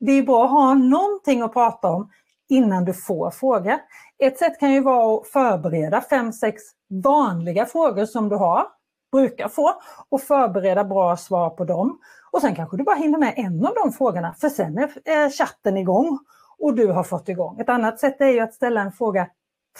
det 0.00 0.12
är 0.12 0.22
bra 0.22 0.44
att 0.44 0.50
ha 0.50 0.74
någonting 0.74 1.42
att 1.42 1.52
prata 1.52 1.88
om 1.88 2.10
innan 2.48 2.84
du 2.84 2.94
får 2.94 3.30
fråga. 3.30 3.80
Ett 4.18 4.38
sätt 4.38 4.60
kan 4.60 4.72
ju 4.72 4.80
vara 4.80 5.20
att 5.20 5.28
förbereda 5.28 6.00
fem, 6.00 6.32
sex 6.32 6.62
vanliga 7.04 7.66
frågor 7.66 8.06
som 8.06 8.28
du 8.28 8.36
har, 8.36 8.66
brukar 9.12 9.48
få, 9.48 9.82
och 10.08 10.20
förbereda 10.20 10.84
bra 10.84 11.16
svar 11.16 11.50
på 11.50 11.64
dem. 11.64 12.00
Och 12.30 12.40
sen 12.40 12.54
kanske 12.54 12.76
du 12.76 12.84
bara 12.84 12.96
hinner 12.96 13.18
med 13.18 13.34
en 13.36 13.66
av 13.66 13.74
de 13.74 13.92
frågorna, 13.92 14.34
för 14.34 14.48
sen 14.48 14.78
är 15.04 15.30
chatten 15.30 15.76
igång 15.76 16.18
och 16.58 16.74
du 16.74 16.86
har 16.86 17.04
fått 17.04 17.28
igång. 17.28 17.60
Ett 17.60 17.68
annat 17.68 18.00
sätt 18.00 18.20
är 18.20 18.28
ju 18.28 18.40
att 18.40 18.54
ställa 18.54 18.80
en 18.80 18.92
fråga 18.92 19.28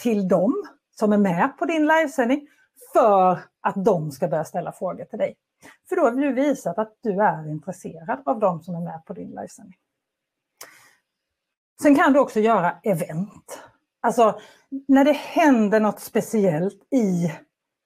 till 0.01 0.27
dem 0.27 0.53
som 0.95 1.13
är 1.13 1.17
med 1.17 1.57
på 1.57 1.65
din 1.65 1.87
livesändning 1.87 2.47
för 2.93 3.39
att 3.61 3.85
de 3.85 4.11
ska 4.11 4.27
börja 4.27 4.45
ställa 4.45 4.71
frågor 4.71 5.05
till 5.05 5.19
dig. 5.19 5.35
För 5.89 5.95
då 5.95 6.01
har 6.01 6.11
du 6.11 6.33
visat 6.33 6.77
att 6.77 6.97
du 7.01 7.21
är 7.21 7.49
intresserad 7.49 8.21
av 8.25 8.39
de 8.39 8.61
som 8.61 8.75
är 8.75 8.81
med 8.81 9.05
på 9.05 9.13
din 9.13 9.29
livesändning. 9.29 9.77
Sen 11.81 11.95
kan 11.95 12.13
du 12.13 12.19
också 12.19 12.39
göra 12.39 12.79
event. 12.83 13.63
Alltså 14.01 14.39
när 14.87 15.05
det 15.05 15.11
händer 15.11 15.79
något 15.79 15.99
speciellt 15.99 16.93
i 16.93 17.31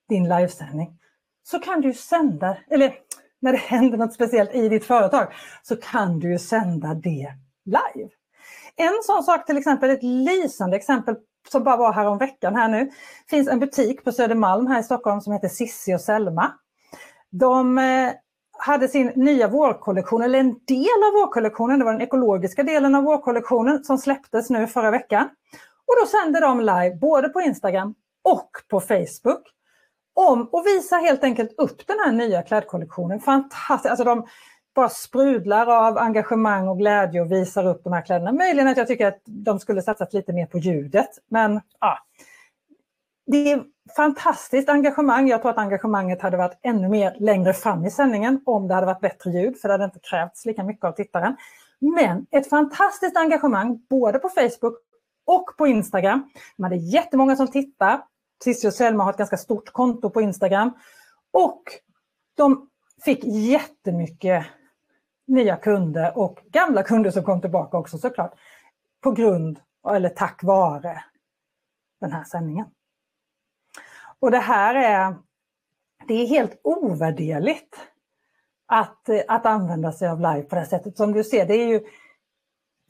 din 0.10 0.24
livesändning 0.24 1.00
så 1.50 1.60
kan 1.60 1.82
du 1.82 1.94
sända, 1.94 2.58
eller 2.70 2.94
när 3.40 3.52
det 3.52 3.58
händer 3.58 3.98
något 3.98 4.14
speciellt 4.14 4.56
i 4.56 4.70
ditt 4.70 4.86
företag, 4.86 5.28
så 5.64 5.76
kan 5.76 6.20
du 6.20 6.40
sända 6.40 6.94
det 6.94 7.34
live. 7.66 8.10
En 8.76 9.04
sån 9.04 9.24
sak 9.24 9.46
till 9.46 9.58
exempel, 9.58 9.90
ett 9.90 10.04
lysande 10.04 10.78
exempel 10.78 11.16
som 11.52 11.64
bara 11.64 11.78
var 11.78 11.94
här 11.94 12.06
om 12.06 12.18
veckan 12.18 12.56
här 12.56 12.68
nu, 12.68 12.92
finns 13.30 13.48
en 13.48 13.60
butik 13.60 14.04
på 14.04 14.12
Södermalm 14.12 14.68
här 14.68 14.80
i 14.80 14.84
Stockholm 14.84 15.22
som 15.22 15.34
heter 15.34 15.48
Sissi 15.48 15.96
och 15.96 16.02
Selma. 16.02 16.52
De 17.32 17.78
eh, 17.78 18.12
hade 18.60 18.88
sin 18.88 19.12
nya 19.16 19.48
vårkollektion, 19.48 20.22
eller 20.22 20.40
en 20.40 20.60
del 20.68 21.04
av 21.08 21.14
vårkollektionen, 21.22 21.80
det 21.80 21.86
var 21.86 21.92
den 21.92 22.02
ekologiska 22.02 22.64
delen 22.64 22.96
av 22.96 23.04
vårkollektionen 23.04 23.84
som 23.84 23.98
släpptes 23.98 24.50
nu 24.50 24.68
förra 24.68 24.92
veckan. 24.92 25.30
Och 25.86 25.96
då 26.02 26.08
sände 26.08 26.40
de 26.40 26.60
live 26.60 26.96
både 27.02 27.30
på 27.30 27.42
Instagram 27.42 27.96
och 28.24 28.50
på 28.70 28.80
Facebook 28.80 29.57
om 30.18 30.50
och 30.52 30.66
visar 30.66 31.00
helt 31.00 31.24
enkelt 31.24 31.54
upp 31.58 31.88
den 31.88 31.98
här 32.06 32.12
nya 32.12 32.42
klädkollektionen. 32.42 33.20
Fantastiskt! 33.20 33.90
Alltså 33.90 34.04
de 34.04 34.28
bara 34.76 34.90
sprudlar 34.90 35.88
av 35.88 35.98
engagemang 35.98 36.68
och 36.68 36.78
glädje 36.78 37.22
och 37.22 37.32
visar 37.32 37.68
upp 37.68 37.84
de 37.84 37.94
här 37.94 38.02
kläderna. 38.02 38.32
Möjligen 38.32 38.68
att 38.68 38.78
jag 38.78 38.88
tycker 38.88 39.08
att 39.08 39.22
de 39.26 39.60
skulle 39.60 39.82
satsat 39.82 40.14
lite 40.14 40.34
mer 40.34 40.46
på 40.46 40.58
ljudet, 40.58 41.10
men 41.30 41.62
ja. 41.80 41.98
Det 43.26 43.52
är 43.52 43.64
fantastiskt 43.96 44.70
engagemang. 44.70 45.28
Jag 45.28 45.42
tror 45.42 45.52
att 45.52 45.58
engagemanget 45.58 46.22
hade 46.22 46.38
varit 46.38 46.60
ännu 46.62 46.90
mer 46.90 47.16
längre 47.20 47.54
fram 47.54 47.86
i 47.86 47.92
sändningen 47.92 48.42
om 48.46 48.68
det 48.68 48.74
hade 48.74 48.88
varit 48.88 49.02
bättre 49.02 49.32
ljud, 49.32 49.58
för 49.58 49.68
det 49.68 49.74
hade 49.74 49.86
inte 49.86 50.00
krävts 50.00 50.46
lika 50.46 50.64
mycket 50.64 50.86
av 50.86 50.92
tittaren. 50.92 51.38
Men 51.80 52.26
ett 52.32 52.50
fantastiskt 52.50 53.18
engagemang 53.18 53.86
både 53.90 54.20
på 54.20 54.30
Facebook 54.30 54.78
och 55.26 55.58
på 55.58 55.68
Instagram. 55.68 56.30
De 56.58 56.64
hade 56.64 56.76
jättemånga 56.76 57.36
som 57.36 57.48
tittar. 57.48 58.02
Cissi 58.44 58.68
och 58.68 58.74
Selma 58.74 59.04
har 59.04 59.12
ett 59.12 59.18
ganska 59.18 59.38
stort 59.38 59.72
konto 59.72 60.10
på 60.10 60.22
Instagram. 60.22 60.72
Och 61.32 61.64
de 62.36 62.70
fick 63.06 63.24
jättemycket 63.24 64.46
nya 65.28 65.56
kunder 65.58 66.18
och 66.18 66.40
gamla 66.46 66.84
kunder 66.84 67.12
som 67.12 67.24
kom 67.24 67.42
tillbaka 67.42 67.78
också 67.78 67.98
såklart. 67.98 68.34
På 69.02 69.12
grund, 69.12 69.60
eller 69.90 70.10
tack 70.10 70.44
vare, 70.44 71.04
den 72.02 72.12
här 72.12 72.24
sändningen. 72.24 72.66
Och 74.20 74.32
det 74.32 74.38
här 74.38 74.76
är, 74.76 75.16
det 76.08 76.14
är 76.14 76.28
helt 76.28 76.60
ovärderligt 76.64 77.76
att, 78.66 79.10
att 79.28 79.46
använda 79.46 79.92
sig 79.92 80.08
av 80.08 80.20
live 80.20 80.42
på 80.42 80.56
det 80.56 80.62
här 80.62 80.68
sättet. 80.68 80.98
Som 80.98 81.14
du 81.14 81.24
ser, 81.24 81.46
det 81.46 81.54
är 81.54 81.68
ju, 81.68 81.82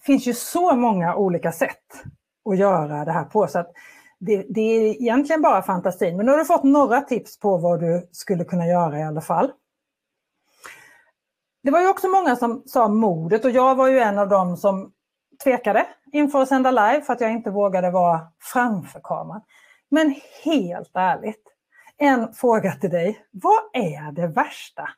finns 0.02 0.28
ju 0.28 0.34
så 0.34 0.76
många 0.76 1.16
olika 1.16 1.52
sätt 1.52 2.04
att 2.50 2.58
göra 2.58 3.06
det 3.06 3.12
här 3.12 3.26
på. 3.26 3.48
Så 3.48 3.60
att 3.60 3.72
det, 4.20 4.46
det 4.50 4.62
är 4.62 5.02
egentligen 5.02 5.42
bara 5.42 5.62
fantasin. 5.62 6.18
Men 6.18 6.26
nu 6.26 6.32
har 6.32 6.40
du 6.40 6.46
fått 6.46 6.64
några 6.64 7.02
tips 7.02 7.40
på 7.40 7.58
vad 7.58 7.80
du 7.80 8.10
skulle 8.12 8.44
kunna 8.44 8.68
göra 8.68 9.00
i 9.00 9.04
alla 9.04 9.22
fall. 9.22 9.52
Det 11.64 11.72
var 11.72 11.82
ju 11.82 11.88
också 11.88 12.08
många 12.08 12.36
som 12.36 12.64
sa 12.66 12.88
modet 12.88 13.46
och 13.46 13.52
jag 13.52 13.76
var 13.76 13.88
ju 13.88 14.00
en 14.00 14.20
av 14.20 14.30
dem 14.30 14.58
som 14.58 14.94
tvekade 15.44 15.88
inför 16.12 16.42
att 16.42 16.48
sända 16.48 16.72
live 16.72 17.02
för 17.02 17.14
att 17.14 17.22
jag 17.22 17.32
inte 17.32 17.50
vågade 17.50 17.92
vara 17.92 18.28
framför 18.54 19.00
kameran. 19.04 19.42
Men 19.90 20.16
helt 20.44 20.92
ärligt, 20.94 21.44
en 21.98 22.34
fråga 22.34 22.72
till 22.72 22.90
dig. 22.90 23.26
Vad 23.32 23.62
är 23.74 24.12
det 24.12 24.28
värsta 24.28 24.90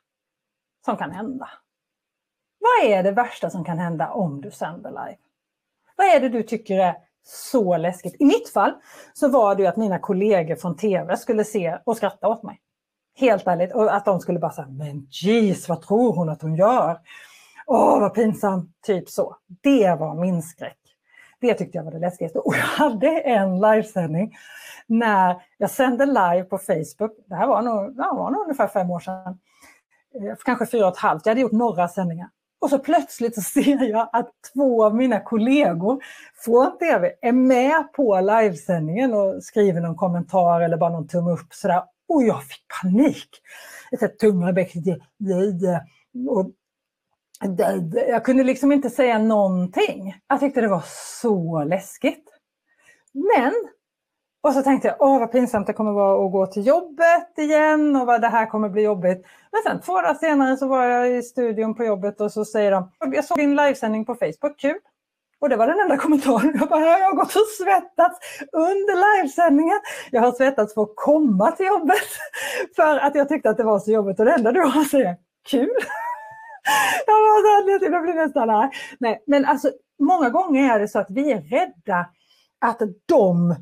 som 0.84 0.96
kan 0.96 1.10
hända? 1.10 1.48
Vad 2.58 2.90
är 2.90 3.02
det 3.02 3.12
värsta 3.12 3.50
som 3.50 3.64
kan 3.64 3.78
hända 3.78 4.10
om 4.10 4.40
du 4.40 4.50
sänder 4.50 4.90
live? 4.90 5.18
Vad 5.96 6.06
är 6.06 6.20
det 6.20 6.28
du 6.28 6.42
tycker 6.42 6.78
är 6.78 6.96
så 7.22 7.76
läskigt? 7.76 8.16
I 8.18 8.24
mitt 8.24 8.48
fall 8.48 8.72
så 9.12 9.28
var 9.28 9.54
det 9.54 9.62
ju 9.62 9.68
att 9.68 9.76
mina 9.76 9.98
kollegor 9.98 10.56
från 10.56 10.76
TV 10.76 11.16
skulle 11.16 11.44
se 11.44 11.78
och 11.84 11.96
skratta 11.96 12.28
åt 12.28 12.42
mig. 12.42 12.60
Helt 13.16 13.46
ärligt. 13.46 13.74
Och 13.74 13.94
att 13.94 14.04
de 14.04 14.20
skulle 14.20 14.38
bara 14.38 14.52
säga, 14.52 14.68
men 14.68 15.06
jeez, 15.10 15.68
vad 15.68 15.82
tror 15.82 16.12
hon 16.12 16.28
att 16.28 16.42
hon 16.42 16.54
gör? 16.54 16.98
Åh, 17.66 18.00
vad 18.00 18.14
pinsamt. 18.14 18.70
Typ 18.86 19.08
så. 19.08 19.36
Det 19.62 19.96
var 20.00 20.14
min 20.14 20.42
skräck. 20.42 20.78
Det 21.40 21.54
tyckte 21.54 21.78
jag 21.78 21.84
var 21.84 21.92
det 21.92 21.98
läskigaste. 21.98 22.38
Och 22.38 22.54
jag 22.54 22.84
hade 22.84 23.20
en 23.20 23.60
livesändning 23.60 24.36
när 24.86 25.42
jag 25.58 25.70
sände 25.70 26.06
live 26.06 26.44
på 26.44 26.58
Facebook. 26.58 27.12
Det 27.26 27.34
här 27.34 27.46
var 27.46 27.62
nog, 27.62 27.94
ja, 27.96 28.14
var 28.14 28.30
nog 28.30 28.42
ungefär 28.42 28.68
fem 28.68 28.90
år 28.90 29.00
sedan. 29.00 29.38
Eh, 30.14 30.36
kanske 30.44 30.66
fyra 30.66 30.86
och 30.86 30.92
ett 30.92 30.98
halvt. 30.98 31.26
Jag 31.26 31.30
hade 31.30 31.40
gjort 31.40 31.52
några 31.52 31.88
sändningar. 31.88 32.28
Och 32.60 32.70
så 32.70 32.78
plötsligt 32.78 33.34
så 33.34 33.40
ser 33.40 33.84
jag 33.84 34.10
att 34.12 34.30
två 34.54 34.84
av 34.84 34.96
mina 34.96 35.20
kollegor 35.20 36.02
från 36.44 36.78
TV 36.78 37.12
är 37.20 37.32
med 37.32 37.92
på 37.92 38.20
livesändningen 38.20 39.14
och 39.14 39.44
skriver 39.44 39.80
någon 39.80 39.96
kommentar 39.96 40.60
eller 40.60 40.76
bara 40.76 40.90
någon 40.90 41.08
tumme 41.08 41.30
upp 41.30 41.54
sådär. 41.54 41.82
Och 42.08 42.22
jag 42.22 42.44
fick 42.44 42.64
panik. 42.82 43.28
Tungan. 44.20 44.56
Och 46.28 46.50
jag 48.08 48.24
kunde 48.24 48.44
liksom 48.44 48.72
inte 48.72 48.90
säga 48.90 49.18
någonting. 49.18 50.14
Jag 50.28 50.40
tyckte 50.40 50.60
det 50.60 50.68
var 50.68 50.84
så 51.20 51.64
läskigt. 51.64 52.24
Men, 53.12 53.52
och 54.42 54.52
så 54.52 54.62
tänkte 54.62 54.88
jag, 54.88 54.96
åh 55.00 55.18
vad 55.18 55.32
pinsamt 55.32 55.66
det 55.66 55.72
kommer 55.72 55.92
vara 55.92 56.26
att 56.26 56.32
gå 56.32 56.46
till 56.46 56.66
jobbet 56.66 57.38
igen 57.38 57.96
och 57.96 58.06
vad 58.06 58.20
det 58.20 58.28
här 58.28 58.46
kommer 58.46 58.68
bli 58.68 58.82
jobbigt. 58.82 59.26
Men 59.52 59.62
sen 59.62 59.80
två 59.80 59.92
dagar 59.92 60.14
senare 60.14 60.56
så 60.56 60.68
var 60.68 60.84
jag 60.84 61.10
i 61.10 61.22
studion 61.22 61.74
på 61.74 61.84
jobbet 61.84 62.20
och 62.20 62.32
så 62.32 62.44
säger 62.44 62.70
de, 62.70 62.90
jag 62.98 63.24
såg 63.24 63.38
din 63.38 63.56
livesändning 63.56 64.04
på 64.04 64.14
Facebook, 64.14 64.58
kul. 64.58 64.78
Och 65.40 65.48
det 65.48 65.56
var 65.56 65.66
den 65.66 65.80
enda 65.80 65.96
kommentaren. 65.96 66.56
Jag 66.60 66.68
bara, 66.68 66.80
jag 66.80 67.06
har 67.06 67.16
gått 67.16 67.36
och 67.36 67.48
svettats 67.58 68.18
under 68.52 69.18
livesändningen. 69.18 69.80
Jag 70.10 70.20
har 70.20 70.32
svettats 70.32 70.74
för 70.74 70.82
att 70.82 70.96
komma 70.96 71.52
till 71.52 71.66
jobbet 71.66 72.08
för 72.76 72.98
att 72.98 73.14
jag 73.14 73.28
tyckte 73.28 73.50
att 73.50 73.56
det 73.56 73.64
var 73.64 73.78
så 73.78 73.90
jobbigt. 73.90 74.18
Och 74.18 74.24
det 74.24 74.32
enda 74.34 74.52
du 74.52 74.60
har 74.60 74.80
att 74.80 74.90
säga, 74.90 75.16
kul. 75.50 75.70
Jag, 77.06 77.12
var 77.14 77.78
så, 77.78 77.84
jag 77.84 78.02
blir 78.02 78.14
nästan 78.14 78.50
arg. 78.50 78.70
Nej, 78.98 79.22
men 79.26 79.44
alltså 79.44 79.70
många 79.98 80.30
gånger 80.30 80.74
är 80.74 80.78
det 80.78 80.88
så 80.88 80.98
att 80.98 81.10
vi 81.10 81.32
är 81.32 81.40
rädda 81.40 82.06
att 82.60 82.80
de 83.06 83.54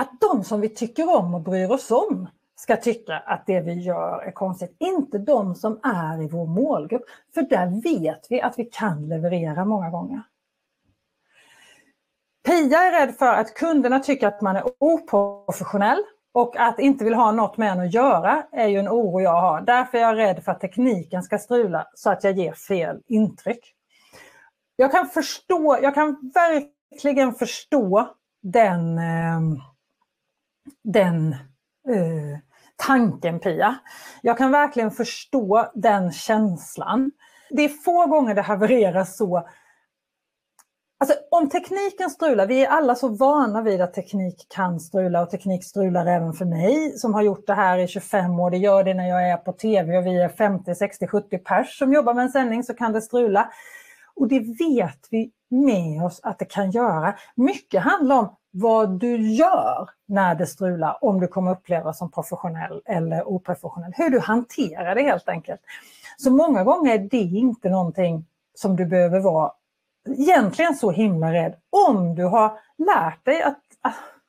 att 0.00 0.20
de 0.20 0.44
som 0.44 0.60
vi 0.60 0.68
tycker 0.68 1.16
om 1.16 1.34
och 1.34 1.40
bryr 1.40 1.70
oss 1.70 1.90
om 1.90 2.28
ska 2.56 2.76
tycka 2.76 3.16
att 3.18 3.46
det 3.46 3.60
vi 3.60 3.72
gör 3.72 4.22
är 4.22 4.32
konstigt. 4.32 4.76
Inte 4.78 5.18
de 5.18 5.54
som 5.54 5.80
är 5.82 6.22
i 6.22 6.28
vår 6.28 6.46
målgrupp. 6.46 7.02
För 7.34 7.42
där 7.42 7.82
vet 7.82 8.26
vi 8.30 8.40
att 8.40 8.58
vi 8.58 8.64
kan 8.64 9.08
leverera 9.08 9.64
många 9.64 9.90
gånger. 9.90 10.22
Pia 12.46 12.78
är 12.78 12.92
rädd 12.92 13.14
för 13.14 13.34
att 13.34 13.54
kunderna 13.54 14.00
tycker 14.00 14.26
att 14.26 14.40
man 14.40 14.56
är 14.56 14.64
oprofessionell 14.78 16.02
och 16.32 16.56
att 16.56 16.78
inte 16.78 17.04
vill 17.04 17.14
ha 17.14 17.32
något 17.32 17.56
med 17.56 17.72
en 17.72 17.80
att 17.80 17.94
göra 17.94 18.46
är 18.52 18.66
ju 18.66 18.78
en 18.78 18.88
oro 18.88 19.20
jag 19.20 19.40
har. 19.40 19.60
Därför 19.60 19.98
är 19.98 20.02
jag 20.02 20.16
rädd 20.16 20.44
för 20.44 20.52
att 20.52 20.60
tekniken 20.60 21.22
ska 21.22 21.38
strula 21.38 21.86
så 21.94 22.10
att 22.10 22.24
jag 22.24 22.32
ger 22.32 22.52
fel 22.52 23.02
intryck. 23.06 23.74
Jag 24.76 24.92
kan 24.92 25.06
förstå, 25.06 25.78
jag 25.82 25.94
kan 25.94 26.32
verkligen 26.34 27.34
förstå 27.34 28.08
den, 28.42 28.98
eh, 28.98 29.40
den 30.84 31.32
eh, 31.88 32.38
tanken 32.76 33.40
Pia. 33.40 33.78
Jag 34.22 34.38
kan 34.38 34.50
verkligen 34.50 34.90
förstå 34.90 35.70
den 35.74 36.12
känslan. 36.12 37.10
Det 37.50 37.64
är 37.64 37.68
få 37.68 38.06
gånger 38.06 38.34
det 38.34 38.42
havererar 38.42 39.04
så 39.04 39.48
Alltså 41.02 41.14
om 41.30 41.48
tekniken 41.48 42.10
strular, 42.10 42.46
vi 42.46 42.64
är 42.64 42.68
alla 42.68 42.94
så 42.94 43.08
vana 43.08 43.62
vid 43.62 43.80
att 43.80 43.94
teknik 43.94 44.46
kan 44.48 44.80
strula 44.80 45.22
och 45.22 45.30
teknik 45.30 45.64
strular 45.64 46.06
även 46.06 46.32
för 46.32 46.44
mig 46.44 46.98
som 46.98 47.14
har 47.14 47.22
gjort 47.22 47.46
det 47.46 47.54
här 47.54 47.78
i 47.78 47.88
25 47.88 48.40
år. 48.40 48.50
Det 48.50 48.56
gör 48.56 48.84
det 48.84 48.94
när 48.94 49.08
jag 49.08 49.28
är 49.28 49.36
på 49.36 49.52
tv 49.52 49.98
och 49.98 50.06
vi 50.06 50.22
är 50.22 50.28
50, 50.28 50.74
60, 50.74 51.06
70 51.06 51.38
pers 51.38 51.78
som 51.78 51.92
jobbar 51.92 52.14
med 52.14 52.22
en 52.22 52.30
sändning 52.30 52.64
så 52.64 52.74
kan 52.74 52.92
det 52.92 53.02
strula. 53.02 53.50
Och 54.16 54.28
det 54.28 54.38
vet 54.38 55.08
vi 55.10 55.30
med 55.48 56.04
oss 56.04 56.20
att 56.22 56.38
det 56.38 56.44
kan 56.44 56.70
göra. 56.70 57.14
Mycket 57.34 57.82
handlar 57.82 58.18
om 58.18 58.36
vad 58.50 58.90
du 58.90 59.30
gör 59.30 59.90
när 60.06 60.34
det 60.34 60.46
strular, 60.46 61.04
om 61.04 61.20
du 61.20 61.26
kommer 61.26 61.50
uppleva 61.50 61.92
som 61.92 62.10
professionell 62.10 62.82
eller 62.86 63.28
oprofessionell. 63.28 63.92
Hur 63.96 64.10
du 64.10 64.20
hanterar 64.20 64.94
det 64.94 65.02
helt 65.02 65.28
enkelt. 65.28 65.60
Så 66.16 66.30
många 66.30 66.64
gånger 66.64 66.94
är 66.94 66.98
det 66.98 67.16
inte 67.16 67.68
någonting 67.68 68.26
som 68.54 68.76
du 68.76 68.86
behöver 68.86 69.20
vara 69.20 69.52
egentligen 70.08 70.74
så 70.74 70.90
himla 70.90 71.32
rädd 71.32 71.54
om 71.86 72.14
du 72.14 72.24
har 72.24 72.58
lärt 72.78 73.24
dig 73.24 73.42
att, 73.42 73.58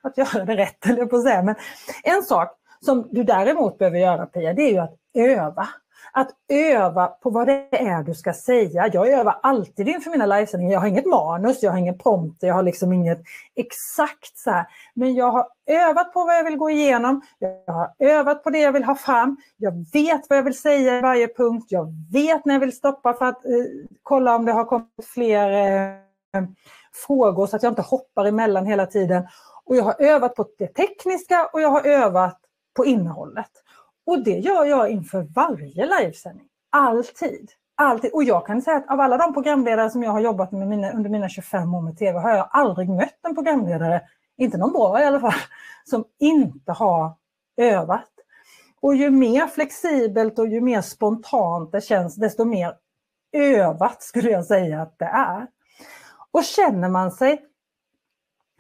att 0.02 0.18
göra 0.18 0.46
det 0.46 0.58
rätt, 0.58 0.86
eller 0.86 1.06
på 1.06 1.16
att 1.16 1.24
säga. 1.24 1.44
Men 1.44 1.56
en 2.04 2.24
sak 2.24 2.58
som 2.86 3.08
du 3.12 3.24
däremot 3.24 3.78
behöver 3.78 4.00
göra 4.00 4.26
Pia, 4.26 4.54
det 4.54 4.62
är 4.62 4.72
ju 4.72 4.78
att 4.78 4.98
öva. 5.14 5.68
Att 6.14 6.30
öva 6.50 7.08
på 7.08 7.30
vad 7.30 7.48
det 7.48 7.68
är 7.72 8.04
du 8.04 8.14
ska 8.14 8.34
säga. 8.34 8.90
Jag 8.94 9.10
övar 9.10 9.40
alltid 9.44 9.90
inför 9.90 10.12
mina 10.12 10.26
livesändningar. 10.26 10.74
Jag 10.74 10.80
har 10.80 10.88
inget 10.88 11.06
manus, 11.06 11.64
jag 11.64 11.72
har 11.72 11.78
ingen 11.78 11.98
prompter, 11.98 12.48
jag 12.48 12.56
har 12.56 12.64
liksom 12.64 12.94
inget 12.94 13.22
exakt 13.56 14.38
så 14.38 14.52
här. 14.52 14.66
Men 14.94 15.14
jag 15.14 15.32
har 15.32 15.48
övat 15.66 16.14
på 16.14 16.26
vad 16.26 16.36
jag 16.36 16.44
vill 16.44 16.58
gå 16.58 16.70
igenom. 16.70 17.22
Jag 17.40 17.74
har 17.74 17.94
övat 18.00 18.44
på 18.44 18.50
det 18.50 18.60
jag 18.60 18.72
vill 18.72 18.84
ha 18.84 18.96
fram. 18.96 19.38
Jag 19.58 19.86
vet 19.94 20.22
vad 20.30 20.38
jag 20.38 20.44
vill 20.44 20.60
säga 20.60 20.98
i 20.98 21.02
varje 21.02 21.28
punkt. 21.28 21.66
Jag 21.70 21.94
vet 22.12 22.46
när 22.46 22.54
jag 22.56 22.60
vill 22.60 22.76
stoppa 22.78 23.14
för 23.14 23.26
att 23.26 23.46
eh, 23.46 23.52
kolla 24.04 24.36
om 24.36 24.46
det 24.46 24.52
har 24.52 24.66
kommit 24.66 25.06
fler 25.14 25.52
eh, 25.52 26.44
frågor 27.08 27.48
så 27.48 27.56
att 27.56 27.64
jag 27.64 27.72
inte 27.72 27.82
hoppar 27.82 28.26
emellan 28.26 28.66
hela 28.66 28.86
tiden. 28.86 29.28
Och 29.66 29.76
jag 29.76 29.84
har 29.84 29.96
övat 30.00 30.36
på 30.36 30.48
det 30.58 30.68
tekniska 30.68 31.50
och 31.54 31.62
jag 31.62 31.70
har 31.70 31.88
övat 31.88 32.40
på 32.74 32.86
innehållet. 32.86 33.52
Och 34.12 34.24
det 34.24 34.38
gör 34.38 34.66
jag 34.66 34.92
inför 34.92 35.28
varje 35.36 35.86
livesändning. 35.86 36.48
Alltid. 36.70 37.52
Alltid. 37.76 38.12
Och 38.14 38.24
jag 38.24 38.46
kan 38.46 38.62
säga 38.62 38.78
att 38.78 38.90
av 38.90 39.00
alla 39.00 39.18
de 39.18 39.34
programledare 39.34 39.90
som 39.90 40.04
jag 40.04 40.12
har 40.12 40.20
jobbat 40.20 40.52
med 40.52 40.68
mina, 40.68 40.92
under 40.92 41.10
mina 41.10 41.30
25 41.30 41.76
år 41.76 41.82
med 41.82 41.98
TV 41.98 42.20
har 42.20 42.30
jag 42.30 42.48
aldrig 42.52 42.90
mött 42.90 43.20
en 43.28 43.36
programledare, 43.36 44.02
inte 44.38 44.58
någon 44.58 44.72
bra 44.72 45.02
i 45.02 45.06
alla 45.06 45.20
fall, 45.20 45.34
som 45.86 46.06
inte 46.20 46.72
har 46.72 47.14
övat. 47.58 48.10
Och 48.82 48.96
ju 48.96 49.10
mer 49.10 49.48
flexibelt 49.48 50.40
och 50.40 50.48
ju 50.48 50.62
mer 50.62 50.82
spontant 50.82 51.72
det 51.72 51.82
känns, 51.82 52.16
desto 52.16 52.46
mer 52.46 52.74
övat 53.34 54.04
skulle 54.04 54.30
jag 54.30 54.46
säga 54.46 54.82
att 54.82 55.00
det 55.00 55.06
är. 55.06 55.48
Och 56.32 56.44
känner 56.44 56.90
man 56.90 57.12
sig 57.12 57.46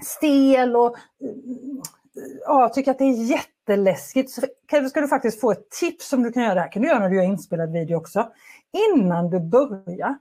stel 0.04 0.76
och 0.76 0.98
mm, 1.22 1.82
ja, 2.46 2.70
tycker 2.70 2.92
att 2.92 3.00
det 3.00 3.06
är 3.06 3.24
jätteläskigt 3.62 4.32
så 4.32 4.42
ska 4.90 5.02
du 5.02 5.08
faktiskt 5.08 5.42
få 5.42 5.52
ett 5.52 5.70
tips 5.70 6.08
som 6.08 6.24
du 6.24 6.32
kan 6.32 6.44
göra. 6.44 6.56
Det 6.56 6.62
här 6.62 6.72
kan 6.72 6.82
du 6.82 6.88
göra 6.88 7.00
när 7.00 7.10
du 7.10 7.16
gör 7.16 7.24
inspelad 7.24 7.72
video 7.72 7.98
också. 7.98 8.32
Innan 8.94 9.30
du 9.30 9.40
börjar, 9.40 10.18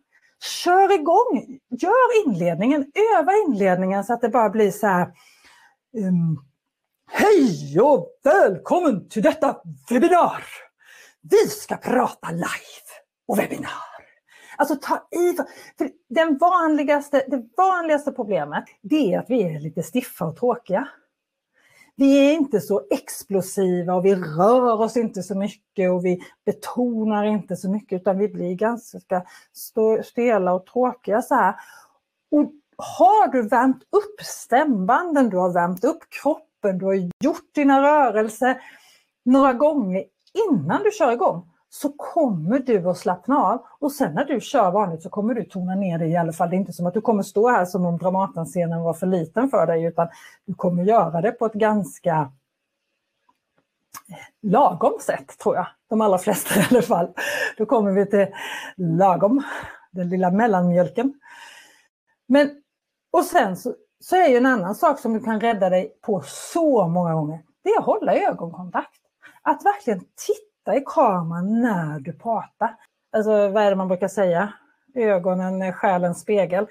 kör 0.63 0.95
igång! 0.95 1.59
Gör 1.71 2.27
inledningen, 2.27 2.93
öva 3.19 3.33
inledningen 3.47 4.05
så 4.05 4.13
att 4.13 4.21
det 4.21 4.29
bara 4.29 4.51
blir 4.51 4.71
så 4.71 4.87
här 4.87 5.13
um, 5.97 6.45
Hej 7.13 7.81
och 7.81 8.09
välkommen 8.25 9.09
till 9.09 9.23
detta 9.23 9.57
webbinar! 9.91 10.45
Vi 11.23 11.49
ska 11.49 11.77
prata 11.77 12.31
live 12.31 12.91
och 13.29 13.39
webbinar. 13.39 13.91
Alltså 14.57 14.77
ta 14.77 15.09
i. 15.11 15.37
För 15.79 15.91
den 16.09 16.39
vanligaste, 16.39 17.25
det 17.29 17.43
vanligaste 17.57 18.13
problemet 18.13 18.65
det 18.83 19.15
är 19.15 19.19
att 19.19 19.31
vi 19.31 19.43
är 19.43 19.61
lite 19.61 19.83
stiffa 19.83 20.25
och 20.25 20.37
tråkiga. 20.37 20.89
Vi 22.01 22.29
är 22.29 22.33
inte 22.33 22.61
så 22.61 22.83
explosiva 22.91 23.95
och 23.95 24.05
vi 24.05 24.15
rör 24.15 24.81
oss 24.81 24.97
inte 24.97 25.23
så 25.23 25.35
mycket 25.35 25.91
och 25.91 26.05
vi 26.05 26.21
betonar 26.45 27.25
inte 27.25 27.57
så 27.57 27.71
mycket 27.71 28.01
utan 28.01 28.19
vi 28.19 28.29
blir 28.29 28.55
ganska 28.55 29.23
stela 30.05 30.53
och 30.53 30.67
tråkiga 30.67 31.23
så 31.23 31.35
här. 31.35 31.55
Och 32.31 32.53
har 32.77 33.33
du 33.33 33.43
värmt 33.43 33.83
upp 33.83 34.21
stämbanden, 34.21 35.31
du 35.31 35.37
har 35.37 35.53
värmt 35.53 35.85
upp 35.85 35.99
kroppen, 36.23 36.79
du 36.79 36.85
har 36.85 36.95
gjort 36.95 37.55
dina 37.55 37.83
rörelser 37.83 38.63
några 39.25 39.53
gånger 39.53 40.05
innan 40.51 40.83
du 40.83 40.91
kör 40.91 41.13
igång, 41.13 41.50
så 41.73 41.93
kommer 41.93 42.59
du 42.59 42.89
att 42.89 42.99
slappna 42.99 43.39
av. 43.39 43.67
Och 43.79 43.93
sen 43.93 44.15
när 44.15 44.25
du 44.25 44.41
kör 44.41 44.71
vanligt 44.71 45.03
så 45.03 45.11
kommer 45.11 45.35
du 45.35 45.45
tona 45.45 45.75
ner 45.75 45.99
dig 45.99 46.11
i 46.11 46.17
alla 46.17 46.33
fall. 46.33 46.51
Det 46.51 46.57
är 46.57 46.59
inte 46.59 46.73
som 46.73 46.87
att 46.87 46.95
du 46.95 47.01
kommer 47.01 47.23
stå 47.23 47.49
här 47.49 47.65
som 47.65 47.87
om 47.87 47.99
Dramatenscenen 47.99 48.83
var 48.83 48.95
för 48.95 49.07
liten 49.07 49.51
för 49.51 49.67
dig 49.67 49.85
utan 49.85 50.09
du 50.45 50.55
kommer 50.55 50.85
göra 50.85 51.21
det 51.21 51.33
på 51.33 51.47
ett 51.47 51.53
ganska 51.53 52.33
lagom 54.43 54.99
sätt 55.01 55.39
tror 55.39 55.57
jag. 55.57 55.67
De 55.89 56.01
allra 56.01 56.19
flesta 56.19 56.61
i 56.61 56.65
alla 56.71 56.83
fall. 56.83 57.09
Då 57.57 57.67
kommer 57.67 57.93
vi 57.93 58.07
till 58.07 58.27
lagom, 58.77 59.43
den 59.91 60.09
lilla 60.09 60.31
mellanmjölken. 60.31 61.15
Men, 62.27 62.51
och 63.11 63.25
sen 63.25 63.57
så, 63.57 63.75
så 64.01 64.17
är 64.17 64.29
ju 64.29 64.37
en 64.37 64.47
annan 64.47 64.75
sak 64.75 64.99
som 64.99 65.13
du 65.13 65.21
kan 65.21 65.41
rädda 65.41 65.71
dig 65.71 65.99
på 66.01 66.23
så 66.27 66.89
många 66.89 67.15
gånger. 67.15 67.43
Det 67.63 67.71
är 67.71 67.79
att 67.79 67.87
hålla 67.87 68.15
ögonkontakt. 68.15 69.01
Att 69.43 69.65
verkligen 69.65 70.01
titta 70.01 70.50
titta 70.61 70.77
i 70.77 70.83
kameran 70.87 71.61
när 71.61 72.01
du 72.01 72.13
pratar. 72.13 72.77
Alltså 73.13 73.31
vad 73.31 73.63
är 73.63 73.71
det 73.71 73.77
man 73.77 73.89
brukar 73.89 74.09
säga? 74.09 74.53
Ögonen 74.95 75.63
är 75.63 75.73
själens 75.73 76.21
spegel. 76.21 76.67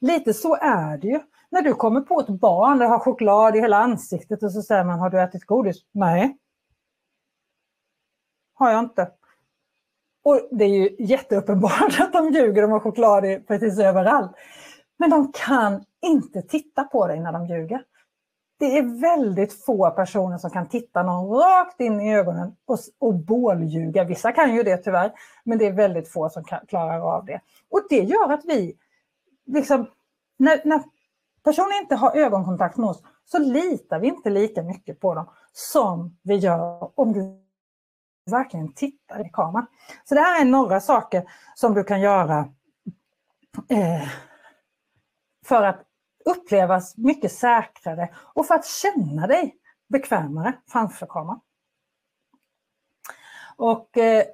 Lite 0.00 0.34
så 0.34 0.56
är 0.56 0.98
det 0.98 1.06
ju. 1.06 1.20
När 1.50 1.62
du 1.62 1.74
kommer 1.74 2.00
på 2.00 2.20
ett 2.20 2.28
barn, 2.28 2.78
det 2.78 2.86
har 2.86 2.98
choklad 2.98 3.56
i 3.56 3.60
hela 3.60 3.76
ansiktet 3.76 4.42
och 4.42 4.52
så 4.52 4.62
säger 4.62 4.84
man, 4.84 4.98
har 4.98 5.10
du 5.10 5.20
ätit 5.20 5.46
godis? 5.46 5.76
Nej. 5.92 6.38
Har 8.54 8.70
jag 8.70 8.78
inte. 8.78 9.10
Och 10.24 10.48
det 10.50 10.64
är 10.64 10.68
ju 10.68 10.96
jätteuppenbart 10.98 11.96
att 12.00 12.12
de 12.12 12.28
ljuger, 12.32 12.62
de 12.62 12.70
har 12.70 12.80
choklad 12.80 13.24
i 13.24 13.40
precis 13.40 13.78
överallt. 13.78 14.32
Men 14.98 15.10
de 15.10 15.32
kan 15.32 15.84
inte 16.02 16.42
titta 16.42 16.84
på 16.84 17.06
dig 17.06 17.20
när 17.20 17.32
de 17.32 17.46
ljuger. 17.46 17.84
Det 18.58 18.78
är 18.78 19.00
väldigt 19.00 19.64
få 19.64 19.90
personer 19.90 20.38
som 20.38 20.50
kan 20.50 20.68
titta 20.68 21.02
någon 21.02 21.38
rakt 21.38 21.80
in 21.80 22.00
i 22.00 22.14
ögonen 22.14 22.56
och, 22.66 22.78
och 22.98 23.14
bålljuga. 23.14 24.04
Vissa 24.04 24.32
kan 24.32 24.54
ju 24.54 24.62
det 24.62 24.76
tyvärr, 24.76 25.12
men 25.44 25.58
det 25.58 25.66
är 25.66 25.72
väldigt 25.72 26.12
få 26.12 26.28
som 26.28 26.44
kan, 26.44 26.66
klarar 26.66 27.16
av 27.16 27.24
det. 27.24 27.40
Och 27.70 27.86
det 27.88 28.00
gör 28.00 28.32
att 28.32 28.44
vi, 28.44 28.76
liksom, 29.46 29.86
när, 30.36 30.60
när 30.64 30.82
personer 31.44 31.80
inte 31.82 31.94
har 31.94 32.16
ögonkontakt 32.16 32.76
med 32.76 32.90
oss 32.90 33.02
så 33.24 33.38
litar 33.38 33.98
vi 33.98 34.06
inte 34.06 34.30
lika 34.30 34.62
mycket 34.62 35.00
på 35.00 35.14
dem 35.14 35.26
som 35.52 36.16
vi 36.22 36.36
gör 36.36 36.90
om 37.00 37.12
du 37.12 37.42
verkligen 38.30 38.72
tittar 38.72 39.26
i 39.26 39.30
kameran. 39.32 39.66
Så 40.04 40.14
det 40.14 40.20
här 40.20 40.40
är 40.40 40.44
några 40.44 40.80
saker 40.80 41.24
som 41.54 41.74
du 41.74 41.84
kan 41.84 42.00
göra 42.00 42.38
eh, 43.68 44.08
för 45.44 45.62
att 45.62 45.82
upplevas 46.24 46.96
mycket 46.96 47.32
säkrare 47.32 48.08
och 48.14 48.46
för 48.46 48.54
att 48.54 48.66
känna 48.66 49.26
dig 49.26 49.54
bekvämare 49.88 50.52
framför 50.68 51.06
kameran. 51.06 51.40
Och 53.56 53.98
eh, 53.98 54.24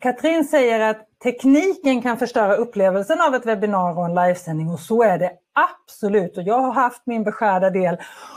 Katrin 0.00 0.44
säger 0.44 0.80
att 0.80 1.08
tekniken 1.22 2.02
kan 2.02 2.18
förstöra 2.18 2.54
upplevelsen 2.54 3.20
av 3.20 3.34
ett 3.34 3.46
webbinar 3.46 3.98
och 3.98 4.04
en 4.04 4.14
livesändning 4.14 4.70
och 4.70 4.80
så 4.80 5.02
är 5.02 5.18
det 5.18 5.32
absolut. 5.52 6.36
Och 6.36 6.42
jag 6.42 6.58
har 6.58 6.72
haft 6.72 7.02
min 7.06 7.24
beskärda 7.24 7.70
del 7.70 7.96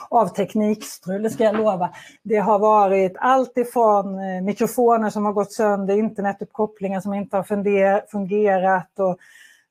av 0.09 0.27
teknikstrul, 0.27 1.23
det 1.23 1.29
ska 1.29 1.43
jag 1.43 1.57
lova. 1.57 1.89
Det 2.23 2.37
har 2.37 2.59
varit 2.59 3.15
allt 3.19 3.57
ifrån 3.57 4.19
eh, 4.19 4.41
mikrofoner 4.41 5.09
som 5.09 5.25
har 5.25 5.33
gått 5.33 5.51
sönder, 5.51 5.97
internetuppkopplingar 5.97 7.01
som 7.01 7.13
inte 7.13 7.37
har 7.37 8.07
fungerat 8.11 8.99
och 8.99 9.17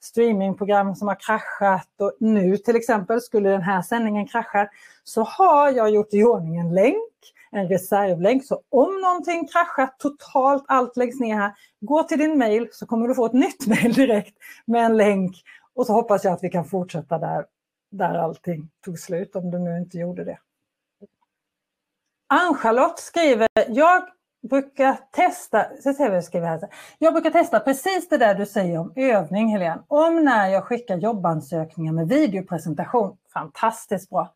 streamingprogram 0.05 0.95
som 0.95 1.09
har 1.09 1.15
kraschat 1.21 2.01
och 2.01 2.13
nu 2.21 2.57
till 2.57 2.77
exempel 2.77 3.21
skulle 3.21 3.51
den 3.51 3.63
här 3.63 3.83
sändningen 3.83 4.27
krascha 4.27 4.69
så 5.05 5.23
har 5.23 5.71
jag 5.71 5.91
gjort 5.91 6.15
i 6.15 6.25
ordning 6.25 6.57
en 6.57 6.75
länk, 6.75 7.13
en 7.51 7.69
reservlänk. 7.69 8.45
Så 8.45 8.63
om 8.69 9.01
någonting 9.01 9.49
kraschar 9.49 9.91
totalt, 9.99 10.65
allt 10.69 10.97
läggs 10.97 11.21
ner 11.21 11.35
här, 11.35 11.53
gå 11.81 12.03
till 12.03 12.19
din 12.19 12.39
mail 12.39 12.69
så 12.73 12.87
kommer 12.87 13.09
du 13.09 13.15
få 13.15 13.27
ett 13.27 13.33
nytt 13.33 13.67
mail 13.67 13.93
direkt 13.93 14.37
med 14.67 14.85
en 14.85 14.97
länk 14.97 15.37
och 15.75 15.87
så 15.87 15.93
hoppas 15.93 16.25
jag 16.25 16.33
att 16.33 16.45
vi 16.45 16.51
kan 16.51 16.65
fortsätta 16.65 17.19
där, 17.19 17.47
där 17.91 18.15
allting 18.15 18.71
tog 18.85 18.99
slut 18.99 19.37
om 19.37 19.51
du 19.51 19.59
nu 19.59 19.79
inte 19.79 19.99
gjorde 19.99 20.25
det. 20.25 20.39
Ann-Charlotte 22.27 22.99
skriver, 22.99 23.49
jag 23.69 24.09
brukar 24.49 24.97
testa, 25.11 25.67
så 25.83 25.93
ser 25.93 26.11
vi 26.11 26.23
skriver 26.23 26.47
här. 26.47 26.61
Jag 26.99 27.13
brukar 27.13 27.31
testa 27.31 27.61
precis 27.61 28.09
det 28.09 28.19
där 28.19 28.35
du 28.35 28.47
säger 28.47 28.79
om 28.79 28.93
övning 28.97 29.49
Helene. 29.49 29.83
Om 29.89 30.25
när 30.25 30.49
jag 30.49 30.65
skickar 30.65 30.97
jobbansökningar 30.97 31.93
med 31.93 32.09
videopresentation. 32.09 33.17
Fantastiskt 33.33 34.11
bra. 34.11 34.35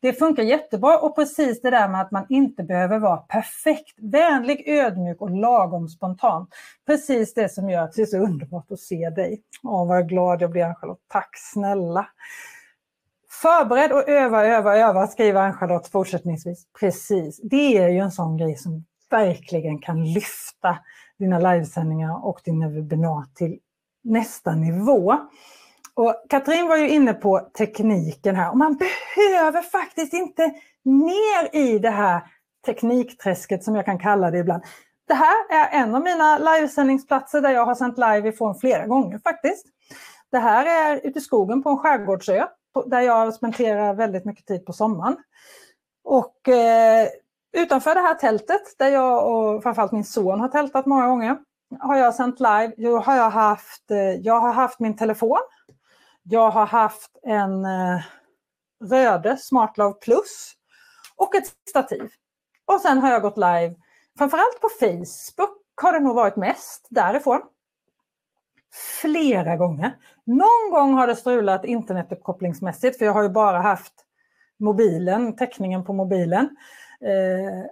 Det 0.00 0.12
funkar 0.12 0.42
jättebra 0.42 0.98
och 0.98 1.14
precis 1.14 1.60
det 1.60 1.70
där 1.70 1.88
med 1.88 2.00
att 2.00 2.10
man 2.10 2.26
inte 2.28 2.62
behöver 2.62 2.98
vara 2.98 3.16
perfekt. 3.16 3.94
Vänlig, 3.98 4.68
ödmjuk 4.68 5.20
och 5.20 5.30
lagom 5.30 5.88
spontan. 5.88 6.46
Precis 6.86 7.34
det 7.34 7.48
som 7.48 7.70
gör 7.70 7.82
att 7.82 7.92
det 7.92 8.02
är 8.02 8.06
så 8.06 8.18
underbart 8.18 8.70
att 8.70 8.80
se 8.80 9.10
dig. 9.10 9.42
Åh, 9.62 9.88
vad 9.88 10.08
glad 10.08 10.42
jag 10.42 10.50
blir 10.50 10.64
Ann-Charlotte. 10.64 11.04
Tack 11.08 11.30
snälla. 11.52 12.06
Förbered 13.42 13.92
och 13.92 14.08
öva, 14.08 14.46
öva, 14.46 14.76
öva, 14.76 15.06
skriver 15.06 15.40
Ann-Charlotte 15.40 15.88
fortsättningsvis. 15.88 16.66
Precis, 16.80 17.40
det 17.42 17.78
är 17.78 17.88
ju 17.88 17.98
en 17.98 18.10
sån 18.10 18.36
grej 18.36 18.56
som 18.56 18.84
verkligen 19.10 19.78
kan 19.78 20.12
lyfta 20.12 20.78
dina 21.18 21.38
livesändningar 21.38 22.26
och 22.26 22.40
dina 22.44 22.68
webbinar 22.68 23.24
till 23.34 23.58
nästa 24.04 24.54
nivå. 24.54 25.16
Och 25.94 26.24
Katrin 26.28 26.68
var 26.68 26.76
ju 26.76 26.88
inne 26.88 27.14
på 27.14 27.50
tekniken 27.58 28.36
här 28.36 28.50
och 28.50 28.58
man 28.58 28.76
behöver 28.76 29.62
faktiskt 29.62 30.12
inte 30.12 30.42
ner 30.84 31.56
i 31.56 31.78
det 31.78 31.90
här 31.90 32.22
teknikträsket 32.66 33.64
som 33.64 33.74
jag 33.74 33.84
kan 33.84 33.98
kalla 33.98 34.30
det 34.30 34.38
ibland. 34.38 34.62
Det 35.08 35.14
här 35.14 35.50
är 35.50 35.82
en 35.82 35.94
av 35.94 36.02
mina 36.02 36.38
livesändningsplatser 36.38 37.40
där 37.40 37.50
jag 37.50 37.66
har 37.66 37.74
sänt 37.74 37.98
live 37.98 38.28
ifrån 38.28 38.54
flera 38.54 38.86
gånger 38.86 39.18
faktiskt. 39.18 39.66
Det 40.30 40.38
här 40.38 40.66
är 40.66 41.06
ute 41.06 41.18
i 41.18 41.22
skogen 41.22 41.62
på 41.62 41.70
en 41.70 41.78
skärgårdsö 41.78 42.46
där 42.86 43.00
jag 43.00 43.34
spenderar 43.34 43.94
väldigt 43.94 44.24
mycket 44.24 44.46
tid 44.46 44.66
på 44.66 44.72
sommaren. 44.72 45.16
Och 46.04 46.48
eh, 46.48 47.08
utanför 47.52 47.94
det 47.94 48.00
här 48.00 48.14
tältet, 48.14 48.62
där 48.78 48.88
jag 48.88 49.28
och 49.28 49.62
framförallt 49.62 49.92
min 49.92 50.04
son 50.04 50.40
har 50.40 50.48
tältat 50.48 50.86
många 50.86 51.06
gånger, 51.06 51.38
har 51.78 51.96
jag 51.96 52.14
sänt 52.14 52.40
live. 52.40 52.72
Jag 52.76 53.00
har, 53.00 53.16
jag 53.16 53.30
haft, 53.30 53.90
eh, 53.90 53.98
jag 53.98 54.40
har 54.40 54.52
haft 54.52 54.80
min 54.80 54.96
telefon. 54.96 55.40
Jag 56.22 56.50
har 56.50 56.66
haft 56.66 57.10
en 57.22 57.64
eh, 57.64 58.00
Röde 58.84 59.36
SmartLove 59.36 59.94
Plus 59.94 60.52
och 61.16 61.34
ett 61.34 61.52
stativ. 61.68 62.10
Och 62.64 62.80
sen 62.80 62.98
har 62.98 63.10
jag 63.10 63.22
gått 63.22 63.36
live, 63.36 63.74
framförallt 64.18 64.60
på 64.60 64.68
Facebook 64.80 65.60
har 65.82 65.92
det 65.92 66.00
nog 66.00 66.14
varit 66.14 66.36
mest 66.36 66.86
därifrån. 66.90 67.40
Flera 69.00 69.56
gånger. 69.56 69.96
Någon 70.24 70.70
gång 70.70 70.94
har 70.94 71.06
det 71.06 71.16
strulat 71.16 71.64
internetuppkopplingsmässigt 71.64 72.98
för 72.98 73.04
jag 73.04 73.12
har 73.12 73.22
ju 73.22 73.28
bara 73.28 73.58
haft 73.58 73.92
mobilen, 74.58 75.36
täckningen 75.36 75.84
på 75.84 75.92
mobilen. 75.92 76.56
Eh, 77.04 77.66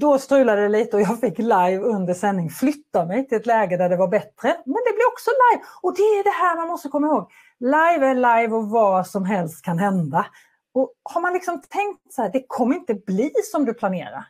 då 0.00 0.18
strulade 0.18 0.62
det 0.62 0.68
lite 0.68 0.96
och 0.96 1.02
jag 1.02 1.20
fick 1.20 1.38
live 1.38 1.78
under 1.78 2.14
sändning 2.14 2.50
flytta 2.50 3.06
mig 3.06 3.28
till 3.28 3.38
ett 3.38 3.46
läge 3.46 3.76
där 3.76 3.88
det 3.88 3.96
var 3.96 4.08
bättre. 4.08 4.48
Men 4.64 4.74
det 4.74 4.94
blir 4.94 5.08
också 5.12 5.30
live 5.30 5.64
och 5.82 5.96
det 5.96 6.02
är 6.02 6.24
det 6.24 6.44
här 6.44 6.56
man 6.56 6.68
måste 6.68 6.88
komma 6.88 7.06
ihåg. 7.06 7.30
Live 7.60 8.06
är 8.06 8.14
live 8.14 8.56
och 8.56 8.68
vad 8.68 9.06
som 9.06 9.24
helst 9.24 9.64
kan 9.64 9.78
hända. 9.78 10.26
Och 10.74 10.92
har 11.02 11.20
man 11.20 11.32
liksom 11.32 11.60
tänkt 11.60 12.12
så 12.12 12.22
här, 12.22 12.30
det 12.32 12.44
kommer 12.46 12.76
inte 12.76 12.94
bli 12.94 13.30
som 13.44 13.64
du 13.64 13.74
planerar. 13.74 14.24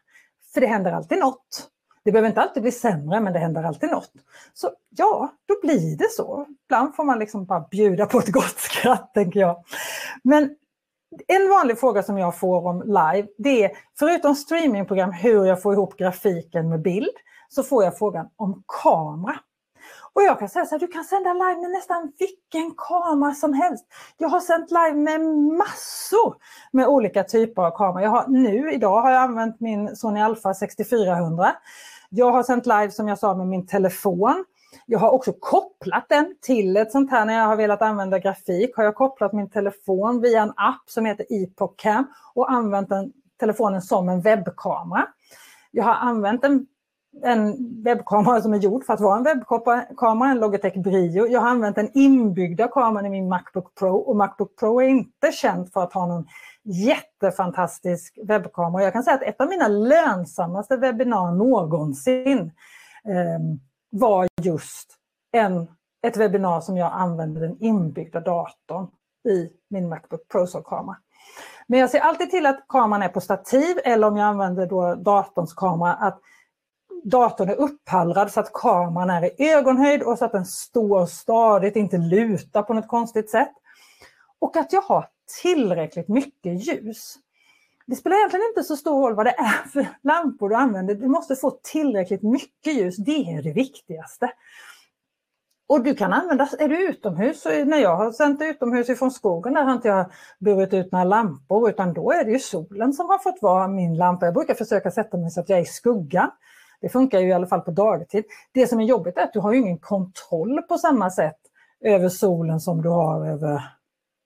För 0.55 0.61
det 0.61 0.67
händer 0.67 0.93
alltid 0.93 1.19
något. 1.19 1.69
Det 2.05 2.13
behöver 2.13 2.29
inte 2.29 2.41
alltid 2.41 2.63
bli 2.63 2.73
sämre, 2.73 3.21
men 3.21 3.33
det 3.33 3.39
händer 3.39 3.63
alltid 3.63 3.91
något. 3.91 4.13
Så 4.55 4.71
ja, 4.97 5.33
då 5.47 5.61
blir 5.63 5.97
det 5.97 6.11
så. 6.11 6.47
Ibland 6.65 6.97
får 6.97 7.05
man 7.05 7.19
liksom 7.19 7.45
bara 7.45 7.61
bjuda 7.61 8.07
på 8.07 8.19
ett 8.19 8.33
gott 8.33 8.59
skratt, 8.59 9.15
tänker 9.15 9.41
jag. 9.41 9.65
Men 10.23 10.57
en 11.27 11.49
vanlig 11.49 11.79
fråga 11.79 12.03
som 12.03 12.19
jag 12.19 12.39
får 12.39 12.67
om 12.67 12.83
live, 12.83 13.29
det 13.39 13.65
är 13.65 13.71
förutom 13.99 14.35
streamingprogram 14.35 15.13
hur 15.13 15.45
jag 15.45 15.63
får 15.63 15.73
ihop 15.73 15.97
grafiken 15.97 16.69
med 16.69 16.83
bild, 16.83 17.15
så 17.49 17.63
får 17.63 17.85
jag 17.85 17.99
frågan 17.99 18.29
om 18.37 18.63
kamera. 18.83 19.39
Och 20.13 20.23
jag 20.23 20.39
kan 20.39 20.49
säga 20.49 20.67
så 20.67 20.75
här, 20.75 20.81
du 20.81 20.87
kan 20.87 21.05
sända 21.05 21.33
live 21.33 21.61
med 21.61 21.71
nästan 21.71 22.13
vilken 22.19 22.75
kamera 22.77 23.35
som 23.35 23.53
helst. 23.53 23.87
Jag 24.17 24.29
har 24.29 24.41
sänt 24.41 24.71
live 24.71 24.95
med 24.95 25.21
massor 25.59 26.37
med 26.73 26.87
olika 26.87 27.25
typer 27.25 27.63
av 27.63 27.71
kameror. 27.71 28.03
Jag 28.03 28.11
har, 28.11 28.27
nu 28.29 28.73
idag 28.73 29.01
har 29.01 29.11
jag 29.11 29.23
använt 29.23 29.61
min 29.61 29.97
Sony 29.97 30.21
Alpha 30.21 30.55
6400. 30.55 31.53
Jag 32.11 32.33
har 32.33 32.43
sänt 32.43 32.67
live 32.67 32.91
som 32.91 33.09
jag 33.09 33.19
sa 33.19 33.35
med 33.35 33.47
min 33.47 33.67
telefon. 33.67 34.45
Jag 34.91 34.99
har 34.99 35.11
också 35.11 35.33
kopplat 35.33 36.07
den 36.09 36.35
till 36.41 36.77
ett 36.77 36.93
sånt 36.93 37.11
här, 37.11 37.25
när 37.25 37.35
jag 37.35 37.47
har 37.47 37.57
velat 37.57 37.83
använda 37.83 38.19
grafik, 38.19 38.77
har 38.77 38.85
jag 38.85 38.95
kopplat 38.95 39.33
min 39.33 39.51
telefon 39.51 40.21
via 40.21 40.43
en 40.43 40.53
app 40.57 40.83
som 40.87 41.05
heter 41.05 41.27
Epocam 41.29 42.07
och 42.35 42.53
använt 42.53 42.89
den, 42.89 43.13
telefonen 43.41 43.83
som 43.83 44.09
en 44.09 44.21
webbkamera. 44.21 45.07
Jag 45.71 45.85
har 45.85 45.95
använt 45.95 46.45
en, 46.45 46.67
en 47.23 47.57
webbkamera 47.83 48.41
som 48.41 48.55
är 48.55 48.59
gjord 48.59 48.85
för 48.85 48.95
att 48.95 49.01
vara 49.01 49.17
en 49.17 49.25
webbkamera, 49.25 50.31
en 50.31 50.41
Logitech 50.41 50.77
Brio. 50.77 51.27
Jag 51.27 51.41
har 51.41 51.49
använt 51.49 51.77
den 51.77 51.91
inbyggda 51.95 52.69
kameran 52.69 53.07
i 53.07 53.11
min 53.11 53.29
Macbook 53.29 53.75
Pro 53.75 53.97
och 53.97 54.17
Macbook 54.17 54.57
Pro 54.57 54.81
är 54.81 54.89
inte 54.89 55.33
känd 55.33 55.73
för 55.73 55.83
att 55.83 55.93
ha 55.93 56.07
någon 56.07 56.27
jättefantastisk 56.65 58.19
webbkamera. 58.25 58.83
Jag 58.83 58.93
kan 58.93 59.03
säga 59.03 59.17
att 59.17 59.23
ett 59.23 59.41
av 59.41 59.49
mina 59.49 59.69
lönsammaste 59.69 60.77
webbinar 60.77 61.33
någonsin 61.33 62.39
eh, 63.05 63.68
var 63.91 64.29
just 64.43 64.97
en, 65.33 65.69
ett 66.07 66.17
webbinar 66.17 66.61
som 66.61 66.77
jag 66.77 66.93
använde 66.93 67.41
den 67.41 67.57
inbyggda 67.61 68.21
datorn 68.21 68.87
i 69.29 69.51
min 69.69 69.89
Macbook 69.89 70.29
Pro 70.29 70.47
kamera. 70.47 70.97
Men 71.67 71.81
jag 71.81 71.91
ser 71.91 72.01
alltid 72.01 72.31
till 72.31 72.47
att 72.47 72.65
kameran 72.69 73.03
är 73.03 73.09
på 73.09 73.21
stativ 73.21 73.79
eller 73.85 74.07
om 74.07 74.17
jag 74.17 74.27
använder 74.27 74.67
då 74.67 74.95
datorns 74.95 75.55
kamera 75.55 75.93
att 75.95 76.21
datorn 77.05 77.49
är 77.49 77.55
upphallrad 77.55 78.33
så 78.33 78.41
att 78.41 78.53
kameran 78.53 79.11
är 79.11 79.25
i 79.25 79.51
ögonhöjd 79.53 80.03
och 80.03 80.19
så 80.19 80.25
att 80.25 80.33
den 80.33 80.47
står 80.47 81.07
stadigt, 81.07 81.77
inte 81.77 81.99
lutar 81.99 82.63
på 82.63 82.75
något 82.75 82.89
konstigt 82.89 83.31
sätt. 83.31 83.53
Och 84.39 84.57
att 84.57 84.73
jag 84.73 84.83
har 84.83 85.09
tillräckligt 85.43 86.09
mycket 86.09 86.67
ljus. 86.67 87.15
Det 87.89 87.97
spelar 87.97 88.17
egentligen 88.17 88.47
inte 88.49 88.63
så 88.63 88.77
stor 88.77 89.03
roll 89.03 89.15
vad 89.15 89.27
det 89.27 89.35
är 89.39 89.69
för 89.69 89.87
lampor 90.03 90.49
du 90.49 90.55
använder. 90.55 90.95
Du 90.95 91.09
måste 91.09 91.37
få 91.37 91.51
tillräckligt 91.51 92.23
mycket 92.23 92.75
ljus. 92.75 92.97
Det 92.97 93.33
är 93.33 93.43
det 93.43 93.53
viktigaste. 93.53 94.33
Och 95.69 95.83
du 95.83 95.95
kan 95.95 96.13
använda, 96.13 96.49
är 96.59 96.69
du 96.69 96.89
utomhus, 96.89 97.45
när 97.45 97.79
jag 97.79 97.97
har 97.97 98.13
sänt 98.13 98.43
utomhus 98.43 98.89
ifrån 98.89 99.11
skogen, 99.11 99.55
där 99.55 99.63
har 99.63 99.73
inte 99.73 99.89
jag 99.89 100.07
burit 100.39 100.75
ut 100.75 100.93
några 100.93 101.05
lampor, 101.05 101.71
utan 101.71 101.93
då 101.93 102.13
är 102.13 102.25
det 102.25 102.31
ju 102.31 102.39
solen 102.39 102.93
som 102.93 103.09
har 103.09 103.19
fått 103.19 103.43
vara 103.43 103.69
min 103.69 103.97
lampa. 103.97 104.27
Jag 104.27 104.35
brukar 104.35 104.55
försöka 104.55 104.91
sätta 104.91 105.17
mig 105.17 105.31
så 105.31 105.41
att 105.41 105.49
jag 105.49 105.59
är 105.59 105.63
i 105.63 105.67
skuggan. 105.67 106.31
Det 106.81 106.89
funkar 106.89 107.21
ju 107.21 107.29
i 107.29 107.33
alla 107.33 107.47
fall 107.47 107.61
på 107.61 107.71
dagtid. 107.71 108.25
Det 108.53 108.67
som 108.67 108.81
är 108.81 108.85
jobbigt 108.85 109.17
är 109.17 109.23
att 109.23 109.33
du 109.33 109.41
har 109.41 109.53
ingen 109.53 109.79
kontroll 109.79 110.63
på 110.63 110.79
samma 110.79 111.11
sätt 111.11 111.41
över 111.81 112.09
solen 112.09 112.61
som 112.61 112.83
du 112.83 112.89
har 112.89 113.27
över, 113.27 113.63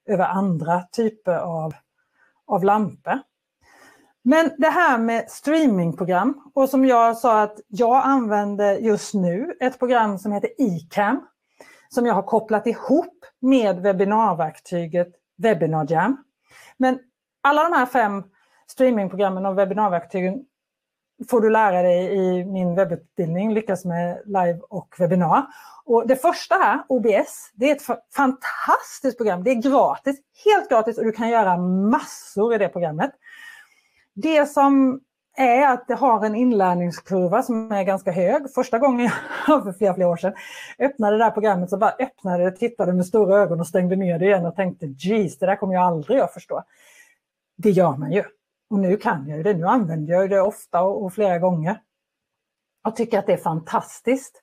över 0.09 0.25
andra 0.25 0.83
typer 0.83 1.35
av, 1.35 1.75
av 2.46 2.64
lampor. 2.64 3.18
Men 4.23 4.51
det 4.59 4.69
här 4.69 4.99
med 4.99 5.31
streamingprogram 5.31 6.51
och 6.55 6.69
som 6.69 6.85
jag 6.85 7.17
sa 7.17 7.43
att 7.43 7.61
jag 7.69 8.03
använder 8.05 8.75
just 8.75 9.15
nu 9.15 9.57
ett 9.61 9.79
program 9.79 10.19
som 10.19 10.33
heter 10.33 10.51
eCam 10.59 11.21
som 11.89 12.07
jag 12.07 12.15
har 12.15 12.23
kopplat 12.23 12.67
ihop 12.67 13.25
med 13.41 13.81
webbinarverktyget 13.81 15.09
WebinarJam. 15.37 16.25
Men 16.77 16.99
alla 17.43 17.63
de 17.63 17.73
här 17.73 17.87
fem 17.87 18.25
streamingprogrammen 18.67 19.47
och 19.47 19.59
webbinarverktygen 19.59 20.45
får 21.31 21.41
du 21.41 21.51
lära 21.51 21.83
dig 21.83 22.17
i 22.17 22.45
min 22.45 22.75
webbutbildning 22.75 23.55
Lyckas 23.55 23.85
med 23.85 24.23
live 24.25 24.61
och 24.69 24.95
webbinar. 24.99 25.47
Och 25.85 26.07
det 26.07 26.17
första 26.17 26.55
här, 26.55 26.85
OBS, 26.89 27.51
det 27.55 27.71
är 27.71 27.77
ett 27.77 27.87
fantastiskt 28.15 29.17
program. 29.17 29.45
Det 29.45 29.51
är 29.51 29.55
gratis, 29.55 30.17
helt 30.45 30.69
gratis 30.69 30.99
och 30.99 31.05
du 31.05 31.13
kan 31.13 31.29
göra 31.29 31.57
massor 31.57 32.55
i 32.55 32.59
det 32.59 32.69
programmet. 32.69 33.11
Det 34.14 34.46
som 34.46 35.01
är 35.37 35.66
att 35.66 35.88
det 35.88 35.94
har 35.94 36.27
en 36.27 36.35
inlärningskurva 36.35 37.42
som 37.42 37.72
är 37.72 37.83
ganska 37.83 38.12
hög. 38.12 38.51
Första 38.55 38.79
gången 38.79 39.11
jag, 39.46 39.62
för 39.64 39.72
flera, 39.72 39.94
flera 39.94 40.09
år 40.09 40.16
sedan, 40.16 40.35
öppnade 40.79 41.18
det 41.18 41.25
här 41.25 41.31
programmet 41.31 41.70
så 41.70 41.77
bara 41.77 41.94
öppnade 41.98 42.44
det, 42.44 42.57
tittade 42.57 42.92
med 42.92 43.07
stora 43.07 43.37
ögon 43.37 43.61
och 43.61 43.66
stängde 43.66 43.96
ner 43.96 44.18
det 44.18 44.25
igen 44.25 44.46
och 44.46 44.57
tänkte 44.57 44.87
geez, 44.87 45.38
det 45.38 45.46
där 45.46 45.57
kommer 45.57 45.75
jag 45.75 45.83
aldrig 45.83 46.20
att 46.20 46.35
förstå. 46.35 46.62
Det 47.57 47.70
gör 47.70 47.96
man 47.96 48.12
ju. 48.12 48.25
Och 48.70 48.79
nu 48.79 48.96
kan 48.96 49.29
jag 49.29 49.44
det, 49.44 49.55
nu 49.55 49.66
använder 49.66 50.12
jag 50.12 50.31
det 50.31 50.40
ofta 50.40 50.83
och, 50.83 51.05
och 51.05 51.14
flera 51.14 51.38
gånger. 51.38 51.81
Jag 52.85 52.96
tycker 52.96 53.18
att 53.18 53.27
det 53.27 53.33
är 53.33 53.37
fantastiskt. 53.37 54.42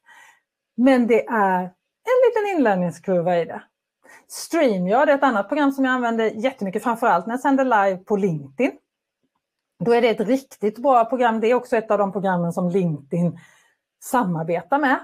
Men 0.78 1.08
det 1.08 1.26
är 1.26 1.62
en 1.62 2.20
liten 2.28 2.58
inlärningskurva 2.58 3.38
i 3.38 3.46
det. 3.46 3.64
StreamYard 4.28 5.10
är 5.10 5.16
ett 5.16 5.24
annat 5.24 5.48
program 5.48 5.72
som 5.72 5.86
jag 5.86 5.94
använder 5.94 6.26
jättemycket, 6.26 6.84
framförallt 6.84 7.28
när 7.28 7.34
jag 7.34 7.40
sänder 7.40 7.64
live 7.64 7.98
på 7.98 8.16
LinkedIn. 8.16 8.72
Då 9.86 9.94
är 9.94 10.02
det 10.02 10.10
ett 10.10 10.28
riktigt 10.28 10.78
bra 10.78 11.06
program. 11.06 11.40
Det 11.40 11.48
är 11.48 11.56
också 11.56 11.78
ett 11.78 11.92
av 11.92 11.98
de 11.98 12.12
programmen 12.12 12.54
som 12.54 12.70
LinkedIn 12.70 13.40
samarbetar 14.00 14.80
med. 14.80 15.00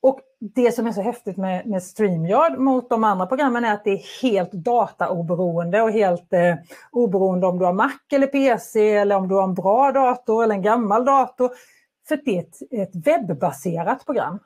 Och 0.00 0.20
det 0.40 0.72
som 0.72 0.86
är 0.86 0.92
så 0.92 1.02
häftigt 1.02 1.36
med, 1.36 1.66
med 1.66 1.82
StreamYard 1.82 2.58
mot 2.58 2.90
de 2.90 3.04
andra 3.04 3.26
programmen 3.26 3.64
är 3.64 3.74
att 3.74 3.84
det 3.84 3.90
är 3.90 4.22
helt 4.22 4.52
dataoberoende 4.52 5.82
och 5.82 5.90
helt 5.90 6.32
eh, 6.32 6.54
oberoende 6.90 7.46
om 7.46 7.58
du 7.58 7.64
har 7.64 7.72
Mac 7.72 7.98
eller 8.12 8.26
PC 8.26 8.92
eller 8.92 9.16
om 9.16 9.28
du 9.28 9.34
har 9.34 9.44
en 9.44 9.54
bra 9.54 9.92
dator 9.92 10.44
eller 10.44 10.54
en 10.54 10.62
gammal 10.62 11.04
dator. 11.04 11.50
För 12.08 12.20
det 12.24 12.38
är 12.38 12.40
ett, 12.40 12.56
ett 12.70 13.06
webbaserat 13.06 14.04
program. 14.04 14.38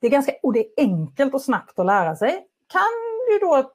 Det 0.00 0.06
är 0.06 0.10
ganska, 0.10 0.32
och 0.42 0.52
det 0.52 0.58
är 0.58 0.66
enkelt 0.76 1.34
och 1.34 1.42
snabbt 1.42 1.78
att 1.78 1.86
lära 1.86 2.16
sig. 2.16 2.30
Kan 2.72 3.32
ju 3.32 3.38
då 3.38 3.72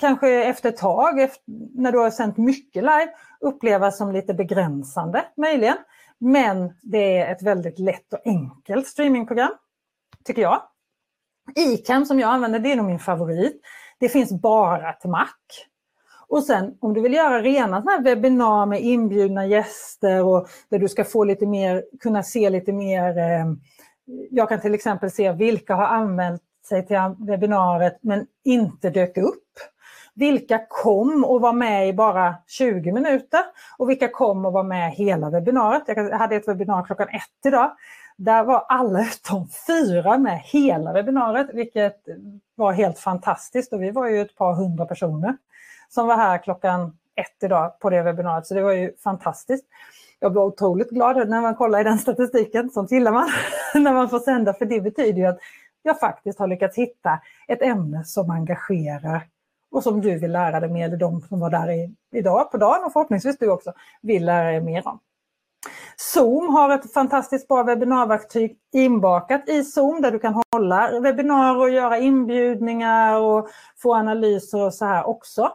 kanske 0.00 0.44
efter 0.44 0.68
ett 0.68 0.76
tag, 0.76 1.20
efter, 1.20 1.44
när 1.74 1.92
du 1.92 1.98
har 1.98 2.10
sänt 2.10 2.36
mycket 2.36 2.82
live, 2.82 3.08
upplevas 3.40 3.98
som 3.98 4.12
lite 4.12 4.34
begränsande 4.34 5.24
möjligen. 5.36 5.76
Men 6.18 6.72
det 6.82 7.18
är 7.18 7.32
ett 7.32 7.42
väldigt 7.42 7.78
lätt 7.78 8.12
och 8.12 8.20
enkelt 8.24 8.86
streamingprogram, 8.86 9.52
tycker 10.24 10.42
jag. 10.42 10.62
Icam 11.54 12.06
som 12.06 12.20
jag 12.20 12.30
använder, 12.30 12.58
det 12.58 12.72
är 12.72 12.76
nog 12.76 12.86
min 12.86 12.98
favorit. 12.98 13.60
Det 13.98 14.08
finns 14.08 14.32
bara 14.32 14.92
till 14.92 15.10
Mac. 15.10 15.28
Och 16.28 16.44
sen 16.44 16.74
om 16.80 16.94
du 16.94 17.00
vill 17.00 17.14
göra 17.14 17.42
rena 17.42 17.82
såna 17.82 17.92
här 17.92 18.02
webbinar 18.02 18.66
med 18.66 18.82
inbjudna 18.82 19.46
gäster 19.46 20.24
och 20.24 20.48
där 20.68 20.78
du 20.78 20.88
ska 20.88 21.04
få 21.04 21.24
lite 21.24 21.46
mer, 21.46 21.84
kunna 22.00 22.22
se 22.22 22.50
lite 22.50 22.72
mer, 22.72 23.18
eh, 23.18 23.46
jag 24.30 24.48
kan 24.48 24.60
till 24.60 24.74
exempel 24.74 25.10
se 25.10 25.32
vilka 25.32 25.74
har 25.74 25.86
använt 25.86 26.42
sig 26.68 26.86
till 26.86 26.96
webbinariet 27.18 27.98
men 28.02 28.26
inte 28.44 28.90
dök 28.90 29.16
upp. 29.16 29.44
Vilka 30.14 30.60
kom 30.68 31.24
och 31.24 31.40
var 31.40 31.52
med 31.52 31.88
i 31.88 31.92
bara 31.92 32.34
20 32.46 32.92
minuter 32.92 33.40
och 33.78 33.90
vilka 33.90 34.08
kom 34.08 34.44
och 34.44 34.52
var 34.52 34.62
med 34.62 34.92
hela 34.92 35.30
webbinariet. 35.30 35.82
Jag 35.86 36.18
hade 36.18 36.36
ett 36.36 36.48
webbinarium 36.48 36.84
klockan 36.84 37.08
ett 37.08 37.46
idag. 37.46 37.76
Där 38.16 38.44
var 38.44 38.64
alla 38.68 39.00
utom 39.02 39.48
fyra 39.66 40.18
med 40.18 40.40
hela 40.40 40.92
webbinariet, 40.92 41.50
vilket 41.52 41.96
var 42.54 42.72
helt 42.72 42.98
fantastiskt. 42.98 43.72
Och 43.72 43.82
vi 43.82 43.90
var 43.90 44.08
ju 44.08 44.20
ett 44.20 44.36
par 44.36 44.54
hundra 44.54 44.86
personer 44.86 45.36
som 45.88 46.06
var 46.06 46.16
här 46.16 46.38
klockan 46.38 46.98
ett 47.14 47.42
idag 47.42 47.78
på 47.80 47.90
det 47.90 48.02
webbinariet, 48.02 48.46
så 48.46 48.54
det 48.54 48.62
var 48.62 48.72
ju 48.72 48.96
fantastiskt. 48.96 49.64
Jag 50.20 50.32
blev 50.32 50.44
otroligt 50.44 50.90
glad 50.90 51.28
när 51.28 51.40
man 51.40 51.54
kollar 51.54 51.80
i 51.80 51.84
den 51.84 51.98
statistiken, 51.98 52.70
sånt 52.70 52.92
gillar 52.92 53.12
man 53.12 53.28
när 53.74 53.92
man 53.92 54.08
får 54.08 54.18
sända, 54.18 54.54
för 54.54 54.64
det 54.66 54.80
betyder 54.80 55.18
ju 55.18 55.26
att 55.26 55.38
jag 55.82 56.00
faktiskt 56.00 56.38
har 56.38 56.46
lyckats 56.46 56.78
hitta 56.78 57.20
ett 57.48 57.62
ämne 57.62 58.04
som 58.04 58.30
engagerar 58.30 59.22
och 59.72 59.82
som 59.82 60.00
du 60.00 60.18
vill 60.18 60.32
lära 60.32 60.60
dig 60.60 60.70
mer, 60.70 60.84
eller 60.84 60.96
de 60.96 61.20
som 61.20 61.40
var 61.40 61.50
där 61.50 61.70
i, 61.70 61.94
idag 62.12 62.50
på 62.50 62.56
dagen 62.56 62.84
och 62.84 62.92
förhoppningsvis 62.92 63.38
du 63.38 63.50
också 63.50 63.72
vill 64.02 64.24
lära 64.24 64.50
dig 64.50 64.60
mer 64.60 64.88
om. 64.88 64.98
Zoom 65.96 66.54
har 66.54 66.70
ett 66.70 66.92
fantastiskt 66.92 67.48
bra 67.48 67.62
webbinarverktyg 67.62 68.58
inbakat 68.72 69.48
i 69.48 69.64
Zoom 69.64 70.02
där 70.02 70.10
du 70.10 70.18
kan 70.18 70.42
hålla 70.52 71.00
webbinarier 71.00 71.60
och 71.60 71.70
göra 71.70 71.98
inbjudningar 71.98 73.20
och 73.20 73.48
få 73.76 73.94
analyser 73.94 74.60
och 74.60 74.74
så 74.74 74.84
här 74.84 75.08
också. 75.08 75.52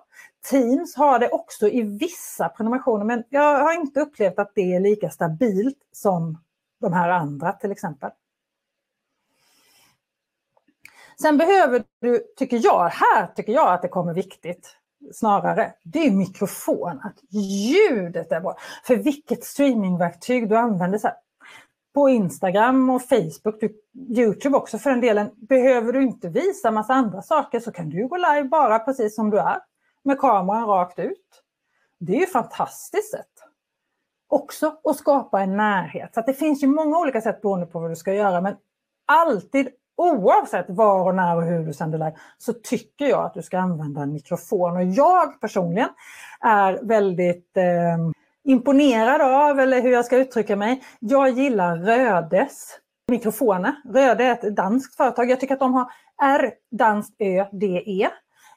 Teams 0.49 0.95
har 0.95 1.19
det 1.19 1.29
också 1.29 1.67
i 1.67 1.81
vissa 1.81 2.49
prenumerationer 2.49 3.05
men 3.05 3.23
jag 3.29 3.63
har 3.63 3.73
inte 3.73 3.99
upplevt 3.99 4.39
att 4.39 4.51
det 4.55 4.75
är 4.75 4.79
lika 4.79 5.09
stabilt 5.09 5.77
som 5.91 6.37
de 6.81 6.93
här 6.93 7.09
andra 7.09 7.51
till 7.51 7.71
exempel. 7.71 8.11
Sen 11.21 11.37
behöver 11.37 11.83
du, 12.01 12.23
tycker 12.37 12.59
jag, 12.63 12.89
här 12.89 13.27
tycker 13.27 13.53
jag 13.53 13.73
att 13.73 13.81
det 13.81 13.87
kommer 13.87 14.13
viktigt 14.13 14.77
snarare, 15.13 15.73
det 15.83 16.07
är 16.07 16.11
mikrofon. 16.11 17.01
Att 17.03 17.33
ljudet 17.33 18.31
är 18.31 18.41
bra. 18.41 18.57
För 18.83 18.95
vilket 18.95 19.43
streamingverktyg 19.43 20.49
du 20.49 20.57
använder 20.57 20.97
så 20.97 21.07
här, 21.07 21.17
på 21.93 22.09
Instagram 22.09 22.89
och 22.89 23.01
Facebook, 23.01 23.59
du, 23.59 23.75
Youtube 24.21 24.57
också 24.57 24.77
för 24.77 24.89
den 24.89 25.01
delen, 25.01 25.29
behöver 25.35 25.93
du 25.93 26.03
inte 26.03 26.29
visa 26.29 26.71
massa 26.71 26.93
andra 26.93 27.21
saker 27.21 27.59
så 27.59 27.71
kan 27.71 27.89
du 27.89 28.07
gå 28.07 28.17
live 28.17 28.43
bara 28.43 28.79
precis 28.79 29.15
som 29.15 29.29
du 29.29 29.39
är 29.39 29.59
med 30.03 30.19
kameran 30.19 30.65
rakt 30.65 30.99
ut. 30.99 31.43
Det 31.99 32.15
är 32.15 32.19
ju 32.19 32.25
fantastiskt 32.27 33.11
sätt. 33.11 33.31
Också 34.29 34.79
att 34.83 34.97
skapa 34.97 35.41
en 35.41 35.57
närhet. 35.57 36.13
Så 36.13 36.21
det 36.21 36.33
finns 36.33 36.63
ju 36.63 36.67
många 36.67 36.99
olika 36.99 37.21
sätt 37.21 37.41
beroende 37.41 37.65
på 37.65 37.79
vad 37.79 37.91
du 37.91 37.95
ska 37.95 38.13
göra 38.13 38.41
men 38.41 38.55
alltid 39.05 39.69
oavsett 39.97 40.65
var 40.69 41.03
och 41.03 41.15
när 41.15 41.35
och 41.35 41.43
hur 41.43 41.65
du 41.65 41.73
sänder 41.73 41.97
live 41.97 42.15
så 42.37 42.53
tycker 42.53 43.05
jag 43.05 43.25
att 43.25 43.33
du 43.33 43.41
ska 43.41 43.59
använda 43.59 44.01
en 44.01 44.13
mikrofon. 44.13 44.77
Och 44.77 44.83
jag 44.83 45.41
personligen 45.41 45.89
är 46.41 46.79
väldigt 46.83 47.57
eh, 47.57 47.97
imponerad 48.43 49.21
av, 49.21 49.59
eller 49.59 49.81
hur 49.81 49.91
jag 49.91 50.05
ska 50.05 50.17
uttrycka 50.17 50.55
mig, 50.55 50.83
jag 50.99 51.29
gillar 51.29 51.77
Rödes 51.77 52.79
mikrofoner. 53.07 53.75
Röde 53.93 54.23
är 54.23 54.31
ett 54.31 54.55
danskt 54.55 54.95
företag. 54.95 55.29
Jag 55.29 55.39
tycker 55.39 55.53
att 55.53 55.59
de 55.59 55.73
har 55.73 55.91
R, 56.21 56.53
danskt 56.71 57.15
Ö, 57.19 57.45
D, 57.51 57.83
E. 57.85 58.09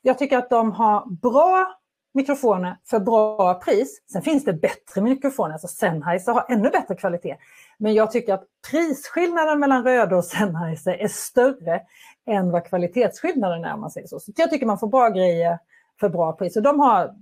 Jag 0.02 0.18
tycker 0.18 0.38
att 0.38 0.50
de 0.50 0.72
har 0.72 1.10
bra 1.20 1.80
mikrofoner 2.14 2.76
för 2.84 3.00
bra 3.00 3.54
pris. 3.54 4.02
Sen 4.12 4.22
finns 4.22 4.44
det 4.44 4.52
bättre 4.52 5.00
mikrofoner, 5.00 5.52
alltså 5.52 5.68
Sennheiser 5.68 6.32
har 6.32 6.46
ännu 6.48 6.70
bättre 6.70 6.94
kvalitet. 6.94 7.36
Men 7.80 7.94
jag 7.94 8.10
tycker 8.10 8.34
att 8.34 8.44
prisskillnaden 8.70 9.60
mellan 9.60 9.84
röda 9.84 10.16
och 10.16 10.24
Sennheiser 10.24 10.92
är 10.92 11.08
större 11.08 11.80
än 12.26 12.50
vad 12.50 12.64
kvalitetsskillnaden 12.64 13.64
är 13.64 13.74
om 13.74 13.80
man 13.80 13.90
säger 13.90 14.06
så. 14.06 14.20
Så 14.20 14.32
jag 14.36 14.50
tycker 14.50 14.66
man 14.66 14.78
får 14.78 14.88
bra 14.88 15.08
grejer 15.08 15.58
för 16.00 16.08
bra 16.08 16.32
pris. 16.32 16.56
Och 16.56 16.62
de 16.62 16.80
har 16.80 17.14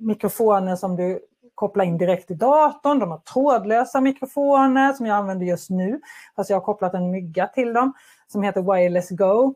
mikrofoner 0.00 0.76
som 0.76 0.96
du 0.96 1.20
kopplar 1.54 1.84
in 1.84 1.98
direkt 1.98 2.30
i 2.30 2.34
datorn, 2.34 2.98
de 2.98 3.10
har 3.10 3.18
trådlösa 3.18 4.00
mikrofoner 4.00 4.92
som 4.92 5.06
jag 5.06 5.16
använder 5.16 5.46
just 5.46 5.70
nu, 5.70 6.00
fast 6.36 6.50
jag 6.50 6.56
har 6.56 6.64
kopplat 6.64 6.94
en 6.94 7.10
mygga 7.10 7.46
till 7.46 7.72
dem, 7.72 7.92
som 8.28 8.42
heter 8.42 8.62
Wireless 8.62 9.10
Go. 9.10 9.54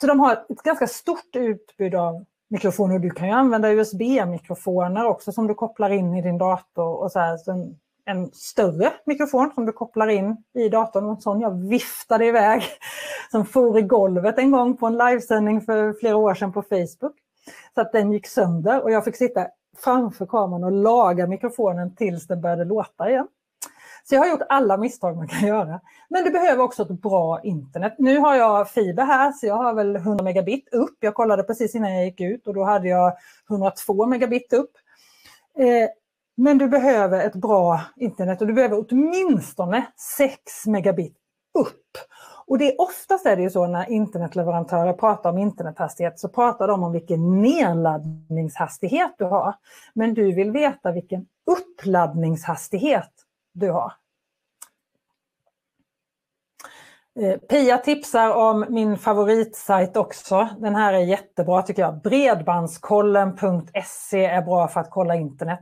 Så 0.00 0.06
de 0.06 0.20
har 0.20 0.32
ett 0.32 0.62
ganska 0.62 0.86
stort 0.86 1.36
utbud 1.36 1.94
av 1.94 2.24
mikrofoner. 2.48 2.98
Du 2.98 3.10
kan 3.10 3.26
ju 3.26 3.32
använda 3.32 3.70
USB-mikrofoner 3.70 5.06
också 5.06 5.32
som 5.32 5.46
du 5.46 5.54
kopplar 5.54 5.90
in 5.90 6.14
i 6.14 6.22
din 6.22 6.38
dator. 6.38 7.02
och 7.02 7.12
så 7.12 7.18
här, 7.18 7.36
så 7.36 7.74
en, 8.04 8.30
större 8.32 8.92
mikrofon 9.04 9.50
som 9.54 9.66
du 9.66 9.72
kopplar 9.72 10.08
in 10.08 10.36
i 10.54 10.68
datorn. 10.68 11.08
En 11.08 11.20
sån 11.20 11.40
jag 11.40 11.68
viftade 11.68 12.26
iväg 12.26 12.62
som 13.30 13.46
for 13.46 13.78
i 13.78 13.82
golvet 13.82 14.38
en 14.38 14.50
gång 14.50 14.76
på 14.76 14.86
en 14.86 14.98
livesändning 14.98 15.60
för 15.60 15.92
flera 15.92 16.16
år 16.16 16.34
sedan 16.34 16.52
på 16.52 16.62
Facebook. 16.62 17.16
Så 17.74 17.80
att 17.80 17.92
den 17.92 18.12
gick 18.12 18.26
sönder 18.26 18.82
och 18.82 18.90
jag 18.90 19.04
fick 19.04 19.16
sitta 19.16 19.46
framför 19.78 20.26
kameran 20.26 20.64
och 20.64 20.72
laga 20.72 21.26
mikrofonen 21.26 21.94
tills 21.94 22.26
den 22.26 22.40
började 22.40 22.64
låta 22.64 23.10
igen. 23.10 23.28
Så 24.04 24.14
jag 24.14 24.20
har 24.20 24.28
gjort 24.28 24.42
alla 24.48 24.76
misstag 24.76 25.16
man 25.16 25.28
kan 25.28 25.48
göra. 25.48 25.80
Men 26.08 26.24
du 26.24 26.30
behöver 26.30 26.62
också 26.62 26.82
ett 26.82 27.02
bra 27.02 27.40
internet. 27.42 27.94
Nu 27.98 28.18
har 28.18 28.34
jag 28.34 28.70
fiber 28.70 29.04
här 29.04 29.32
så 29.32 29.46
jag 29.46 29.54
har 29.54 29.74
väl 29.74 29.96
100 29.96 30.24
megabit 30.24 30.74
upp. 30.74 30.96
Jag 31.00 31.14
kollade 31.14 31.42
precis 31.42 31.74
innan 31.74 31.94
jag 31.94 32.04
gick 32.04 32.20
ut 32.20 32.46
och 32.46 32.54
då 32.54 32.64
hade 32.64 32.88
jag 32.88 33.12
102 33.50 34.06
megabit 34.06 34.52
upp. 34.52 34.70
Eh, 35.58 35.88
men 36.40 36.58
du 36.58 36.68
behöver 36.68 37.26
ett 37.26 37.34
bra 37.34 37.80
internet 37.96 38.40
och 38.40 38.46
du 38.46 38.52
behöver 38.52 38.84
åtminstone 38.88 39.86
6 40.18 40.66
megabit 40.66 41.16
upp. 41.58 41.86
Och 42.46 42.58
det 42.58 42.72
är 42.72 42.80
oftast 42.80 43.26
är 43.26 43.36
det 43.36 43.42
ju 43.42 43.50
så 43.50 43.66
när 43.66 43.90
internetleverantörer 43.90 44.92
pratar 44.92 45.30
om 45.30 45.38
internethastighet 45.38 46.18
så 46.18 46.28
pratar 46.28 46.68
de 46.68 46.82
om 46.82 46.92
vilken 46.92 47.42
nedladdningshastighet 47.42 49.14
du 49.18 49.24
har. 49.24 49.54
Men 49.94 50.14
du 50.14 50.34
vill 50.34 50.50
veta 50.50 50.92
vilken 50.92 51.26
uppladdningshastighet 51.46 53.10
du 53.52 53.70
har. 53.70 53.92
Eh, 57.20 57.36
Pia 57.36 57.78
tipsar 57.78 58.30
om 58.30 58.66
min 58.68 58.98
favoritsajt 58.98 59.96
också. 59.96 60.48
Den 60.58 60.74
här 60.74 60.92
är 60.92 60.98
jättebra 60.98 61.62
tycker 61.62 61.82
jag. 61.82 62.02
Bredbandskollen.se 62.02 64.24
är 64.24 64.42
bra 64.42 64.68
för 64.68 64.80
att 64.80 64.90
kolla 64.90 65.14
internet. 65.14 65.60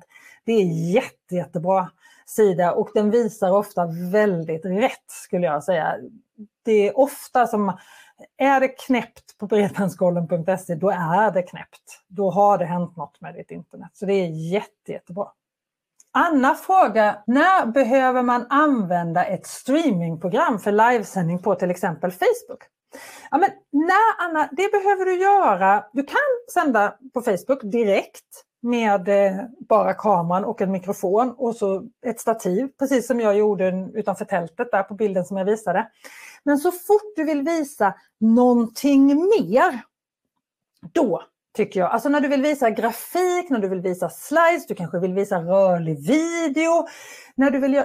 Det 0.48 0.52
är 0.52 0.92
jätte, 0.92 1.34
jättebra 1.34 1.90
sida 2.26 2.72
och 2.72 2.90
den 2.94 3.10
visar 3.10 3.50
ofta 3.50 3.86
väldigt 4.12 4.64
rätt 4.64 5.10
skulle 5.10 5.46
jag 5.46 5.64
säga. 5.64 5.96
Det 6.64 6.88
är 6.88 6.98
ofta 6.98 7.46
som, 7.46 7.78
är 8.36 8.60
det 8.60 8.68
knäppt 8.68 9.38
på 9.38 9.46
bredbandskollen.se 9.46 10.74
då 10.74 10.90
är 10.90 11.30
det 11.30 11.42
knäppt. 11.42 12.02
Då 12.08 12.30
har 12.30 12.58
det 12.58 12.64
hänt 12.64 12.96
något 12.96 13.20
med 13.20 13.34
ditt 13.34 13.50
internet. 13.50 13.90
Så 13.92 14.06
det 14.06 14.12
är 14.12 14.52
jätte, 14.52 14.92
jättebra. 14.92 15.26
Anna 16.12 16.54
frågar, 16.54 17.22
när 17.26 17.66
behöver 17.66 18.22
man 18.22 18.46
använda 18.50 19.24
ett 19.24 19.46
streamingprogram 19.46 20.58
för 20.58 20.72
livesändning 20.72 21.38
på 21.38 21.54
till 21.54 21.70
exempel 21.70 22.10
Facebook? 22.10 22.62
Ja, 23.30 23.38
men 23.38 23.50
när, 23.72 24.24
Anna, 24.24 24.48
det 24.52 24.72
behöver 24.72 25.04
du 25.04 25.14
göra. 25.14 25.84
Du 25.92 26.02
kan 26.02 26.18
sända 26.54 26.94
på 27.14 27.22
Facebook 27.22 27.62
direkt 27.62 28.44
med 28.60 29.08
eh, 29.08 29.44
bara 29.68 29.94
kameran 29.94 30.44
och 30.44 30.60
en 30.60 30.70
mikrofon 30.70 31.34
och 31.38 31.56
så 31.56 31.88
ett 32.06 32.20
stativ, 32.20 32.68
precis 32.78 33.06
som 33.06 33.20
jag 33.20 33.36
gjorde 33.36 33.90
utanför 33.94 34.24
tältet 34.24 34.68
där 34.70 34.82
på 34.82 34.94
bilden 34.94 35.24
som 35.24 35.36
jag 35.36 35.44
visade. 35.44 35.90
Men 36.42 36.58
så 36.58 36.72
fort 36.72 37.12
du 37.16 37.24
vill 37.24 37.42
visa 37.42 37.94
någonting 38.20 39.06
mer, 39.06 39.80
då 40.92 41.22
tycker 41.56 41.80
jag. 41.80 41.90
Alltså 41.90 42.08
när 42.08 42.20
du 42.20 42.28
vill 42.28 42.42
visa 42.42 42.70
grafik, 42.70 43.50
när 43.50 43.58
du 43.58 43.68
vill 43.68 43.80
visa 43.80 44.10
slides, 44.10 44.66
du 44.66 44.74
kanske 44.74 44.98
vill 44.98 45.14
visa 45.14 45.38
rörlig 45.38 46.06
video. 46.06 46.86
När 47.34 47.50
du 47.50 47.60
vill 47.60 47.84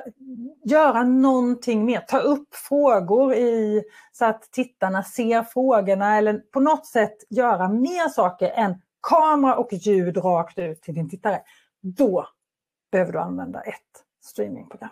göra 0.66 1.04
någonting 1.04 1.86
mer, 1.86 2.00
ta 2.00 2.20
upp 2.20 2.56
frågor 2.56 3.34
i, 3.34 3.84
så 4.12 4.26
att 4.26 4.42
tittarna 4.52 5.04
ser 5.04 5.44
frågorna 5.44 6.18
eller 6.18 6.34
på 6.34 6.60
något 6.60 6.86
sätt 6.86 7.16
göra 7.30 7.68
mer 7.68 8.10
saker 8.10 8.50
än 8.50 8.82
kamera 9.04 9.58
och 9.58 9.74
ljud 9.74 10.18
rakt 10.18 10.60
ut 10.60 10.82
till 10.82 10.94
din 10.94 11.10
tittare. 11.10 11.42
Då 11.82 12.28
behöver 12.92 13.12
du 13.12 13.20
använda 13.20 13.62
ett 13.62 14.04
streamingprogram. 14.24 14.90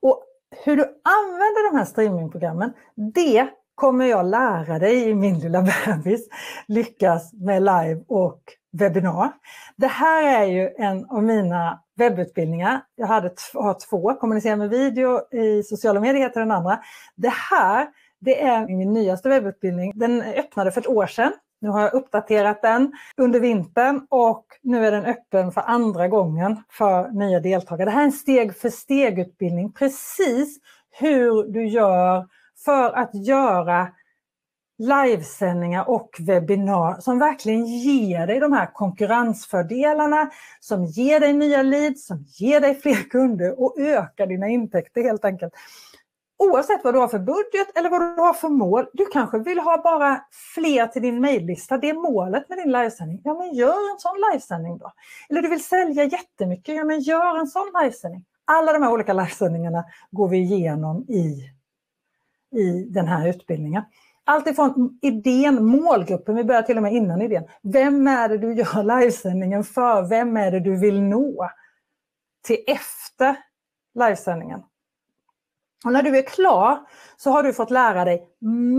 Och 0.00 0.22
hur 0.64 0.76
du 0.76 0.82
använder 0.82 1.70
de 1.70 1.78
här 1.78 1.84
streamingprogrammen, 1.84 2.72
det 3.14 3.48
kommer 3.74 4.06
jag 4.06 4.26
lära 4.26 4.78
dig 4.78 5.08
i 5.08 5.14
min 5.14 5.38
lilla 5.38 5.62
bebis 5.86 6.28
lyckas 6.68 7.32
med 7.32 7.62
live 7.62 8.04
och 8.08 8.40
webbinar. 8.72 9.32
Det 9.76 9.86
här 9.86 10.42
är 10.42 10.46
ju 10.46 10.70
en 10.78 11.04
av 11.04 11.22
mina 11.22 11.82
webbutbildningar. 11.96 12.80
Jag 12.94 13.06
hade 13.06 13.34
har 13.54 13.88
två, 13.90 14.14
kommunicera 14.14 14.56
med 14.56 14.70
video 14.70 15.34
i 15.34 15.62
sociala 15.62 16.00
medier 16.00 16.22
heter 16.22 16.40
den 16.40 16.50
andra. 16.50 16.80
Det 17.16 17.32
här 17.32 17.88
det 18.18 18.42
är 18.42 18.66
min 18.66 18.92
nyaste 18.92 19.28
webbutbildning. 19.28 19.92
Den 19.94 20.22
öppnade 20.22 20.72
för 20.72 20.80
ett 20.80 20.86
år 20.86 21.06
sedan. 21.06 21.32
Nu 21.60 21.68
har 21.68 21.80
jag 21.80 21.94
uppdaterat 21.94 22.62
den 22.62 22.92
under 23.16 23.40
vintern 23.40 24.06
och 24.10 24.46
nu 24.62 24.86
är 24.86 24.92
den 24.92 25.04
öppen 25.04 25.52
för 25.52 25.60
andra 25.60 26.08
gången 26.08 26.62
för 26.70 27.08
nya 27.08 27.40
deltagare. 27.40 27.84
Det 27.84 27.90
här 27.90 28.00
är 28.00 28.04
en 28.04 28.12
steg 28.12 28.56
för 28.56 28.70
steg 28.70 29.18
utbildning, 29.18 29.72
precis 29.72 30.58
hur 30.90 31.52
du 31.52 31.68
gör 31.68 32.26
för 32.64 32.92
att 32.92 33.10
göra 33.14 33.88
livesändningar 34.78 35.88
och 35.88 36.10
webbinar 36.18 37.00
som 37.00 37.18
verkligen 37.18 37.66
ger 37.66 38.26
dig 38.26 38.40
de 38.40 38.52
här 38.52 38.70
konkurrensfördelarna, 38.72 40.30
som 40.60 40.84
ger 40.84 41.20
dig 41.20 41.32
nya 41.32 41.62
leads, 41.62 42.06
som 42.06 42.24
ger 42.38 42.60
dig 42.60 42.74
fler 42.74 43.10
kunder 43.10 43.60
och 43.60 43.78
ökar 43.78 44.26
dina 44.26 44.48
intäkter 44.48 45.02
helt 45.02 45.24
enkelt. 45.24 45.52
Oavsett 46.38 46.84
vad 46.84 46.94
du 46.94 46.98
har 46.98 47.08
för 47.08 47.18
budget 47.18 47.78
eller 47.78 47.90
vad 47.90 48.00
du 48.00 48.22
har 48.22 48.34
för 48.34 48.48
mål. 48.48 48.86
Du 48.92 49.06
kanske 49.06 49.38
vill 49.38 49.58
ha 49.58 49.82
bara 49.82 50.20
fler 50.54 50.86
till 50.86 51.02
din 51.02 51.20
mejllista. 51.20 51.78
Det 51.78 51.90
är 51.90 51.94
målet 51.94 52.48
med 52.48 52.58
din 52.58 52.72
livesändning. 52.72 53.20
Ja, 53.24 53.34
men 53.34 53.54
gör 53.54 53.92
en 53.92 53.98
sån 53.98 54.16
livesändning 54.30 54.78
då. 54.78 54.92
Eller 55.28 55.42
du 55.42 55.48
vill 55.48 55.64
sälja 55.64 56.04
jättemycket. 56.04 56.76
Ja, 56.76 56.84
men 56.84 57.00
gör 57.00 57.38
en 57.38 57.46
sån 57.46 57.72
livesändning. 57.82 58.24
Alla 58.44 58.72
de 58.72 58.82
här 58.82 58.92
olika 58.92 59.12
livesändningarna 59.12 59.84
går 60.10 60.28
vi 60.28 60.38
igenom 60.38 61.02
i 61.08 61.52
i 62.56 62.84
den 62.90 63.06
här 63.06 63.28
utbildningen. 63.28 63.82
Alltifrån 64.24 64.98
idén, 65.02 65.64
målgruppen, 65.64 66.36
vi 66.36 66.44
börjar 66.44 66.62
till 66.62 66.76
och 66.76 66.82
med 66.82 66.92
innan 66.92 67.22
idén. 67.22 67.44
Vem 67.62 68.06
är 68.06 68.28
det 68.28 68.38
du 68.38 68.54
gör 68.54 69.00
livesändningen 69.00 69.64
för? 69.64 70.02
Vem 70.02 70.36
är 70.36 70.50
det 70.50 70.60
du 70.60 70.76
vill 70.76 71.02
nå? 71.02 71.50
Till 72.42 72.58
efter 72.66 73.36
livesändningen. 73.94 74.62
Och 75.84 75.92
när 75.92 76.02
du 76.02 76.18
är 76.18 76.22
klar 76.22 76.80
så 77.16 77.30
har 77.30 77.42
du 77.42 77.52
fått 77.52 77.70
lära 77.70 78.04
dig 78.04 78.28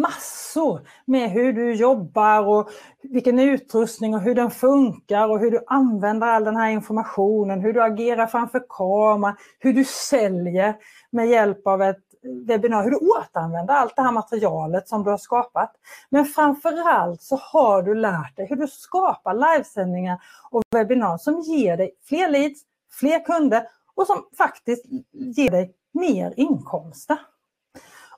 massor 0.02 0.88
med 1.06 1.30
hur 1.30 1.54
du 1.54 1.74
jobbar 1.74 2.48
och 2.48 2.70
vilken 3.04 3.40
utrustning 3.40 4.16
och 4.16 4.22
hur 4.22 4.36
den 4.36 4.52
funkar 4.52 5.30
och 5.30 5.40
hur 5.40 5.52
du 5.52 5.64
använder 5.68 6.28
all 6.28 6.44
den 6.44 6.56
här 6.56 6.70
informationen, 6.70 7.62
hur 7.62 7.74
du 7.74 7.84
agerar 7.84 8.28
framför 8.28 8.64
kameran, 8.70 9.36
hur 9.60 9.74
du 9.74 9.86
säljer 9.86 10.76
med 11.12 11.28
hjälp 11.28 11.68
av 11.68 11.82
ett 11.82 12.04
webbinar, 12.48 12.84
hur 12.84 12.92
du 12.92 12.98
återanvänder 12.98 13.74
allt 13.74 13.96
det 13.96 14.02
här 14.02 14.12
materialet 14.12 14.88
som 14.88 15.04
du 15.04 15.10
har 15.10 15.18
skapat. 15.18 15.72
Men 16.10 16.26
framförallt 16.26 17.22
så 17.22 17.36
har 17.36 17.82
du 17.82 17.96
lärt 17.96 18.38
dig 18.38 18.48
hur 18.50 18.56
du 18.56 18.68
skapar 18.68 19.34
livesändningar 19.34 20.22
och 20.52 20.64
webbinar 20.72 21.18
som 21.18 21.40
ger 21.42 21.78
dig 21.78 21.92
fler 22.08 22.30
leads, 22.30 22.62
fler 23.00 23.26
kunder 23.26 23.64
och 23.96 24.08
som 24.08 24.24
faktiskt 24.38 24.86
ger 25.12 25.52
dig 25.52 25.74
mer 26.00 26.34
inkomster. 26.38 27.18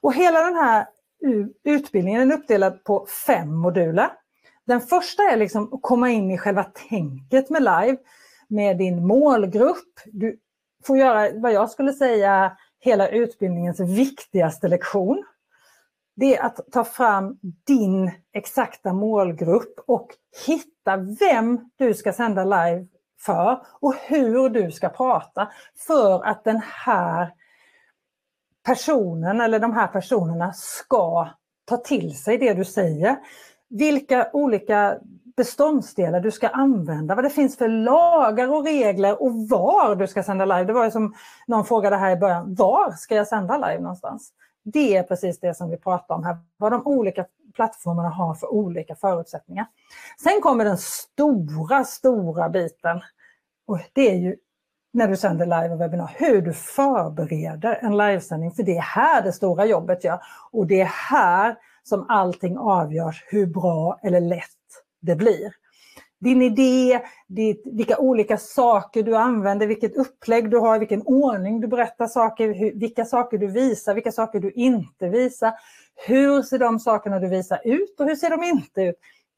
Och 0.01 0.13
hela 0.13 0.41
den 0.41 0.55
här 0.55 0.87
utbildningen 1.63 2.31
är 2.31 2.35
uppdelad 2.35 2.83
på 2.83 3.05
fem 3.27 3.53
moduler. 3.55 4.11
Den 4.65 4.81
första 4.81 5.23
är 5.23 5.37
liksom 5.37 5.73
att 5.73 5.81
komma 5.81 6.09
in 6.09 6.31
i 6.31 6.37
själva 6.37 6.63
tänket 6.63 7.49
med 7.49 7.61
live 7.61 7.97
med 8.47 8.77
din 8.77 9.07
målgrupp. 9.07 9.99
Du 10.05 10.39
får 10.85 10.97
göra 10.97 11.29
vad 11.39 11.53
jag 11.53 11.69
skulle 11.69 11.93
säga 11.93 12.57
hela 12.79 13.09
utbildningens 13.09 13.79
viktigaste 13.79 14.67
lektion. 14.67 15.23
Det 16.15 16.37
är 16.37 16.43
att 16.43 16.59
ta 16.71 16.83
fram 16.83 17.39
din 17.67 18.11
exakta 18.33 18.93
målgrupp 18.93 19.79
och 19.87 20.07
hitta 20.47 20.97
vem 21.19 21.69
du 21.75 21.93
ska 21.93 22.13
sända 22.13 22.43
live 22.43 22.87
för 23.19 23.61
och 23.79 23.95
hur 23.95 24.49
du 24.49 24.71
ska 24.71 24.89
prata 24.89 25.51
för 25.87 26.25
att 26.25 26.43
den 26.43 26.61
här 26.63 27.33
personen 28.69 29.41
eller 29.41 29.59
de 29.59 29.73
här 29.73 29.87
personerna 29.87 30.53
ska 30.53 31.29
ta 31.65 31.77
till 31.77 32.17
sig 32.17 32.37
det 32.37 32.53
du 32.53 32.65
säger. 32.65 33.17
Vilka 33.69 34.29
olika 34.33 34.97
beståndsdelar 35.37 36.19
du 36.19 36.31
ska 36.31 36.47
använda, 36.47 37.15
vad 37.15 37.23
det 37.23 37.29
finns 37.29 37.57
för 37.57 37.67
lagar 37.67 38.53
och 38.53 38.65
regler 38.65 39.21
och 39.21 39.49
var 39.49 39.95
du 39.95 40.07
ska 40.07 40.23
sända 40.23 40.45
live. 40.45 40.63
Det 40.63 40.73
var 40.73 40.85
ju 40.85 40.91
som 40.91 41.13
någon 41.47 41.65
frågade 41.65 41.95
här 41.95 42.11
i 42.11 42.15
början, 42.15 42.55
var 42.55 42.91
ska 42.91 43.15
jag 43.15 43.27
sända 43.27 43.57
live 43.57 43.81
någonstans? 43.81 44.31
Det 44.63 44.97
är 44.97 45.03
precis 45.03 45.39
det 45.39 45.53
som 45.53 45.69
vi 45.69 45.77
pratar 45.77 46.15
om 46.15 46.23
här, 46.23 46.37
vad 46.57 46.71
de 46.71 46.87
olika 46.87 47.25
plattformarna 47.55 48.09
har 48.09 48.33
för 48.33 48.47
olika 48.53 48.95
förutsättningar. 48.95 49.65
Sen 50.23 50.41
kommer 50.41 50.65
den 50.65 50.77
stora, 50.77 51.83
stora 51.83 52.49
biten 52.49 53.01
och 53.67 53.79
det 53.93 54.09
är 54.09 54.15
ju 54.15 54.35
när 54.91 55.07
du 55.07 55.17
sänder 55.17 55.45
live 55.45 55.69
och 55.73 55.81
webbinar, 55.81 56.11
hur 56.15 56.41
du 56.41 56.53
förbereder 56.53 57.79
en 57.81 57.97
livesändning. 57.97 58.51
För 58.51 58.63
det 58.63 58.77
är 58.77 58.81
här 58.81 59.21
det 59.21 59.31
stora 59.31 59.65
jobbet 59.65 60.03
gör. 60.03 60.21
Och 60.51 60.67
det 60.67 60.81
är 60.81 60.91
här 61.09 61.55
som 61.83 62.05
allting 62.09 62.57
avgörs 62.57 63.23
hur 63.27 63.45
bra 63.45 63.99
eller 64.03 64.19
lätt 64.19 64.43
det 65.01 65.15
blir. 65.15 65.53
Din 66.19 66.41
idé, 66.41 66.99
ditt, 67.27 67.61
vilka 67.65 67.97
olika 67.97 68.37
saker 68.37 69.03
du 69.03 69.15
använder, 69.15 69.67
vilket 69.67 69.97
upplägg 69.97 70.49
du 70.49 70.57
har, 70.57 70.79
vilken 70.79 71.01
ordning 71.01 71.61
du 71.61 71.67
berättar 71.67 72.07
saker, 72.07 72.53
hur, 72.53 72.79
vilka 72.79 73.05
saker 73.05 73.37
du 73.37 73.47
visar, 73.47 73.93
vilka 73.93 74.11
saker 74.11 74.39
du 74.39 74.51
inte 74.51 75.09
visar. 75.09 75.53
Hur 76.07 76.41
ser 76.41 76.59
de 76.59 76.79
sakerna 76.79 77.19
du 77.19 77.27
visar 77.27 77.59
ut 77.63 77.99
och 77.99 78.05
hur 78.05 78.15
ser 78.15 78.29
de 78.29 78.43
inte 78.43 78.81
ut? 78.81 78.95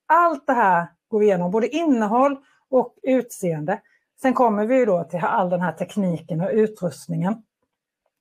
Allt 0.08 0.48
det 0.48 0.54
här 0.54 0.88
går 1.08 1.20
vi 1.20 1.26
igenom, 1.26 1.52
både 1.52 1.68
innehåll 1.68 2.38
och 2.70 2.96
utseende. 3.04 3.80
Sen 4.22 4.34
kommer 4.34 4.66
vi 4.66 4.86
då 4.86 5.04
till 5.04 5.20
all 5.20 5.50
den 5.50 5.62
här 5.62 5.72
tekniken 5.72 6.42
och 6.42 6.50
utrustningen. 6.52 7.44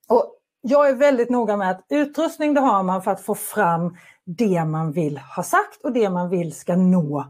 Och 0.09 0.37
jag 0.61 0.89
är 0.89 0.95
väldigt 0.95 1.31
noga 1.31 1.57
med 1.57 1.71
att 1.71 1.87
utrustning 1.89 2.55
det 2.55 2.61
har 2.61 2.83
man 2.83 3.03
för 3.03 3.11
att 3.11 3.21
få 3.21 3.35
fram 3.35 3.97
det 4.25 4.65
man 4.65 4.93
vill 4.93 5.19
ha 5.19 5.43
sagt 5.43 5.85
och 5.85 5.93
det 5.93 6.11
man 6.11 6.29
vill 6.29 6.55
ska 6.55 6.77
nå 6.77 7.27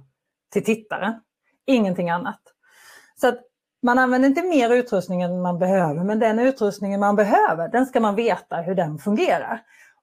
till 0.52 0.64
tittaren. 0.64 1.20
Ingenting 1.66 2.10
annat. 2.10 2.40
Så 3.20 3.28
att 3.28 3.40
man 3.82 3.98
använder 3.98 4.28
inte 4.28 4.42
mer 4.42 4.70
utrustning 4.70 5.22
än 5.22 5.42
man 5.42 5.58
behöver, 5.58 6.04
men 6.04 6.18
den 6.18 6.38
utrustningen 6.38 7.00
man 7.00 7.16
behöver, 7.16 7.68
den 7.68 7.86
ska 7.86 8.00
man 8.00 8.14
veta 8.14 8.56
hur 8.56 8.74
den 8.74 8.98
fungerar. 8.98 9.62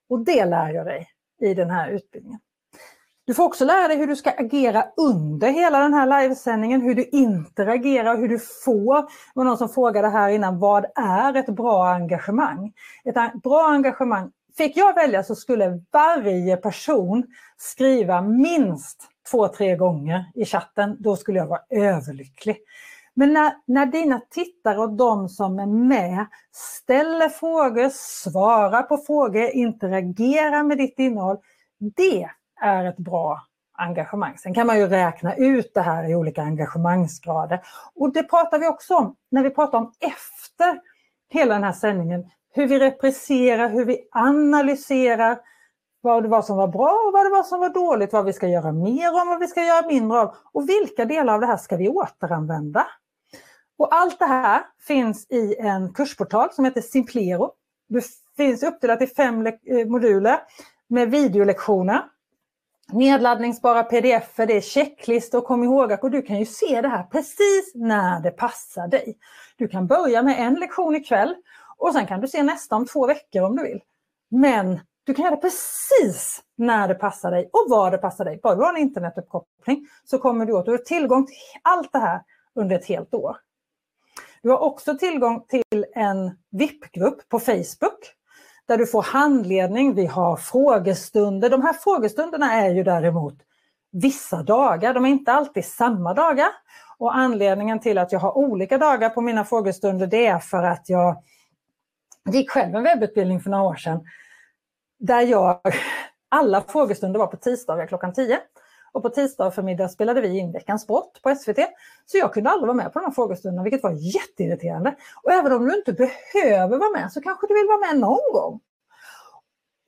Och 0.09 0.19
det 0.19 0.45
lär 0.45 0.69
jag 0.69 0.85
dig 0.85 1.09
i 1.41 1.53
den 1.53 1.69
här 1.69 1.89
utbildningen. 1.89 2.39
Du 3.27 3.33
får 3.33 3.43
också 3.43 3.65
lära 3.65 3.87
dig 3.87 3.97
hur 3.97 4.07
du 4.07 4.15
ska 4.15 4.29
agera 4.29 4.85
under 4.97 5.49
hela 5.49 5.79
den 5.79 5.93
här 5.93 6.21
livesändningen, 6.21 6.81
hur 6.81 6.95
du 6.95 7.03
interagerar, 7.03 8.17
hur 8.17 8.29
du 8.29 8.39
får. 8.39 9.01
Det 9.01 9.07
var 9.33 9.43
någon 9.43 9.57
som 9.57 9.69
frågade 9.69 10.09
här 10.09 10.29
innan, 10.29 10.59
vad 10.59 10.85
är 10.95 11.33
ett 11.33 11.49
bra 11.49 11.87
engagemang? 11.87 12.73
Ett 13.05 13.41
bra 13.43 13.67
engagemang, 13.67 14.31
fick 14.57 14.77
jag 14.77 14.95
välja 14.95 15.23
så 15.23 15.35
skulle 15.35 15.81
varje 15.91 16.57
person 16.57 17.23
skriva 17.57 18.21
minst 18.21 19.03
två, 19.31 19.47
tre 19.47 19.75
gånger 19.75 20.25
i 20.35 20.45
chatten. 20.45 20.97
Då 20.99 21.15
skulle 21.15 21.39
jag 21.39 21.47
vara 21.47 21.61
överlycklig. 21.69 22.57
Men 23.13 23.33
när, 23.33 23.53
när 23.65 23.85
dina 23.85 24.21
tittare 24.29 24.77
och 24.77 24.93
de 24.93 25.29
som 25.29 25.59
är 25.59 25.65
med 25.65 26.25
ställer 26.51 27.29
frågor, 27.29 27.89
svarar 27.93 28.83
på 28.83 28.97
frågor, 28.97 29.49
interagerar 29.49 30.63
med 30.63 30.77
ditt 30.77 30.99
innehåll. 30.99 31.37
Det 31.79 32.29
är 32.61 32.85
ett 32.85 32.97
bra 32.97 33.41
engagemang. 33.77 34.37
Sen 34.37 34.53
kan 34.53 34.67
man 34.67 34.79
ju 34.79 34.87
räkna 34.87 35.35
ut 35.35 35.73
det 35.73 35.81
här 35.81 36.09
i 36.09 36.15
olika 36.15 36.41
engagemangsgrader. 36.41 37.61
Och 37.95 38.13
det 38.13 38.23
pratar 38.23 38.59
vi 38.59 38.67
också 38.67 38.95
om 38.95 39.15
när 39.31 39.43
vi 39.43 39.49
pratar 39.49 39.77
om 39.77 39.93
efter 39.99 40.81
hela 41.29 41.53
den 41.53 41.63
här 41.63 41.71
sändningen. 41.71 42.29
Hur 42.53 42.67
vi 42.67 42.79
represserar, 42.79 43.69
hur 43.69 43.85
vi 43.85 44.07
analyserar 44.11 45.39
vad 46.01 46.23
det 46.23 46.29
var 46.29 46.41
som 46.41 46.57
var 46.57 46.67
bra 46.67 47.03
och 47.07 47.13
vad 47.13 47.25
det 47.25 47.29
var 47.29 47.43
som 47.43 47.59
var 47.59 47.69
dåligt, 47.69 48.13
vad 48.13 48.25
vi 48.25 48.33
ska 48.33 48.47
göra 48.47 48.71
mer 48.71 49.21
om, 49.21 49.27
vad 49.27 49.39
vi 49.39 49.47
ska 49.47 49.63
göra 49.63 49.87
mindre 49.87 50.19
av 50.19 50.35
och 50.53 50.69
vilka 50.69 51.05
delar 51.05 51.33
av 51.33 51.41
det 51.41 51.47
här 51.47 51.57
ska 51.57 51.77
vi 51.77 51.89
återanvända. 51.89 52.87
Och 53.77 53.95
allt 53.95 54.19
det 54.19 54.25
här 54.25 54.61
finns 54.87 55.31
i 55.31 55.55
en 55.59 55.93
kursportal 55.93 56.51
som 56.51 56.65
heter 56.65 56.81
Simplero. 56.81 57.51
Det 57.89 58.03
finns 58.37 58.63
uppdelat 58.63 59.01
i 59.01 59.07
fem 59.07 59.47
eh, 59.47 59.87
moduler 59.87 60.39
med 60.87 61.11
videolektioner 61.11 62.03
Nedladdningsbara 62.93 63.83
pdf, 63.83 64.35
det 64.35 64.57
är 64.57 64.61
checklistor, 64.61 65.41
kom 65.41 65.63
ihåg 65.63 65.93
att 65.93 66.01
du 66.01 66.21
kan 66.21 66.39
ju 66.39 66.45
se 66.45 66.81
det 66.81 66.87
här 66.87 67.03
precis 67.03 67.71
när 67.75 68.19
det 68.21 68.31
passar 68.31 68.87
dig. 68.87 69.17
Du 69.55 69.67
kan 69.67 69.87
börja 69.87 70.23
med 70.23 70.39
en 70.39 70.53
lektion 70.53 70.95
ikväll 70.95 71.35
och 71.77 71.93
sen 71.93 72.07
kan 72.07 72.21
du 72.21 72.27
se 72.27 72.43
nästa 72.43 72.75
om 72.75 72.85
två 72.85 73.07
veckor 73.07 73.43
om 73.43 73.55
du 73.55 73.63
vill. 73.63 73.81
Men 74.29 74.79
du 75.03 75.13
kan 75.13 75.25
göra 75.25 75.35
det 75.35 75.41
precis 75.41 76.43
när 76.55 76.87
det 76.87 76.95
passar 76.95 77.31
dig 77.31 77.49
och 77.53 77.69
var 77.69 77.91
det 77.91 77.97
passar 77.97 78.25
dig. 78.25 78.39
Bara 78.43 78.55
du 78.55 78.61
har 78.61 78.73
en 78.73 78.81
internetuppkoppling 78.81 79.87
så 80.05 80.17
kommer 80.17 80.45
du 80.45 80.53
åt, 80.53 80.65
du 80.65 80.71
har 80.71 80.77
tillgång 80.77 81.25
till 81.25 81.35
allt 81.61 81.91
det 81.91 81.99
här 81.99 82.21
under 82.55 82.75
ett 82.75 82.85
helt 82.85 83.13
år. 83.13 83.37
Du 84.41 84.49
har 84.49 84.57
också 84.57 84.97
tillgång 84.97 85.45
till 85.47 85.85
en 85.95 86.31
VIP-grupp 86.51 87.29
på 87.29 87.39
Facebook 87.39 88.13
där 88.67 88.77
du 88.77 88.87
får 88.87 89.01
handledning, 89.01 89.95
vi 89.95 90.05
har 90.05 90.35
frågestunder. 90.37 91.49
De 91.49 91.61
här 91.61 91.73
frågestunderna 91.73 92.53
är 92.53 92.69
ju 92.69 92.83
däremot 92.83 93.35
vissa 93.91 94.43
dagar, 94.43 94.93
de 94.93 95.05
är 95.05 95.09
inte 95.09 95.31
alltid 95.31 95.65
samma 95.65 96.13
dagar. 96.13 96.47
Och 96.97 97.15
anledningen 97.15 97.79
till 97.79 97.97
att 97.97 98.11
jag 98.11 98.19
har 98.19 98.37
olika 98.37 98.77
dagar 98.77 99.09
på 99.09 99.21
mina 99.21 99.45
frågestunder 99.45 100.07
det 100.07 100.27
är 100.27 100.39
för 100.39 100.63
att 100.63 100.89
jag 100.89 101.23
gick 102.31 102.51
själv 102.51 102.75
en 102.75 102.83
webbutbildning 102.83 103.39
för 103.39 103.49
några 103.49 103.63
år 103.63 103.75
sedan 103.75 103.99
där 104.99 105.21
jag, 105.21 105.59
alla 106.29 106.61
frågestunder 106.61 107.19
var 107.19 107.27
på 107.27 107.37
tisdagar 107.37 107.87
klockan 107.87 108.13
10. 108.13 108.39
Och 108.97 109.03
på 109.03 109.09
tisdag 109.09 109.51
förmiddag 109.51 109.89
spelade 109.89 110.21
vi 110.21 110.37
in 110.37 110.51
Veckans 110.51 110.81
sport 110.81 111.21
på 111.21 111.35
SVT. 111.35 111.57
Så 112.05 112.17
jag 112.17 112.33
kunde 112.33 112.49
aldrig 112.49 112.67
vara 112.67 112.77
med 112.77 112.93
på 112.93 112.99
de 112.99 113.05
här 113.05 113.11
frågestunderna, 113.11 113.63
vilket 113.63 113.83
var 113.83 113.91
jätteirriterande. 113.91 114.95
Och 115.23 115.31
även 115.31 115.51
om 115.51 115.65
du 115.65 115.75
inte 115.75 115.93
behöver 115.93 116.77
vara 116.77 116.89
med 116.89 117.11
så 117.11 117.21
kanske 117.21 117.47
du 117.47 117.53
vill 117.53 117.67
vara 117.67 117.93
med 117.93 117.99
någon 117.99 118.33
gång. 118.33 118.59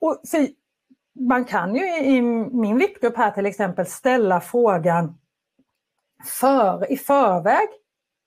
Och 0.00 0.20
för 0.30 0.48
man 1.28 1.44
kan 1.44 1.74
ju 1.74 1.96
i 1.98 2.22
min 2.22 2.78
VIP-grupp 2.78 3.16
här 3.16 3.30
till 3.30 3.46
exempel 3.46 3.86
ställa 3.86 4.40
frågan 4.40 5.18
för, 6.40 6.92
i 6.92 6.96
förväg 6.96 7.68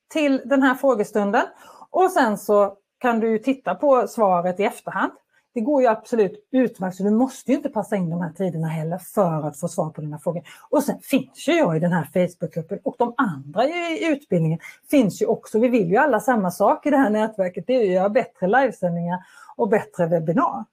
till 0.10 0.42
den 0.46 0.64
här 0.64 0.76
frågestunden. 0.76 1.46
Och 1.90 2.12
sen 2.12 2.38
så 2.38 2.78
kan 3.00 3.20
du 3.20 3.40
titta 3.40 3.76
på 3.76 4.08
svaret 4.08 4.60
i 4.60 4.64
efterhand. 4.64 5.14
Det 5.54 5.62
går 5.62 5.82
ju 5.82 5.88
absolut 5.88 6.48
utmärkt, 6.52 6.98
så 6.98 7.04
du 7.04 7.12
måste 7.12 7.52
ju 7.52 7.58
inte 7.58 7.70
passa 7.70 7.96
in 7.96 8.10
de 8.10 8.22
här 8.22 8.32
tiderna 8.32 8.68
heller 8.68 8.98
för 8.98 9.48
att 9.48 9.60
få 9.60 9.68
svar 9.68 9.90
på 9.90 10.02
dina 10.02 10.20
frågor. 10.20 10.44
Och 10.70 10.84
sen 10.84 11.00
finns 11.00 11.48
ju 11.48 11.54
jag 11.54 11.78
i 11.78 11.80
den 11.80 11.92
här 11.92 12.04
Facebookgruppen 12.14 12.80
och 12.84 12.96
de 12.98 13.14
andra 13.18 13.66
i 13.66 14.08
utbildningen 14.12 14.60
finns 14.92 15.22
ju 15.22 15.26
också. 15.26 15.60
Vi 15.60 15.68
vill 15.68 15.90
ju 15.90 15.98
alla 15.98 16.20
samma 16.20 16.52
sak 16.52 16.86
i 16.86 16.90
det 16.90 16.98
här 16.98 17.10
nätverket, 17.10 17.68
det 17.68 17.74
är 17.74 17.82
att 17.82 17.88
göra 17.88 18.10
bättre 18.10 18.48
livesändningar 18.48 19.20
och 19.56 19.70
bättre 19.70 20.08
webbinar. 20.08 20.66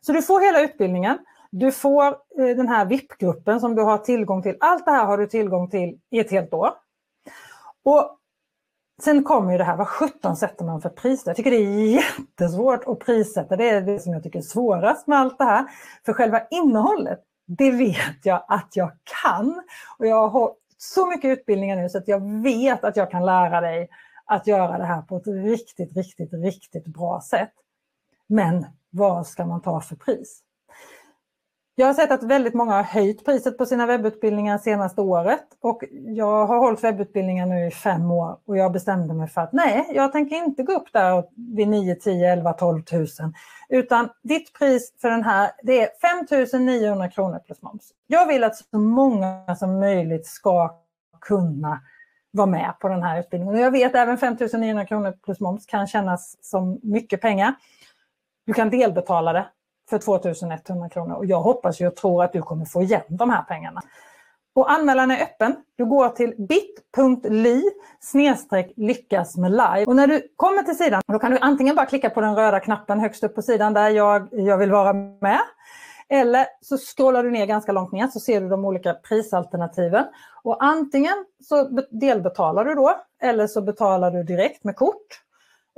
Så 0.00 0.12
du 0.12 0.22
får 0.22 0.40
hela 0.40 0.60
utbildningen. 0.60 1.18
Du 1.50 1.72
får 1.72 2.06
eh, 2.06 2.56
den 2.56 2.68
här 2.68 2.84
VIP-gruppen 2.84 3.60
som 3.60 3.74
du 3.74 3.82
har 3.82 3.98
tillgång 3.98 4.42
till. 4.42 4.56
Allt 4.60 4.84
det 4.84 4.90
här 4.90 5.04
har 5.04 5.18
du 5.18 5.26
tillgång 5.26 5.70
till 5.70 5.98
i 6.10 6.18
ett 6.18 6.30
helt 6.30 6.54
år. 6.54 6.70
Och 7.84 8.15
Sen 9.02 9.24
kommer 9.24 9.52
ju 9.52 9.58
det 9.58 9.64
här, 9.64 9.76
vad 9.76 9.88
sjutton 9.88 10.36
sätter 10.36 10.64
man 10.64 10.80
för 10.80 10.88
pris? 10.88 11.22
Jag 11.26 11.36
tycker 11.36 11.50
det 11.50 11.56
är 11.56 11.94
jättesvårt 11.94 12.84
att 12.86 12.98
prissätta. 12.98 13.56
Det 13.56 13.70
är 13.70 13.80
det 13.80 14.00
som 14.00 14.12
jag 14.12 14.22
tycker 14.22 14.38
är 14.38 14.42
svårast 14.42 15.06
med 15.06 15.18
allt 15.18 15.38
det 15.38 15.44
här. 15.44 15.64
För 16.06 16.12
själva 16.12 16.42
innehållet, 16.50 17.20
det 17.46 17.70
vet 17.70 18.18
jag 18.22 18.44
att 18.48 18.68
jag 18.72 18.92
kan. 19.22 19.62
Och 19.98 20.06
jag 20.06 20.28
har 20.28 20.52
så 20.78 21.06
mycket 21.06 21.38
utbildningar 21.38 21.76
nu 21.76 21.88
så 21.88 21.98
att 21.98 22.08
jag 22.08 22.42
vet 22.42 22.84
att 22.84 22.96
jag 22.96 23.10
kan 23.10 23.26
lära 23.26 23.60
dig 23.60 23.88
att 24.24 24.46
göra 24.46 24.78
det 24.78 24.84
här 24.84 25.02
på 25.02 25.16
ett 25.16 25.26
riktigt, 25.26 25.96
riktigt, 25.96 26.32
riktigt 26.32 26.86
bra 26.86 27.20
sätt. 27.20 27.52
Men 28.26 28.66
vad 28.90 29.26
ska 29.26 29.46
man 29.46 29.62
ta 29.62 29.80
för 29.80 29.96
pris? 29.96 30.42
Jag 31.78 31.86
har 31.86 31.94
sett 31.94 32.10
att 32.10 32.22
väldigt 32.22 32.54
många 32.54 32.72
har 32.72 32.82
höjt 32.82 33.24
priset 33.24 33.58
på 33.58 33.66
sina 33.66 33.86
webbutbildningar 33.86 34.58
senaste 34.58 35.00
året 35.00 35.44
och 35.60 35.82
jag 36.06 36.46
har 36.46 36.58
hållit 36.58 36.84
webbutbildningar 36.84 37.46
nu 37.46 37.66
i 37.66 37.70
fem 37.70 38.10
år 38.10 38.38
och 38.46 38.56
jag 38.56 38.72
bestämde 38.72 39.14
mig 39.14 39.28
för 39.28 39.40
att 39.40 39.52
nej, 39.52 39.86
jag 39.94 40.12
tänker 40.12 40.36
inte 40.36 40.62
gå 40.62 40.72
upp 40.72 40.92
där 40.92 41.24
vid 41.56 41.68
9, 41.68 41.94
10, 41.94 42.32
11, 42.32 42.52
12 42.52 42.82
000 42.92 43.06
utan 43.68 44.08
ditt 44.22 44.52
pris 44.58 44.94
för 45.00 45.10
den 45.10 45.24
här 45.24 45.50
det 45.62 45.80
är 45.80 45.88
5 46.52 46.64
900 46.66 47.08
kronor 47.08 47.38
plus 47.38 47.62
moms. 47.62 47.92
Jag 48.06 48.26
vill 48.26 48.44
att 48.44 48.56
så 48.56 48.78
många 48.78 49.56
som 49.56 49.80
möjligt 49.80 50.26
ska 50.26 50.80
kunna 51.20 51.80
vara 52.30 52.46
med 52.46 52.74
på 52.80 52.88
den 52.88 53.02
här 53.02 53.20
utbildningen. 53.20 53.54
Och 53.54 53.60
jag 53.60 53.70
vet 53.70 53.94
även 53.94 54.18
5 54.18 54.36
900 54.52 54.84
kronor 54.84 55.12
plus 55.24 55.40
moms 55.40 55.66
kan 55.66 55.86
kännas 55.86 56.36
som 56.40 56.80
mycket 56.82 57.20
pengar. 57.20 57.54
Du 58.46 58.52
kan 58.52 58.70
delbetala 58.70 59.32
det 59.32 59.46
för 59.90 59.98
2100 59.98 60.88
kronor 60.88 61.14
och 61.14 61.26
jag 61.26 61.40
hoppas 61.40 61.80
och 61.80 61.96
tror 61.96 62.24
att 62.24 62.32
du 62.32 62.42
kommer 62.42 62.64
få 62.64 62.82
igen 62.82 63.02
de 63.08 63.30
här 63.30 63.42
pengarna. 63.42 63.82
Och 64.54 64.70
anmälan 64.70 65.10
är 65.10 65.22
öppen. 65.22 65.56
Du 65.76 65.84
går 65.84 66.08
till 66.08 66.34
bit.ly 66.48 67.62
lyckas 68.76 69.36
med 69.36 69.50
live. 69.50 69.84
Och 69.86 69.96
när 69.96 70.06
du 70.06 70.28
kommer 70.36 70.62
till 70.62 70.76
sidan 70.76 71.02
då 71.06 71.18
kan 71.18 71.30
du 71.30 71.38
antingen 71.40 71.76
bara 71.76 71.86
klicka 71.86 72.10
på 72.10 72.20
den 72.20 72.36
röda 72.36 72.60
knappen 72.60 73.00
högst 73.00 73.24
upp 73.24 73.34
på 73.34 73.42
sidan 73.42 73.74
där 73.74 73.90
jag, 73.90 74.28
jag 74.30 74.58
vill 74.58 74.70
vara 74.70 74.92
med. 74.92 75.40
Eller 76.08 76.46
så 76.60 76.78
scrollar 76.78 77.22
du 77.22 77.30
ner 77.30 77.46
ganska 77.46 77.72
långt 77.72 77.92
ner 77.92 78.06
så 78.06 78.20
ser 78.20 78.40
du 78.40 78.48
de 78.48 78.64
olika 78.64 78.94
prisalternativen. 78.94 80.04
Och 80.42 80.64
antingen 80.64 81.24
så 81.44 81.82
delbetalar 81.90 82.64
du 82.64 82.74
då 82.74 83.00
eller 83.22 83.46
så 83.46 83.62
betalar 83.62 84.10
du 84.10 84.22
direkt 84.22 84.64
med 84.64 84.76
kort. 84.76 85.25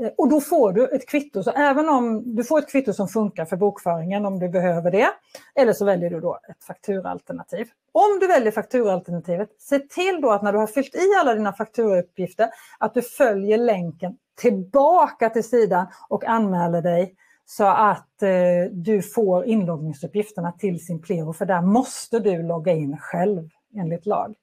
Eh, 0.02 0.10
och 0.18 0.28
då 0.28 0.40
får 0.40 0.72
du 0.72 0.88
ett 0.88 1.08
kvitto, 1.08 1.42
så 1.42 1.50
även 1.50 1.88
om 1.88 2.34
du 2.36 2.44
får 2.44 2.58
ett 2.58 2.70
kvitto 2.70 2.92
som 2.92 3.08
funkar 3.08 3.44
för 3.44 3.56
bokföringen 3.56 4.26
om 4.26 4.38
du 4.38 4.48
behöver 4.48 4.90
det, 4.90 5.08
eller 5.54 5.72
så 5.72 5.84
väljer 5.84 6.10
du 6.10 6.20
då 6.20 6.38
ett 6.48 6.64
fakturaalternativ. 6.64 7.68
Om 7.92 8.18
du 8.20 8.26
väljer 8.26 8.52
fakturaalternativet, 8.52 9.48
se 9.58 9.78
till 9.78 10.20
då 10.20 10.30
att 10.30 10.42
när 10.42 10.52
du 10.52 10.58
har 10.58 10.66
fyllt 10.66 10.94
i 10.94 11.14
alla 11.20 11.34
dina 11.34 11.52
fakturauppgifter, 11.52 12.48
att 12.78 12.94
du 12.94 13.02
följer 13.02 13.58
länken 13.58 14.16
tillbaka 14.36 15.30
till 15.30 15.44
sidan 15.44 15.86
och 16.08 16.24
anmäler 16.24 16.82
dig 16.82 17.14
så 17.46 17.64
att 17.64 18.22
eh, 18.22 18.72
du 18.72 19.02
får 19.02 19.44
inloggningsuppgifterna 19.44 20.52
till 20.52 20.86
Simplero, 20.86 21.32
för 21.32 21.46
där 21.46 21.62
måste 21.62 22.18
du 22.18 22.42
logga 22.42 22.72
in 22.72 22.96
själv 23.00 23.48
enligt 23.76 24.06
lag. 24.06 24.34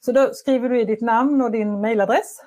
Så 0.00 0.12
då 0.12 0.34
skriver 0.34 0.68
du 0.68 0.80
i 0.80 0.84
ditt 0.84 1.00
namn 1.00 1.42
och 1.42 1.50
din 1.50 1.80
mejladress 1.80 2.40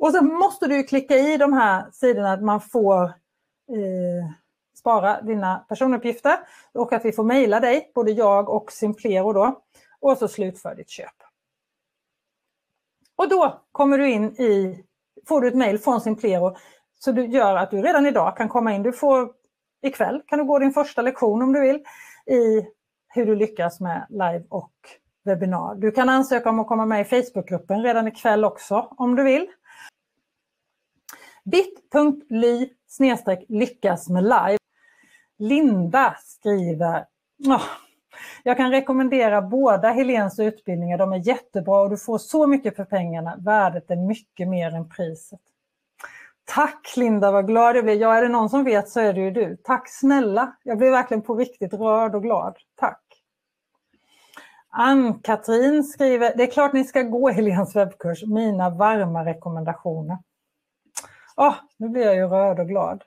och 0.00 0.12
sen 0.12 0.26
måste 0.26 0.66
du 0.66 0.82
klicka 0.82 1.16
i 1.16 1.36
de 1.36 1.52
här 1.52 1.90
sidorna 1.92 2.32
att 2.32 2.42
man 2.42 2.60
får 2.60 3.02
eh, 3.04 4.30
spara 4.78 5.20
dina 5.20 5.64
personuppgifter 5.68 6.38
och 6.72 6.92
att 6.92 7.04
vi 7.04 7.12
får 7.12 7.24
mejla 7.24 7.60
dig, 7.60 7.92
både 7.94 8.10
jag 8.10 8.48
och 8.48 8.72
Simplero 8.72 9.32
då. 9.32 9.62
Och 10.00 10.18
så 10.18 10.28
slutför 10.28 10.74
ditt 10.74 10.90
köp. 10.90 11.14
Och 13.16 13.28
då 13.28 13.60
kommer 13.72 13.98
du 13.98 14.10
in 14.10 14.24
i, 14.24 14.84
får 15.28 15.40
du 15.40 15.48
ett 15.48 15.54
mejl 15.54 15.78
från 15.78 16.00
Simplero 16.00 16.56
så 16.98 17.12
du 17.12 17.26
gör 17.26 17.56
att 17.56 17.70
du 17.70 17.82
redan 17.82 18.06
idag 18.06 18.36
kan 18.36 18.48
komma 18.48 18.72
in. 18.72 18.82
Du 18.82 18.92
får 18.92 19.32
ikväll 19.82 20.22
kan 20.26 20.38
du 20.38 20.44
gå 20.44 20.58
din 20.58 20.72
första 20.72 21.02
lektion 21.02 21.42
om 21.42 21.52
du 21.52 21.60
vill 21.60 21.84
i 22.26 22.66
hur 23.08 23.26
du 23.26 23.36
lyckas 23.36 23.80
med 23.80 24.06
live 24.08 24.44
och 24.48 24.72
webbinar. 25.24 25.74
Du 25.74 25.90
kan 25.90 26.08
ansöka 26.08 26.50
om 26.50 26.58
att 26.58 26.68
komma 26.68 26.86
med 26.86 27.00
i 27.00 27.04
Facebookgruppen 27.04 27.82
redan 27.82 28.08
ikväll 28.08 28.44
också 28.44 28.88
om 28.96 29.16
du 29.16 29.24
vill 29.24 29.46
bit.ly 31.44 32.68
lyckas 33.48 34.08
med 34.08 34.22
live. 34.22 34.58
Linda 35.38 36.16
skriver, 36.18 37.06
oh, 37.48 37.62
jag 38.42 38.56
kan 38.56 38.70
rekommendera 38.70 39.42
båda 39.42 39.90
Helens 39.90 40.38
utbildningar, 40.38 40.98
de 40.98 41.12
är 41.12 41.28
jättebra 41.28 41.80
och 41.80 41.90
du 41.90 41.96
får 41.96 42.18
så 42.18 42.46
mycket 42.46 42.76
för 42.76 42.84
pengarna. 42.84 43.36
Värdet 43.38 43.90
är 43.90 43.96
mycket 43.96 44.48
mer 44.48 44.74
än 44.74 44.88
priset. 44.88 45.40
Tack 46.44 46.94
Linda, 46.96 47.30
vad 47.30 47.46
glad 47.46 47.76
jag 47.76 47.84
blir. 47.84 48.00
Ja, 48.00 48.14
är 48.14 48.22
det 48.22 48.28
någon 48.28 48.50
som 48.50 48.64
vet 48.64 48.88
så 48.88 49.00
är 49.00 49.12
det 49.12 49.20
ju 49.20 49.30
du. 49.30 49.56
Tack 49.56 49.88
snälla. 49.88 50.56
Jag 50.62 50.78
blir 50.78 50.90
verkligen 50.90 51.22
på 51.22 51.34
riktigt 51.34 51.72
rörd 51.72 52.14
och 52.14 52.22
glad. 52.22 52.56
Tack. 52.76 53.02
Ann-Katrin 54.68 55.84
skriver, 55.84 56.32
det 56.36 56.42
är 56.42 56.50
klart 56.50 56.72
ni 56.72 56.84
ska 56.84 57.02
gå 57.02 57.28
Helens 57.28 57.76
webbkurs, 57.76 58.24
mina 58.26 58.70
varma 58.70 59.24
rekommendationer. 59.24 60.18
Oh, 61.40 61.54
nu 61.76 61.88
blir 61.88 62.02
jag 62.02 62.14
ju 62.14 62.26
rörd 62.26 62.60
och 62.60 62.68
glad. 62.68 63.02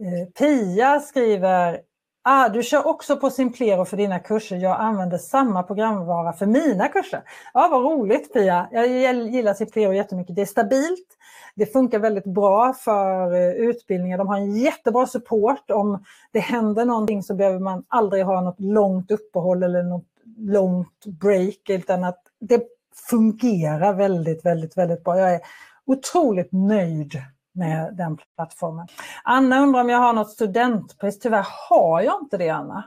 Eh, 0.00 0.28
Pia 0.38 1.00
skriver, 1.00 1.80
ah, 2.22 2.48
du 2.48 2.62
kör 2.62 2.86
också 2.86 3.16
på 3.16 3.30
Simplero 3.30 3.84
för 3.84 3.96
dina 3.96 4.18
kurser. 4.18 4.56
Jag 4.56 4.80
använder 4.80 5.18
samma 5.18 5.62
programvara 5.62 6.32
för 6.32 6.46
mina 6.46 6.88
kurser. 6.88 7.22
Ja, 7.54 7.68
vad 7.70 7.82
roligt 7.82 8.32
Pia. 8.32 8.68
Jag 8.72 8.86
gillar 9.16 9.54
Simplero 9.54 9.92
jättemycket. 9.92 10.36
Det 10.36 10.42
är 10.42 10.46
stabilt. 10.46 11.06
Det 11.54 11.66
funkar 11.66 11.98
väldigt 11.98 12.24
bra 12.24 12.72
för 12.72 13.34
eh, 13.34 13.52
utbildningar. 13.52 14.18
De 14.18 14.28
har 14.28 14.36
en 14.36 14.56
jättebra 14.56 15.06
support. 15.06 15.70
Om 15.70 16.04
det 16.32 16.40
händer 16.40 16.84
någonting 16.84 17.22
så 17.22 17.34
behöver 17.34 17.60
man 17.60 17.84
aldrig 17.88 18.24
ha 18.24 18.40
något 18.40 18.60
långt 18.60 19.10
uppehåll 19.10 19.62
eller 19.62 19.82
något 19.82 20.08
långt 20.38 21.04
break. 21.06 21.68
Utan 21.68 22.04
att 22.04 22.22
det 22.40 22.62
fungerar 23.10 23.94
väldigt, 23.94 24.44
väldigt, 24.44 24.76
väldigt 24.76 25.04
bra. 25.04 25.18
Jag 25.18 25.34
är 25.34 25.40
otroligt 25.86 26.52
nöjd 26.52 27.20
med 27.54 27.94
den 27.96 28.18
plattformen. 28.36 28.88
Anna 29.24 29.60
undrar 29.60 29.80
om 29.80 29.88
jag 29.88 29.98
har 29.98 30.12
något 30.12 30.30
studentpris. 30.30 31.18
Tyvärr 31.18 31.46
har 31.68 32.00
jag 32.00 32.20
inte 32.22 32.36
det 32.36 32.48
Anna. 32.48 32.84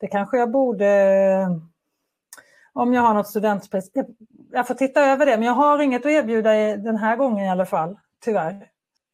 Det 0.00 0.06
kanske 0.06 0.38
jag 0.38 0.50
borde... 0.50 0.86
Eh, 0.86 1.50
om 2.72 2.94
jag 2.94 3.02
har 3.02 3.14
något 3.14 3.28
studentpris. 3.28 3.90
Jag 4.52 4.66
får 4.66 4.74
titta 4.74 5.04
över 5.04 5.26
det 5.26 5.36
men 5.36 5.46
jag 5.46 5.54
har 5.54 5.78
inget 5.78 6.06
att 6.06 6.12
erbjuda 6.12 6.52
den 6.76 6.96
här 6.96 7.16
gången 7.16 7.44
i 7.44 7.50
alla 7.50 7.66
fall. 7.66 7.98
Tyvärr. 8.24 8.52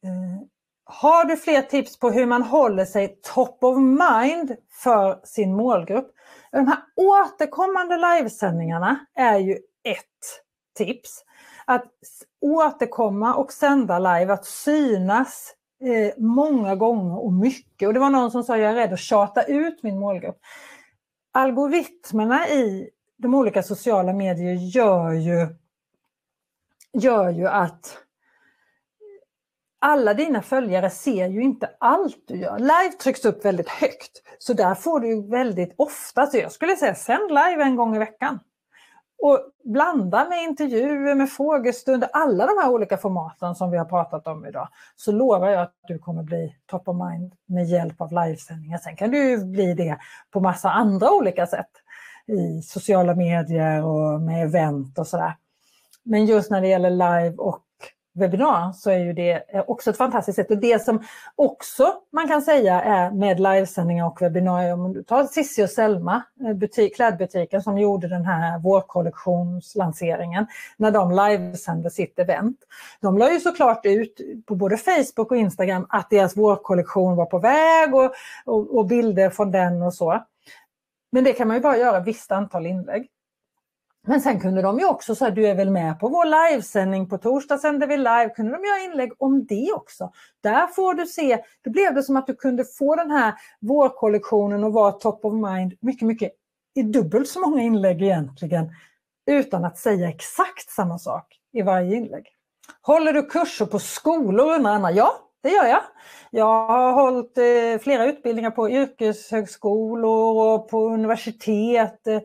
Eh, 0.03 0.43
har 0.85 1.25
du 1.25 1.37
fler 1.37 1.61
tips 1.61 1.99
på 1.99 2.09
hur 2.09 2.25
man 2.25 2.43
håller 2.43 2.85
sig 2.85 3.19
top 3.21 3.63
of 3.63 3.77
mind 3.77 4.55
för 4.71 5.19
sin 5.23 5.55
målgrupp? 5.55 6.11
De 6.51 6.67
här 6.67 6.77
återkommande 6.95 7.97
livesändningarna 7.97 9.05
är 9.15 9.37
ju 9.37 9.53
ett 9.83 10.43
tips 10.77 11.23
att 11.69 11.91
återkomma 12.41 13.35
och 13.35 13.51
sända 13.51 13.99
live, 13.99 14.33
att 14.33 14.45
synas 14.45 15.53
eh, 15.83 16.13
många 16.17 16.75
gånger 16.75 17.23
och 17.23 17.33
mycket. 17.33 17.87
Och 17.87 17.93
det 17.93 17.99
var 17.99 18.09
någon 18.09 18.31
som 18.31 18.43
sa, 18.43 18.57
jag 18.57 18.71
är 18.71 18.75
rädd 18.75 18.93
att 18.93 18.99
tjata 18.99 19.43
ut 19.43 19.83
min 19.83 19.99
målgrupp. 19.99 20.37
Algoritmerna 21.31 22.47
i 22.47 22.89
de 23.17 23.35
olika 23.35 23.63
sociala 23.63 24.13
medier 24.13 24.53
gör 24.53 25.11
ju, 25.11 25.47
gör 26.93 27.29
ju 27.29 27.47
att 27.47 27.97
alla 29.79 30.13
dina 30.13 30.41
följare 30.41 30.89
ser 30.89 31.27
ju 31.27 31.41
inte 31.41 31.69
allt 31.79 32.23
du 32.27 32.35
gör. 32.35 32.59
Live 32.59 32.91
trycks 33.03 33.25
upp 33.25 33.45
väldigt 33.45 33.69
högt. 33.69 34.11
Så 34.39 34.53
där 34.53 34.75
får 34.75 34.99
du 34.99 35.29
väldigt 35.29 35.73
ofta, 35.77 36.27
så 36.27 36.37
jag 36.37 36.51
skulle 36.51 36.75
säga 36.75 36.95
sänd 36.95 37.29
live 37.29 37.63
en 37.63 37.75
gång 37.75 37.95
i 37.95 37.99
veckan. 37.99 38.39
Och 39.21 39.39
blanda 39.63 40.29
med 40.29 40.43
intervjuer, 40.43 41.15
med 41.15 41.29
frågestunder, 41.29 42.09
alla 42.13 42.45
de 42.45 42.57
här 42.61 42.69
olika 42.69 42.97
formaten 42.97 43.55
som 43.55 43.71
vi 43.71 43.77
har 43.77 43.85
pratat 43.85 44.27
om 44.27 44.45
idag. 44.45 44.67
Så 44.95 45.11
lovar 45.11 45.49
jag 45.49 45.61
att 45.61 45.73
du 45.87 45.99
kommer 45.99 46.23
bli 46.23 46.55
top 46.65 46.87
of 46.87 46.97
mind 47.09 47.33
med 47.45 47.65
hjälp 47.65 48.01
av 48.01 48.11
livesändningar. 48.11 48.77
Sen 48.77 48.95
kan 48.95 49.11
du 49.11 49.45
bli 49.45 49.73
det 49.73 49.97
på 50.31 50.39
massa 50.39 50.69
andra 50.69 51.11
olika 51.11 51.47
sätt. 51.47 51.69
I 52.27 52.61
sociala 52.61 53.15
medier 53.15 53.85
och 53.85 54.21
med 54.21 54.43
event 54.43 54.99
och 54.99 55.07
sådär. 55.07 55.35
Men 56.03 56.25
just 56.25 56.51
när 56.51 56.61
det 56.61 56.67
gäller 56.67 56.89
live 56.89 57.35
och 57.37 57.59
webbinar 58.19 58.71
så 58.71 58.89
är 58.89 58.97
ju 58.97 59.13
det 59.13 59.55
eh, 59.55 59.63
också 59.67 59.89
ett 59.89 59.97
fantastiskt 59.97 60.35
sätt. 60.35 60.51
Och 60.51 60.57
det 60.57 60.83
som 60.83 61.03
också 61.35 61.93
man 62.11 62.27
kan 62.27 62.41
säga 62.41 62.81
är 62.81 63.11
med 63.11 63.39
livesändningar 63.39 64.05
och 64.05 64.21
webbinarier, 64.21 64.73
om 64.73 64.93
du 64.93 65.03
tar 65.03 65.23
Cissi 65.23 65.63
och 65.63 65.69
Selma, 65.69 66.23
eh, 66.45 66.53
butik, 66.53 66.95
klädbutiken 66.95 67.61
som 67.61 67.77
gjorde 67.77 68.07
den 68.07 68.25
här 68.25 68.59
vårkollektionslanseringen, 68.59 70.47
när 70.77 70.91
de 70.91 71.11
livesände 71.11 71.89
sitt 71.89 72.19
event. 72.19 72.57
De 73.01 73.17
la 73.17 73.31
ju 73.31 73.39
såklart 73.39 73.85
ut 73.85 74.21
på 74.45 74.55
både 74.55 74.77
Facebook 74.77 75.31
och 75.31 75.37
Instagram 75.37 75.85
att 75.89 76.09
deras 76.09 76.37
vårkollektion 76.37 77.15
var 77.15 77.25
på 77.25 77.39
väg 77.39 77.95
och, 77.95 78.11
och, 78.45 78.77
och 78.77 78.85
bilder 78.85 79.29
från 79.29 79.51
den 79.51 79.81
och 79.81 79.93
så. 79.93 80.23
Men 81.11 81.23
det 81.23 81.33
kan 81.33 81.47
man 81.47 81.57
ju 81.57 81.61
bara 81.61 81.77
göra 81.77 81.97
ett 81.97 82.07
visst 82.07 82.31
antal 82.31 82.65
inlägg. 82.65 83.07
Men 84.07 84.21
sen 84.21 84.39
kunde 84.39 84.61
de 84.61 84.79
ju 84.79 84.85
också 84.85 85.15
säga, 85.15 85.31
du 85.31 85.47
är 85.47 85.55
väl 85.55 85.69
med 85.69 85.99
på 85.99 86.07
vår 86.07 86.51
livesändning, 86.51 87.09
på 87.09 87.17
torsdag 87.17 87.57
sänder 87.57 87.87
vi 87.87 87.97
live, 87.97 88.29
kunde 88.35 88.51
de 88.51 88.63
göra 88.63 88.91
inlägg 88.91 89.11
om 89.17 89.45
det 89.45 89.71
också. 89.75 90.11
Där 90.43 90.67
får 90.67 90.93
du 90.93 91.05
se, 91.05 91.43
då 91.63 91.71
blev 91.71 91.93
det 91.93 92.03
som 92.03 92.17
att 92.17 92.27
du 92.27 92.35
kunde 92.35 92.65
få 92.65 92.95
den 92.95 93.11
här 93.11 93.33
vårkollektionen 93.61 94.63
och 94.63 94.73
vara 94.73 94.91
top 94.91 95.25
of 95.25 95.33
mind 95.33 95.73
mycket, 95.81 96.07
mycket 96.07 96.31
i 96.75 96.83
dubbelt 96.83 97.29
så 97.29 97.39
många 97.39 97.61
inlägg 97.61 98.01
egentligen, 98.01 98.71
utan 99.31 99.65
att 99.65 99.77
säga 99.77 100.09
exakt 100.09 100.69
samma 100.69 100.99
sak 100.99 101.39
i 101.53 101.61
varje 101.61 101.95
inlägg. 101.95 102.25
Håller 102.81 103.13
du 103.13 103.23
kurser 103.23 103.65
på 103.65 103.79
skolor 103.79 104.55
undrar 104.55 104.71
Anna? 104.71 104.91
Ja, 104.91 105.11
det 105.43 105.49
gör 105.49 105.65
jag. 105.65 105.81
Jag 106.31 106.67
har 106.67 106.91
hållit 106.91 107.37
eh, 107.37 107.83
flera 107.83 108.05
utbildningar 108.05 108.51
på 108.51 108.69
yrkeshögskolor 108.69 110.53
och 110.53 110.69
på 110.69 110.85
universitet. 110.85 112.07
Eh, 112.07 112.19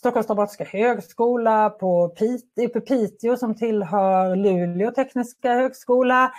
Stockholms 0.00 0.26
Dramatiska 0.26 0.64
högskola, 0.64 1.70
på 1.70 2.08
Piteå, 2.08 2.68
på 2.68 2.80
Piteå 2.80 3.36
som 3.36 3.54
tillhör 3.54 4.36
Luleå 4.36 4.90
tekniska 4.90 5.54
högskola. 5.54 6.32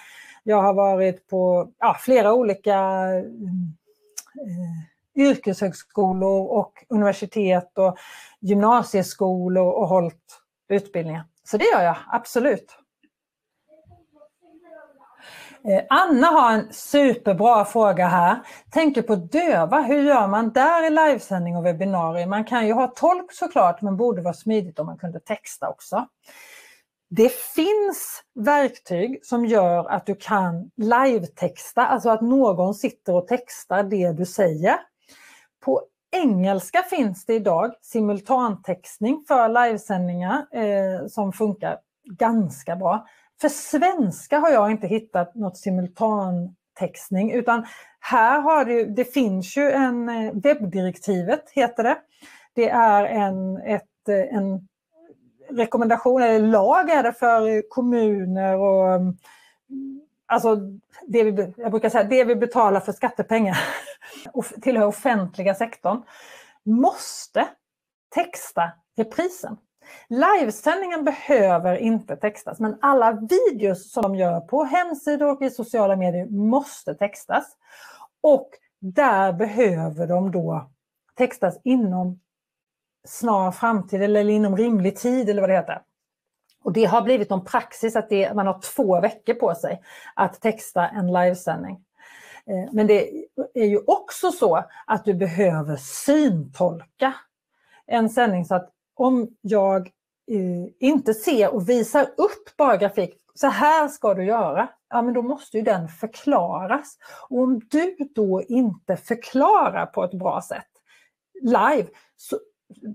Jag 0.43 0.61
har 0.61 0.73
varit 0.73 1.27
på 1.27 1.71
ja, 1.79 1.97
flera 1.99 2.33
olika 2.33 2.73
eh, 2.73 3.17
eh 3.17 3.23
yrkeshögskolor 5.15 6.47
och 6.47 6.85
universitet 6.89 7.77
och 7.77 7.97
gymnasieskolor 8.39 9.73
och 9.73 9.87
hållit 9.87 10.41
utbildningar. 10.69 11.23
Så 11.43 11.57
det 11.57 11.65
gör 11.65 11.81
jag 11.81 11.95
absolut. 12.07 12.77
Eh, 15.65 15.83
Anna 15.89 16.27
har 16.27 16.51
en 16.51 16.73
superbra 16.73 17.65
fråga 17.65 18.07
här. 18.07 18.39
Tänker 18.71 19.01
på 19.01 19.15
döva, 19.15 19.81
hur 19.81 20.03
gör 20.03 20.27
man 20.27 20.51
där 20.51 20.87
i 20.87 20.89
livesändning 20.89 21.57
och 21.57 21.65
webbinarier? 21.65 22.27
Man 22.27 22.45
kan 22.45 22.67
ju 22.67 22.73
ha 22.73 22.87
tolk 22.87 23.33
såklart, 23.33 23.81
men 23.81 23.97
borde 23.97 24.21
vara 24.21 24.33
smidigt 24.33 24.79
om 24.79 24.85
man 24.85 24.97
kunde 24.97 25.19
texta 25.19 25.69
också. 25.69 26.07
Det 27.09 27.31
finns 27.31 28.23
verktyg 28.35 29.19
som 29.25 29.45
gör 29.45 29.89
att 29.89 30.05
du 30.05 30.15
kan 30.15 30.71
live-texta, 30.77 31.87
alltså 31.87 32.09
att 32.09 32.21
någon 32.21 32.73
sitter 32.73 33.15
och 33.15 33.27
textar 33.27 33.83
det 33.83 34.11
du 34.11 34.25
säger. 34.25 34.75
På 35.65 35.81
engelska 36.11 36.83
finns 36.83 37.25
det 37.25 37.33
idag 37.33 37.73
simultantextning 37.81 39.25
för 39.27 39.49
livesändningar 39.49 40.45
eh, 40.51 41.07
som 41.07 41.33
funkar 41.33 41.77
ganska 42.09 42.75
bra. 42.75 43.05
För 43.41 43.49
svenska 43.49 44.39
har 44.39 44.49
jag 44.49 44.71
inte 44.71 44.87
hittat 44.87 45.35
något 45.35 45.57
simultantextning 45.57 47.31
utan 47.31 47.65
här 47.99 48.41
har 48.41 48.65
det, 48.65 48.85
det 48.85 49.05
finns 49.05 49.57
ju 49.57 49.71
en, 49.71 50.09
eh, 50.09 50.33
webbdirektivet 50.33 51.49
heter 51.51 51.83
det. 51.83 51.97
Det 52.53 52.69
är 52.69 53.05
en, 53.05 53.57
ett, 53.57 54.09
eh, 54.09 54.37
en 54.37 54.67
rekommendation, 55.49 56.21
eller 56.21 56.47
lag 56.47 56.89
är 56.89 57.03
det 57.03 57.13
för 57.13 57.69
kommuner 57.69 58.57
och 58.57 58.93
mm, 58.93 59.17
alltså 60.25 60.55
det 61.07 61.23
vi, 61.23 61.53
jag 61.57 61.71
brukar 61.71 61.89
säga 61.89 62.03
det 62.03 62.23
vi 62.23 62.35
betalar 62.35 62.79
för 62.79 62.91
skattepengar 62.91 63.57
och 64.33 64.45
tillhör 64.45 64.85
offentliga 64.85 65.55
sektorn 65.55 66.01
måste 66.63 67.47
texta 68.09 68.71
reprisen. 68.97 69.57
Livesändningen 70.07 71.03
behöver 71.03 71.75
inte 71.75 72.15
textas 72.15 72.59
men 72.59 72.77
alla 72.81 73.11
videos 73.11 73.91
som 73.91 74.03
de 74.03 74.15
gör 74.15 74.39
på 74.39 74.63
hemsidor 74.63 75.29
och 75.29 75.41
i 75.41 75.49
sociala 75.49 75.95
medier 75.95 76.25
måste 76.25 76.95
textas. 76.95 77.57
Och 78.21 78.49
där 78.79 79.33
behöver 79.33 80.07
de 80.07 80.31
då 80.31 80.69
textas 81.17 81.59
inom 81.63 82.19
snar 83.05 83.51
framtid 83.51 84.01
eller 84.01 84.29
inom 84.29 84.57
rimlig 84.57 84.95
tid 84.97 85.29
eller 85.29 85.41
vad 85.41 85.49
det 85.49 85.55
heter. 85.55 85.81
Och 86.63 86.73
det 86.73 86.85
har 86.85 87.01
blivit 87.01 87.29
någon 87.29 87.45
praxis 87.45 87.95
att 87.95 88.09
det, 88.09 88.33
man 88.33 88.47
har 88.47 88.59
två 88.59 89.01
veckor 89.01 89.33
på 89.33 89.55
sig 89.55 89.81
att 90.15 90.41
texta 90.41 90.87
en 90.87 91.13
livesändning. 91.13 91.85
Eh, 92.45 92.71
men 92.71 92.87
det 92.87 93.09
är 93.53 93.65
ju 93.65 93.79
också 93.87 94.31
så 94.31 94.63
att 94.87 95.05
du 95.05 95.13
behöver 95.13 95.75
syntolka 95.75 97.13
en 97.87 98.09
sändning 98.09 98.45
så 98.45 98.55
att 98.55 98.69
om 99.01 99.27
jag 99.41 99.87
eh, 100.31 100.73
inte 100.79 101.13
ser 101.13 101.53
och 101.53 101.69
visar 101.69 102.03
upp 102.17 102.57
bara 102.57 102.77
grafik, 102.77 103.17
så 103.33 103.47
här 103.47 103.87
ska 103.87 104.13
du 104.13 104.25
göra, 104.25 104.69
ja 104.89 105.01
men 105.01 105.13
då 105.13 105.21
måste 105.21 105.57
ju 105.57 105.63
den 105.63 105.87
förklaras. 105.87 106.97
Och 107.29 107.39
om 107.39 107.59
du 107.59 107.95
då 108.15 108.41
inte 108.41 108.97
förklarar 108.97 109.85
på 109.85 110.03
ett 110.03 110.13
bra 110.13 110.41
sätt 110.41 110.67
live 111.41 111.87
så, 112.15 112.39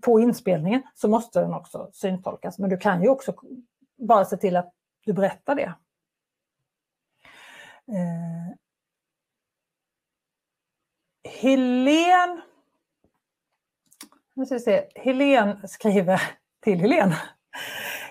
på 0.02 0.20
inspelningen 0.20 0.82
så 0.94 1.08
måste 1.08 1.40
den 1.40 1.54
också 1.54 1.90
syntolkas. 1.92 2.58
Men 2.58 2.70
du 2.70 2.76
kan 2.76 3.02
ju 3.02 3.08
också 3.08 3.34
bara 3.98 4.24
se 4.24 4.36
till 4.36 4.56
att 4.56 4.72
du 5.04 5.12
berättar 5.12 5.54
det. 5.54 5.74
Eh, 7.92 8.56
Helen 11.40 12.42
nu 14.36 14.46
ska 14.46 14.54
vi 14.54 14.60
se. 14.60 14.84
Helen 14.94 15.68
skriver 15.68 16.22
till 16.64 16.80
Helen. 16.80 17.12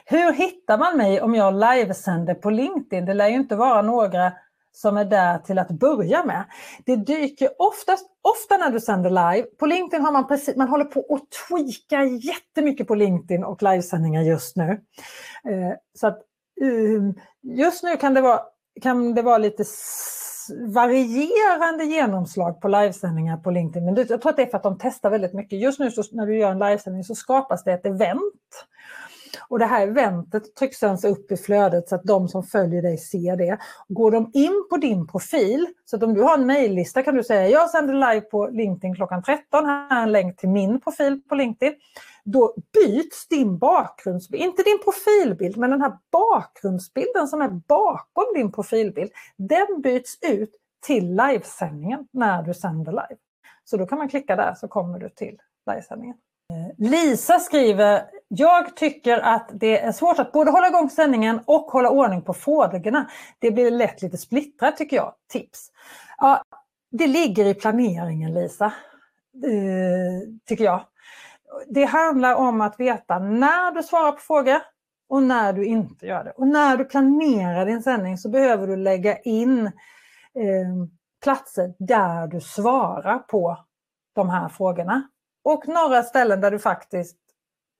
Hur 0.05 0.33
hittar 0.33 0.77
man 0.77 0.97
mig 0.97 1.21
om 1.21 1.35
jag 1.35 1.53
livesänder 1.53 2.33
på 2.33 2.49
LinkedIn? 2.49 3.05
Det 3.05 3.13
lär 3.13 3.27
ju 3.27 3.35
inte 3.35 3.55
vara 3.55 3.81
några 3.81 4.33
som 4.71 4.97
är 4.97 5.05
där 5.05 5.37
till 5.37 5.59
att 5.59 5.69
börja 5.69 6.25
med. 6.25 6.43
Det 6.85 6.95
dyker 6.95 7.49
oftast, 7.57 8.05
ofta 8.21 8.57
när 8.57 8.69
du 8.69 8.79
sänder 8.79 9.09
live, 9.09 9.47
på 9.59 9.65
LinkedIn 9.65 10.05
har 10.05 10.11
man 10.11 10.27
precis, 10.27 10.55
man 10.55 10.67
håller 10.67 10.85
på 10.85 11.15
att 11.15 11.21
tweaka 11.47 12.03
jättemycket 12.03 12.87
på 12.87 12.95
LinkedIn 12.95 13.43
och 13.43 13.63
livesändningar 13.63 14.21
just 14.21 14.55
nu. 14.55 14.69
Eh, 15.49 15.73
så 15.99 16.07
att 16.07 16.21
um, 16.61 17.13
just 17.41 17.83
nu 17.83 17.97
kan 17.97 18.13
det 18.13 18.21
vara, 18.21 18.39
kan 18.81 19.15
det 19.15 19.21
vara 19.21 19.37
lite 19.37 19.65
varierande 20.49 21.85
genomslag 21.85 22.61
på 22.61 22.67
livesändningar 22.67 23.37
på 23.37 23.51
LinkedIn. 23.51 23.85
Men 23.85 23.95
jag 23.95 24.21
tror 24.21 24.29
att 24.29 24.37
det 24.37 24.43
är 24.43 24.47
för 24.47 24.57
att 24.57 24.63
de 24.63 24.77
testar 24.79 25.09
väldigt 25.09 25.33
mycket. 25.33 25.59
Just 25.59 25.79
nu 25.79 25.91
så, 25.91 26.03
när 26.11 26.25
du 26.25 26.37
gör 26.37 26.51
en 26.51 26.59
livesändning 26.59 27.03
så 27.03 27.15
skapas 27.15 27.63
det 27.63 27.73
ett 27.73 27.85
event. 27.85 28.65
Och 29.47 29.59
det 29.59 29.65
här 29.65 29.87
eventet 29.87 30.55
trycks 30.55 30.77
sen 30.77 30.97
upp 31.05 31.31
i 31.31 31.37
flödet 31.37 31.89
så 31.89 31.95
att 31.95 32.03
de 32.03 32.27
som 32.27 32.43
följer 32.43 32.81
dig 32.81 32.97
ser 32.97 33.37
det. 33.37 33.57
Går 33.87 34.11
de 34.11 34.31
in 34.33 34.65
på 34.69 34.77
din 34.77 35.07
profil, 35.07 35.67
så 35.85 35.95
att 35.95 36.03
om 36.03 36.13
du 36.13 36.21
har 36.21 36.37
en 36.37 36.45
mejllista 36.45 37.03
kan 37.03 37.15
du 37.15 37.23
säga 37.23 37.49
jag 37.49 37.69
sänder 37.69 37.93
live 37.93 38.21
på 38.21 38.47
LinkedIn 38.47 38.95
klockan 38.95 39.23
13, 39.23 39.65
här 39.65 39.99
är 39.99 40.03
en 40.03 40.11
länk 40.11 40.37
till 40.37 40.49
min 40.49 40.81
profil 40.81 41.21
på 41.29 41.35
LinkedIn 41.35 41.73
då 42.25 42.53
byts 42.73 43.27
din 43.27 43.57
bakgrundsbild, 43.57 44.43
inte 44.43 44.63
din 44.63 44.79
profilbild, 44.83 45.57
men 45.57 45.69
den 45.69 45.81
här 45.81 45.97
bakgrundsbilden 46.11 47.27
som 47.27 47.41
är 47.41 47.49
bakom 47.49 48.25
din 48.35 48.51
profilbild, 48.51 49.11
den 49.37 49.81
byts 49.81 50.17
ut 50.21 50.51
till 50.85 51.15
livesändningen 51.15 52.07
när 52.11 52.43
du 52.43 52.53
sänder 52.53 52.91
live. 52.91 53.17
Så 53.63 53.77
då 53.77 53.85
kan 53.85 53.97
man 53.97 54.09
klicka 54.09 54.35
där 54.35 54.53
så 54.53 54.67
kommer 54.67 54.99
du 54.99 55.09
till 55.09 55.37
livesändningen. 55.71 56.17
Eh, 56.53 56.89
Lisa 56.89 57.39
skriver, 57.39 58.05
jag 58.27 58.75
tycker 58.75 59.17
att 59.17 59.49
det 59.53 59.79
är 59.79 59.91
svårt 59.91 60.19
att 60.19 60.31
både 60.31 60.51
hålla 60.51 60.67
igång 60.67 60.89
sändningen 60.89 61.39
och 61.45 61.71
hålla 61.71 61.89
ordning 61.89 62.21
på 62.21 62.33
frågorna. 62.33 63.09
Det 63.39 63.51
blir 63.51 63.71
lätt 63.71 64.01
lite 64.01 64.17
splittrat 64.17 64.77
tycker 64.77 64.95
jag. 64.95 65.13
Tips. 65.31 65.71
Ja, 66.17 66.43
det 66.91 67.07
ligger 67.07 67.45
i 67.45 67.53
planeringen 67.53 68.33
Lisa, 68.33 68.65
eh, 69.45 70.29
tycker 70.45 70.63
jag 70.63 70.85
det 71.67 71.85
handlar 71.85 72.35
om 72.35 72.61
att 72.61 72.79
veta 72.79 73.19
när 73.19 73.71
du 73.71 73.83
svarar 73.83 74.11
på 74.11 74.17
frågor 74.17 74.61
och 75.09 75.23
när 75.23 75.53
du 75.53 75.65
inte 75.65 76.05
gör 76.05 76.23
det. 76.23 76.31
Och 76.31 76.47
när 76.47 76.77
du 76.77 76.85
planerar 76.85 77.65
din 77.65 77.83
sändning 77.83 78.17
så 78.17 78.29
behöver 78.29 78.67
du 78.67 78.75
lägga 78.75 79.17
in 79.17 79.65
eh, 79.65 79.71
platser 81.23 81.73
där 81.79 82.27
du 82.27 82.41
svarar 82.41 83.19
på 83.19 83.57
de 84.15 84.29
här 84.29 84.49
frågorna. 84.49 85.09
Och 85.43 85.67
några 85.67 86.03
ställen 86.03 86.41
där 86.41 86.51
du 86.51 86.59
faktiskt, 86.59 87.17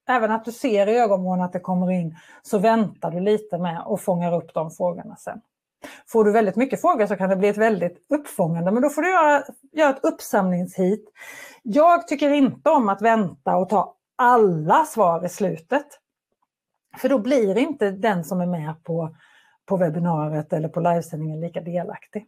även 0.10 0.32
att 0.32 0.46
du 0.46 0.52
ser 0.52 0.88
i 0.88 0.98
ögonvrån 0.98 1.42
att 1.42 1.54
det 1.54 1.60
kommer 1.60 1.92
in, 1.92 2.16
så 2.42 2.58
väntar 2.58 3.12
du 3.12 3.20
lite 3.20 3.58
med 3.58 3.84
och 3.86 4.02
fångar 4.02 4.34
upp 4.34 4.54
de 4.54 4.72
frågorna 4.72 5.16
sen. 5.16 5.42
Får 6.08 6.24
du 6.24 6.32
väldigt 6.32 6.56
mycket 6.56 6.82
frågor 6.82 7.08
så 7.08 7.16
kan 7.16 7.30
det 7.30 7.36
bli 7.36 7.48
ett 7.48 7.58
väldigt 7.58 8.06
uppfångande, 8.10 8.72
men 8.72 8.82
då 8.82 8.90
får 8.90 9.02
du 9.02 9.12
göra, 9.12 9.44
göra 9.72 9.90
ett 9.90 10.06
uppsamlingshit. 10.06 11.10
Jag 11.64 12.08
tycker 12.08 12.30
inte 12.30 12.70
om 12.70 12.90
att 12.90 13.02
vänta 13.02 13.56
och 13.56 13.70
ta 13.70 13.96
alla 14.16 14.86
svar 14.86 15.26
i 15.26 15.30
slutet. 15.30 15.88
För 16.98 17.10
då 17.10 17.20
blir 17.20 17.58
inte 17.58 17.92
den 17.92 18.24
som 18.24 18.42
är 18.42 18.46
med 18.46 18.84
på, 18.84 19.16
på 19.66 19.78
webbinariet 19.78 20.54
eller 20.54 20.70
på 20.70 20.80
livesändningen 20.80 21.42
lika 21.42 21.62
delaktig. 21.62 22.28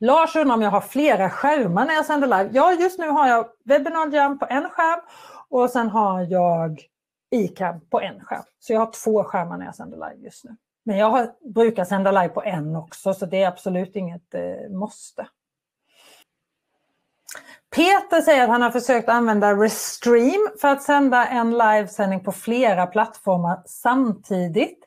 Lars 0.00 0.36
undrar 0.36 0.54
om 0.54 0.62
jag 0.62 0.70
har 0.70 0.80
flera 0.80 1.30
skärmar 1.30 1.86
när 1.86 1.94
jag 1.94 2.06
sänder 2.06 2.26
live. 2.26 2.50
Ja, 2.52 2.72
just 2.72 2.98
nu 2.98 3.08
har 3.08 3.28
jag 3.28 3.46
Webinar 3.64 4.36
på 4.36 4.46
en 4.50 4.70
skärm 4.70 5.00
och 5.48 5.70
sen 5.70 5.88
har 5.88 6.20
jag 6.20 6.80
ICAM 7.30 7.80
på 7.90 8.00
en 8.00 8.20
skärm. 8.24 8.42
Så 8.58 8.72
jag 8.72 8.80
har 8.80 8.90
två 9.04 9.24
skärmar 9.24 9.58
när 9.58 9.64
jag 9.64 9.74
sänder 9.74 9.96
live 9.96 10.24
just 10.24 10.44
nu. 10.44 10.56
Men 10.84 10.96
jag 10.96 11.10
har, 11.10 11.32
brukar 11.54 11.84
sända 11.84 12.10
live 12.10 12.28
på 12.28 12.42
en 12.42 12.76
också 12.76 13.14
så 13.14 13.26
det 13.26 13.42
är 13.42 13.48
absolut 13.48 13.96
inget 13.96 14.34
eh, 14.34 14.70
måste. 14.70 15.26
Peter 17.74 18.20
säger 18.20 18.42
att 18.42 18.48
han 18.48 18.62
har 18.62 18.70
försökt 18.70 19.08
använda 19.08 19.54
Restream 19.54 20.48
för 20.60 20.68
att 20.68 20.82
sända 20.82 21.26
en 21.26 21.50
livesändning 21.58 22.20
på 22.20 22.32
flera 22.32 22.86
plattformar 22.86 23.62
samtidigt. 23.66 24.78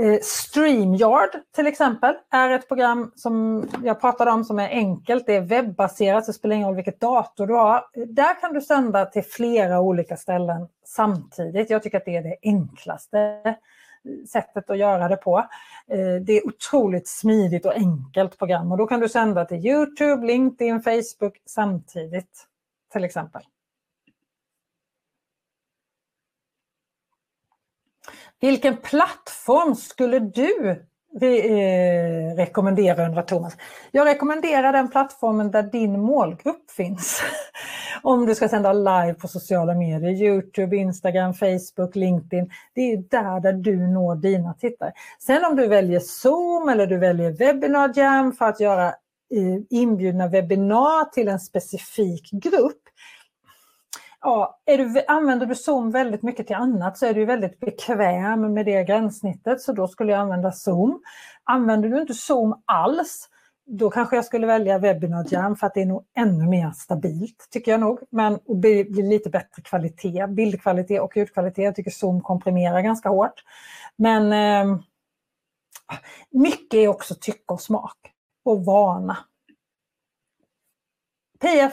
Eh, 0.00 0.18
StreamYard 0.22 1.30
till 1.54 1.66
exempel 1.66 2.14
är 2.30 2.50
ett 2.50 2.68
program 2.68 3.12
som 3.14 3.64
jag 3.84 4.00
pratade 4.00 4.30
om 4.30 4.44
som 4.44 4.58
är 4.58 4.68
enkelt. 4.68 5.26
Det 5.26 5.36
är 5.36 5.40
webbaserat, 5.40 6.24
så 6.24 6.32
det 6.32 6.38
spelar 6.38 6.56
ingen 6.56 6.68
roll 6.68 6.76
vilket 6.76 7.00
dator 7.00 7.46
du 7.46 7.54
har. 7.54 7.84
Där 8.06 8.40
kan 8.40 8.52
du 8.54 8.60
sända 8.60 9.04
till 9.04 9.24
flera 9.24 9.80
olika 9.80 10.16
ställen 10.16 10.68
samtidigt. 10.84 11.70
Jag 11.70 11.82
tycker 11.82 11.98
att 11.98 12.04
det 12.04 12.16
är 12.16 12.22
det 12.22 12.36
enklaste 12.42 13.56
sättet 14.28 14.70
att 14.70 14.78
göra 14.78 15.08
det 15.08 15.16
på. 15.16 15.38
Eh, 15.86 16.14
det 16.22 16.32
är 16.32 16.46
otroligt 16.46 17.08
smidigt 17.08 17.66
och 17.66 17.74
enkelt 17.74 18.38
program 18.38 18.72
och 18.72 18.78
då 18.78 18.86
kan 18.86 19.00
du 19.00 19.08
sända 19.08 19.44
till 19.44 19.66
Youtube, 19.66 20.26
LinkedIn, 20.26 20.82
Facebook 20.82 21.42
samtidigt 21.46 22.46
till 22.92 23.04
exempel. 23.04 23.42
Vilken 28.40 28.76
plattform 28.76 29.74
skulle 29.74 30.18
du 30.18 30.86
eh, 31.20 32.36
rekommenderar, 32.36 33.04
undrar 33.08 33.22
Thomas? 33.22 33.56
Jag 33.90 34.06
rekommenderar 34.06 34.72
den 34.72 34.90
plattformen 34.90 35.50
där 35.50 35.62
din 35.62 36.00
målgrupp 36.00 36.70
finns. 36.70 37.22
Om 38.02 38.26
du 38.26 38.34
ska 38.34 38.48
sända 38.48 38.72
live 38.72 39.14
på 39.14 39.28
sociala 39.28 39.74
medier, 39.74 40.10
Youtube, 40.10 40.76
Instagram, 40.76 41.34
Facebook, 41.34 41.96
LinkedIn. 41.96 42.50
Det 42.74 42.92
är 42.92 42.96
där, 42.96 43.40
där 43.40 43.52
du 43.52 43.76
når 43.76 44.16
dina 44.16 44.54
tittare. 44.54 44.92
Sen 45.18 45.44
om 45.44 45.56
du 45.56 45.66
väljer 45.66 46.00
Zoom 46.00 46.68
eller 46.68 46.86
du 46.86 46.98
väljer 46.98 47.30
Webinar 47.30 47.92
Jam 47.94 48.32
för 48.32 48.44
att 48.44 48.60
göra 48.60 48.86
eh, 48.88 49.60
inbjudna 49.70 50.28
webbinar 50.28 51.04
till 51.04 51.28
en 51.28 51.40
specifik 51.40 52.30
grupp 52.30 52.79
ja, 54.20 54.60
är 54.66 54.78
du, 54.78 55.04
använder 55.08 55.46
du 55.46 55.54
Zoom 55.54 55.90
väldigt 55.90 56.22
mycket 56.22 56.46
till 56.46 56.56
annat 56.56 56.98
så 56.98 57.06
är 57.06 57.14
du 57.14 57.24
väldigt 57.24 57.60
bekväm 57.60 58.54
med 58.54 58.66
det 58.66 58.84
gränssnittet 58.84 59.60
så 59.60 59.72
då 59.72 59.88
skulle 59.88 60.12
jag 60.12 60.20
använda 60.20 60.52
Zoom. 60.52 61.02
Använder 61.44 61.88
du 61.88 62.00
inte 62.00 62.14
Zoom 62.14 62.62
alls 62.64 63.28
då 63.72 63.90
kanske 63.90 64.16
jag 64.16 64.24
skulle 64.24 64.46
välja 64.46 64.78
Webinar 64.78 65.26
Jam 65.30 65.56
för 65.56 65.66
att 65.66 65.74
det 65.74 65.82
är 65.82 65.86
nog 65.86 66.04
ännu 66.16 66.48
mer 66.48 66.70
stabilt 66.70 67.48
tycker 67.50 67.70
jag 67.70 67.80
nog. 67.80 68.00
Men 68.10 68.38
och 68.46 68.56
blir, 68.56 68.84
blir 68.84 69.02
lite 69.02 69.30
bättre 69.30 69.62
kvalitet, 69.62 70.26
bildkvalitet 70.26 71.00
och 71.00 71.16
ljudkvalitet. 71.16 71.64
Jag 71.64 71.74
tycker 71.74 71.90
Zoom 71.90 72.20
komprimerar 72.20 72.80
ganska 72.80 73.08
hårt. 73.08 73.44
Men 73.96 74.32
eh, 74.32 74.80
mycket 76.30 76.74
är 76.74 76.88
också 76.88 77.14
tycke 77.20 77.52
och 77.52 77.60
smak 77.60 77.96
och 78.44 78.64
vana. 78.64 79.16
Pia, 81.40 81.72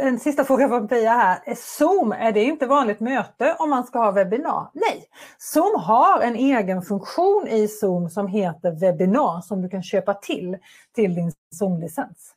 en 0.00 0.20
sista 0.20 0.44
fråga 0.44 0.68
från 0.68 0.88
Pia 0.88 1.10
här. 1.10 1.54
Zoom, 1.54 2.12
är 2.12 2.32
det 2.32 2.44
inte 2.44 2.66
vanligt 2.66 3.00
möte 3.00 3.56
om 3.58 3.70
man 3.70 3.84
ska 3.84 3.98
ha 3.98 4.10
webbinar? 4.10 4.70
Nej, 4.72 5.04
Zoom 5.38 5.80
har 5.80 6.20
en 6.20 6.36
egen 6.36 6.82
funktion 6.82 7.48
i 7.48 7.68
Zoom 7.68 8.10
som 8.10 8.26
heter 8.26 8.70
webbinar 8.80 9.40
som 9.40 9.62
du 9.62 9.68
kan 9.68 9.82
köpa 9.82 10.14
till 10.14 10.58
till 10.94 11.14
din 11.14 11.32
Zoom-licens. 11.50 12.34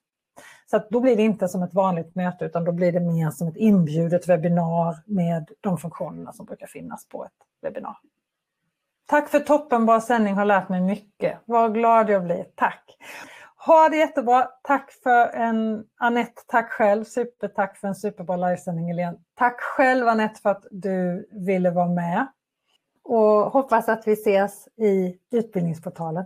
Så 0.72 0.82
då 0.90 1.00
blir 1.00 1.16
det 1.16 1.24
inte 1.24 1.48
som 1.48 1.64
ett 1.64 1.74
vanligt 1.74 2.16
möte 2.16 2.46
utan 2.46 2.64
då 2.64 2.72
blir 2.72 2.92
det 2.92 3.00
mer 3.00 3.32
som 3.32 3.48
ett 3.48 3.58
inbjudet 3.58 4.30
webbinar 4.30 4.98
med 5.06 5.50
de 5.62 5.78
funktionerna 5.78 6.34
som 6.34 6.46
brukar 6.46 6.68
finnas 6.68 7.08
på 7.08 7.26
ett 7.26 7.32
webbinar. 7.62 7.98
Tack 9.06 9.30
för 9.30 9.40
toppenbra 9.40 10.02
sändning, 10.02 10.34
har 10.34 10.46
lärt 10.46 10.70
mig 10.70 10.82
mycket. 10.82 11.40
Vad 11.46 11.74
glad 11.74 12.10
jag 12.10 12.24
blir, 12.24 12.46
tack! 12.56 12.98
Ha 13.66 13.90
det 13.90 13.98
jättebra. 13.98 14.48
Tack 14.64 14.92
för 14.92 15.28
en 15.28 15.86
Anette, 15.98 16.42
tack 16.48 16.72
själv. 16.72 17.04
Supertack 17.04 17.78
för 17.78 17.88
en 17.88 17.96
superbra 17.96 18.36
livesändning 18.36 18.88
Helene. 18.88 19.18
Tack 19.36 19.62
själv 19.62 20.08
Anette 20.08 20.42
för 20.42 20.50
att 20.50 20.66
du 20.72 21.30
ville 21.32 21.72
vara 21.72 21.88
med. 21.88 22.28
Och 23.04 23.52
hoppas 23.52 23.90
att 23.90 24.08
vi 24.08 24.14
ses 24.14 24.68
i 24.68 25.18
Utbildningsportalen. 25.32 26.26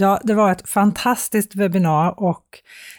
Ja, 0.00 0.20
det 0.24 0.34
var 0.34 0.52
ett 0.52 0.68
fantastiskt 0.68 1.54
webbinar 1.54 2.20
och 2.20 2.44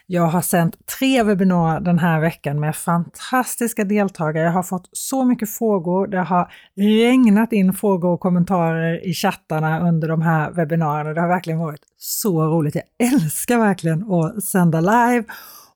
jag 0.07 0.23
har 0.23 0.41
sänt 0.41 0.87
tre 0.99 1.23
webbinar 1.23 1.79
den 1.79 1.99
här 1.99 2.19
veckan 2.19 2.59
med 2.59 2.75
fantastiska 2.75 3.83
deltagare. 3.83 4.45
Jag 4.45 4.51
har 4.51 4.63
fått 4.63 4.89
så 4.91 5.25
mycket 5.25 5.49
frågor. 5.49 6.07
Det 6.07 6.21
har 6.21 6.53
regnat 6.75 7.53
in 7.53 7.73
frågor 7.73 8.09
och 8.09 8.19
kommentarer 8.19 9.07
i 9.07 9.13
chattarna 9.13 9.89
under 9.89 10.07
de 10.07 10.21
här 10.21 10.51
webbinarierna. 10.51 11.13
Det 11.13 11.21
har 11.21 11.27
verkligen 11.27 11.59
varit 11.59 11.81
så 11.97 12.43
roligt. 12.43 12.75
Jag 12.75 13.13
älskar 13.13 13.57
verkligen 13.57 14.11
att 14.11 14.43
sända 14.43 14.79
live 14.79 15.23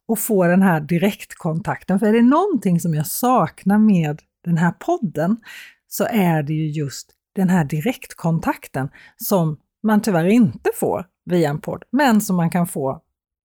och 0.07 0.19
få 0.19 0.47
den 0.47 0.61
här 0.61 0.79
direktkontakten. 0.79 1.99
För 1.99 2.07
är 2.07 2.13
det 2.13 2.21
någonting 2.21 2.79
som 2.79 2.93
jag 2.93 3.07
saknar 3.07 3.77
med 3.77 4.21
den 4.43 4.57
här 4.57 4.71
podden 4.71 5.37
så 5.87 6.05
är 6.09 6.43
det 6.43 6.53
ju 6.53 6.67
just 6.67 7.11
den 7.35 7.49
här 7.49 7.63
direktkontakten 7.63 8.89
som 9.17 9.57
man 9.83 10.01
tyvärr 10.01 10.27
inte 10.27 10.69
får 10.79 11.05
via 11.25 11.49
en 11.49 11.61
podd, 11.61 11.83
men 11.91 12.21
som 12.21 12.35
man 12.35 12.49
kan 12.49 12.67
få 12.67 13.01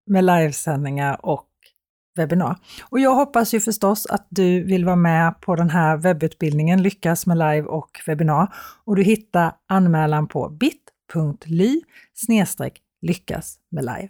med 0.05 0.23
livesändningar 0.23 1.25
och 1.25 1.49
webbinar. 2.15 2.55
Och 2.89 2.99
jag 2.99 3.15
hoppas 3.15 3.53
ju 3.53 3.59
förstås 3.59 4.05
att 4.05 4.27
du 4.29 4.63
vill 4.63 4.85
vara 4.85 4.95
med 4.95 5.41
på 5.41 5.55
den 5.55 5.69
här 5.69 5.97
webbutbildningen 5.97 6.83
Lyckas 6.83 7.25
med 7.25 7.37
live 7.37 7.61
och 7.61 7.89
webbinar 8.07 8.53
och 8.85 8.95
du 8.95 9.03
hittar 9.03 9.55
anmälan 9.67 10.27
på 10.27 10.49
bit.ly 10.49 11.81
lyckas 13.01 13.57
med 13.71 13.83
live. 13.83 14.09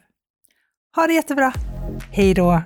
Ha 0.96 1.08
det 1.08 1.14
jättebra! 1.14 1.54
Hej 2.12 2.34
då! 2.34 2.62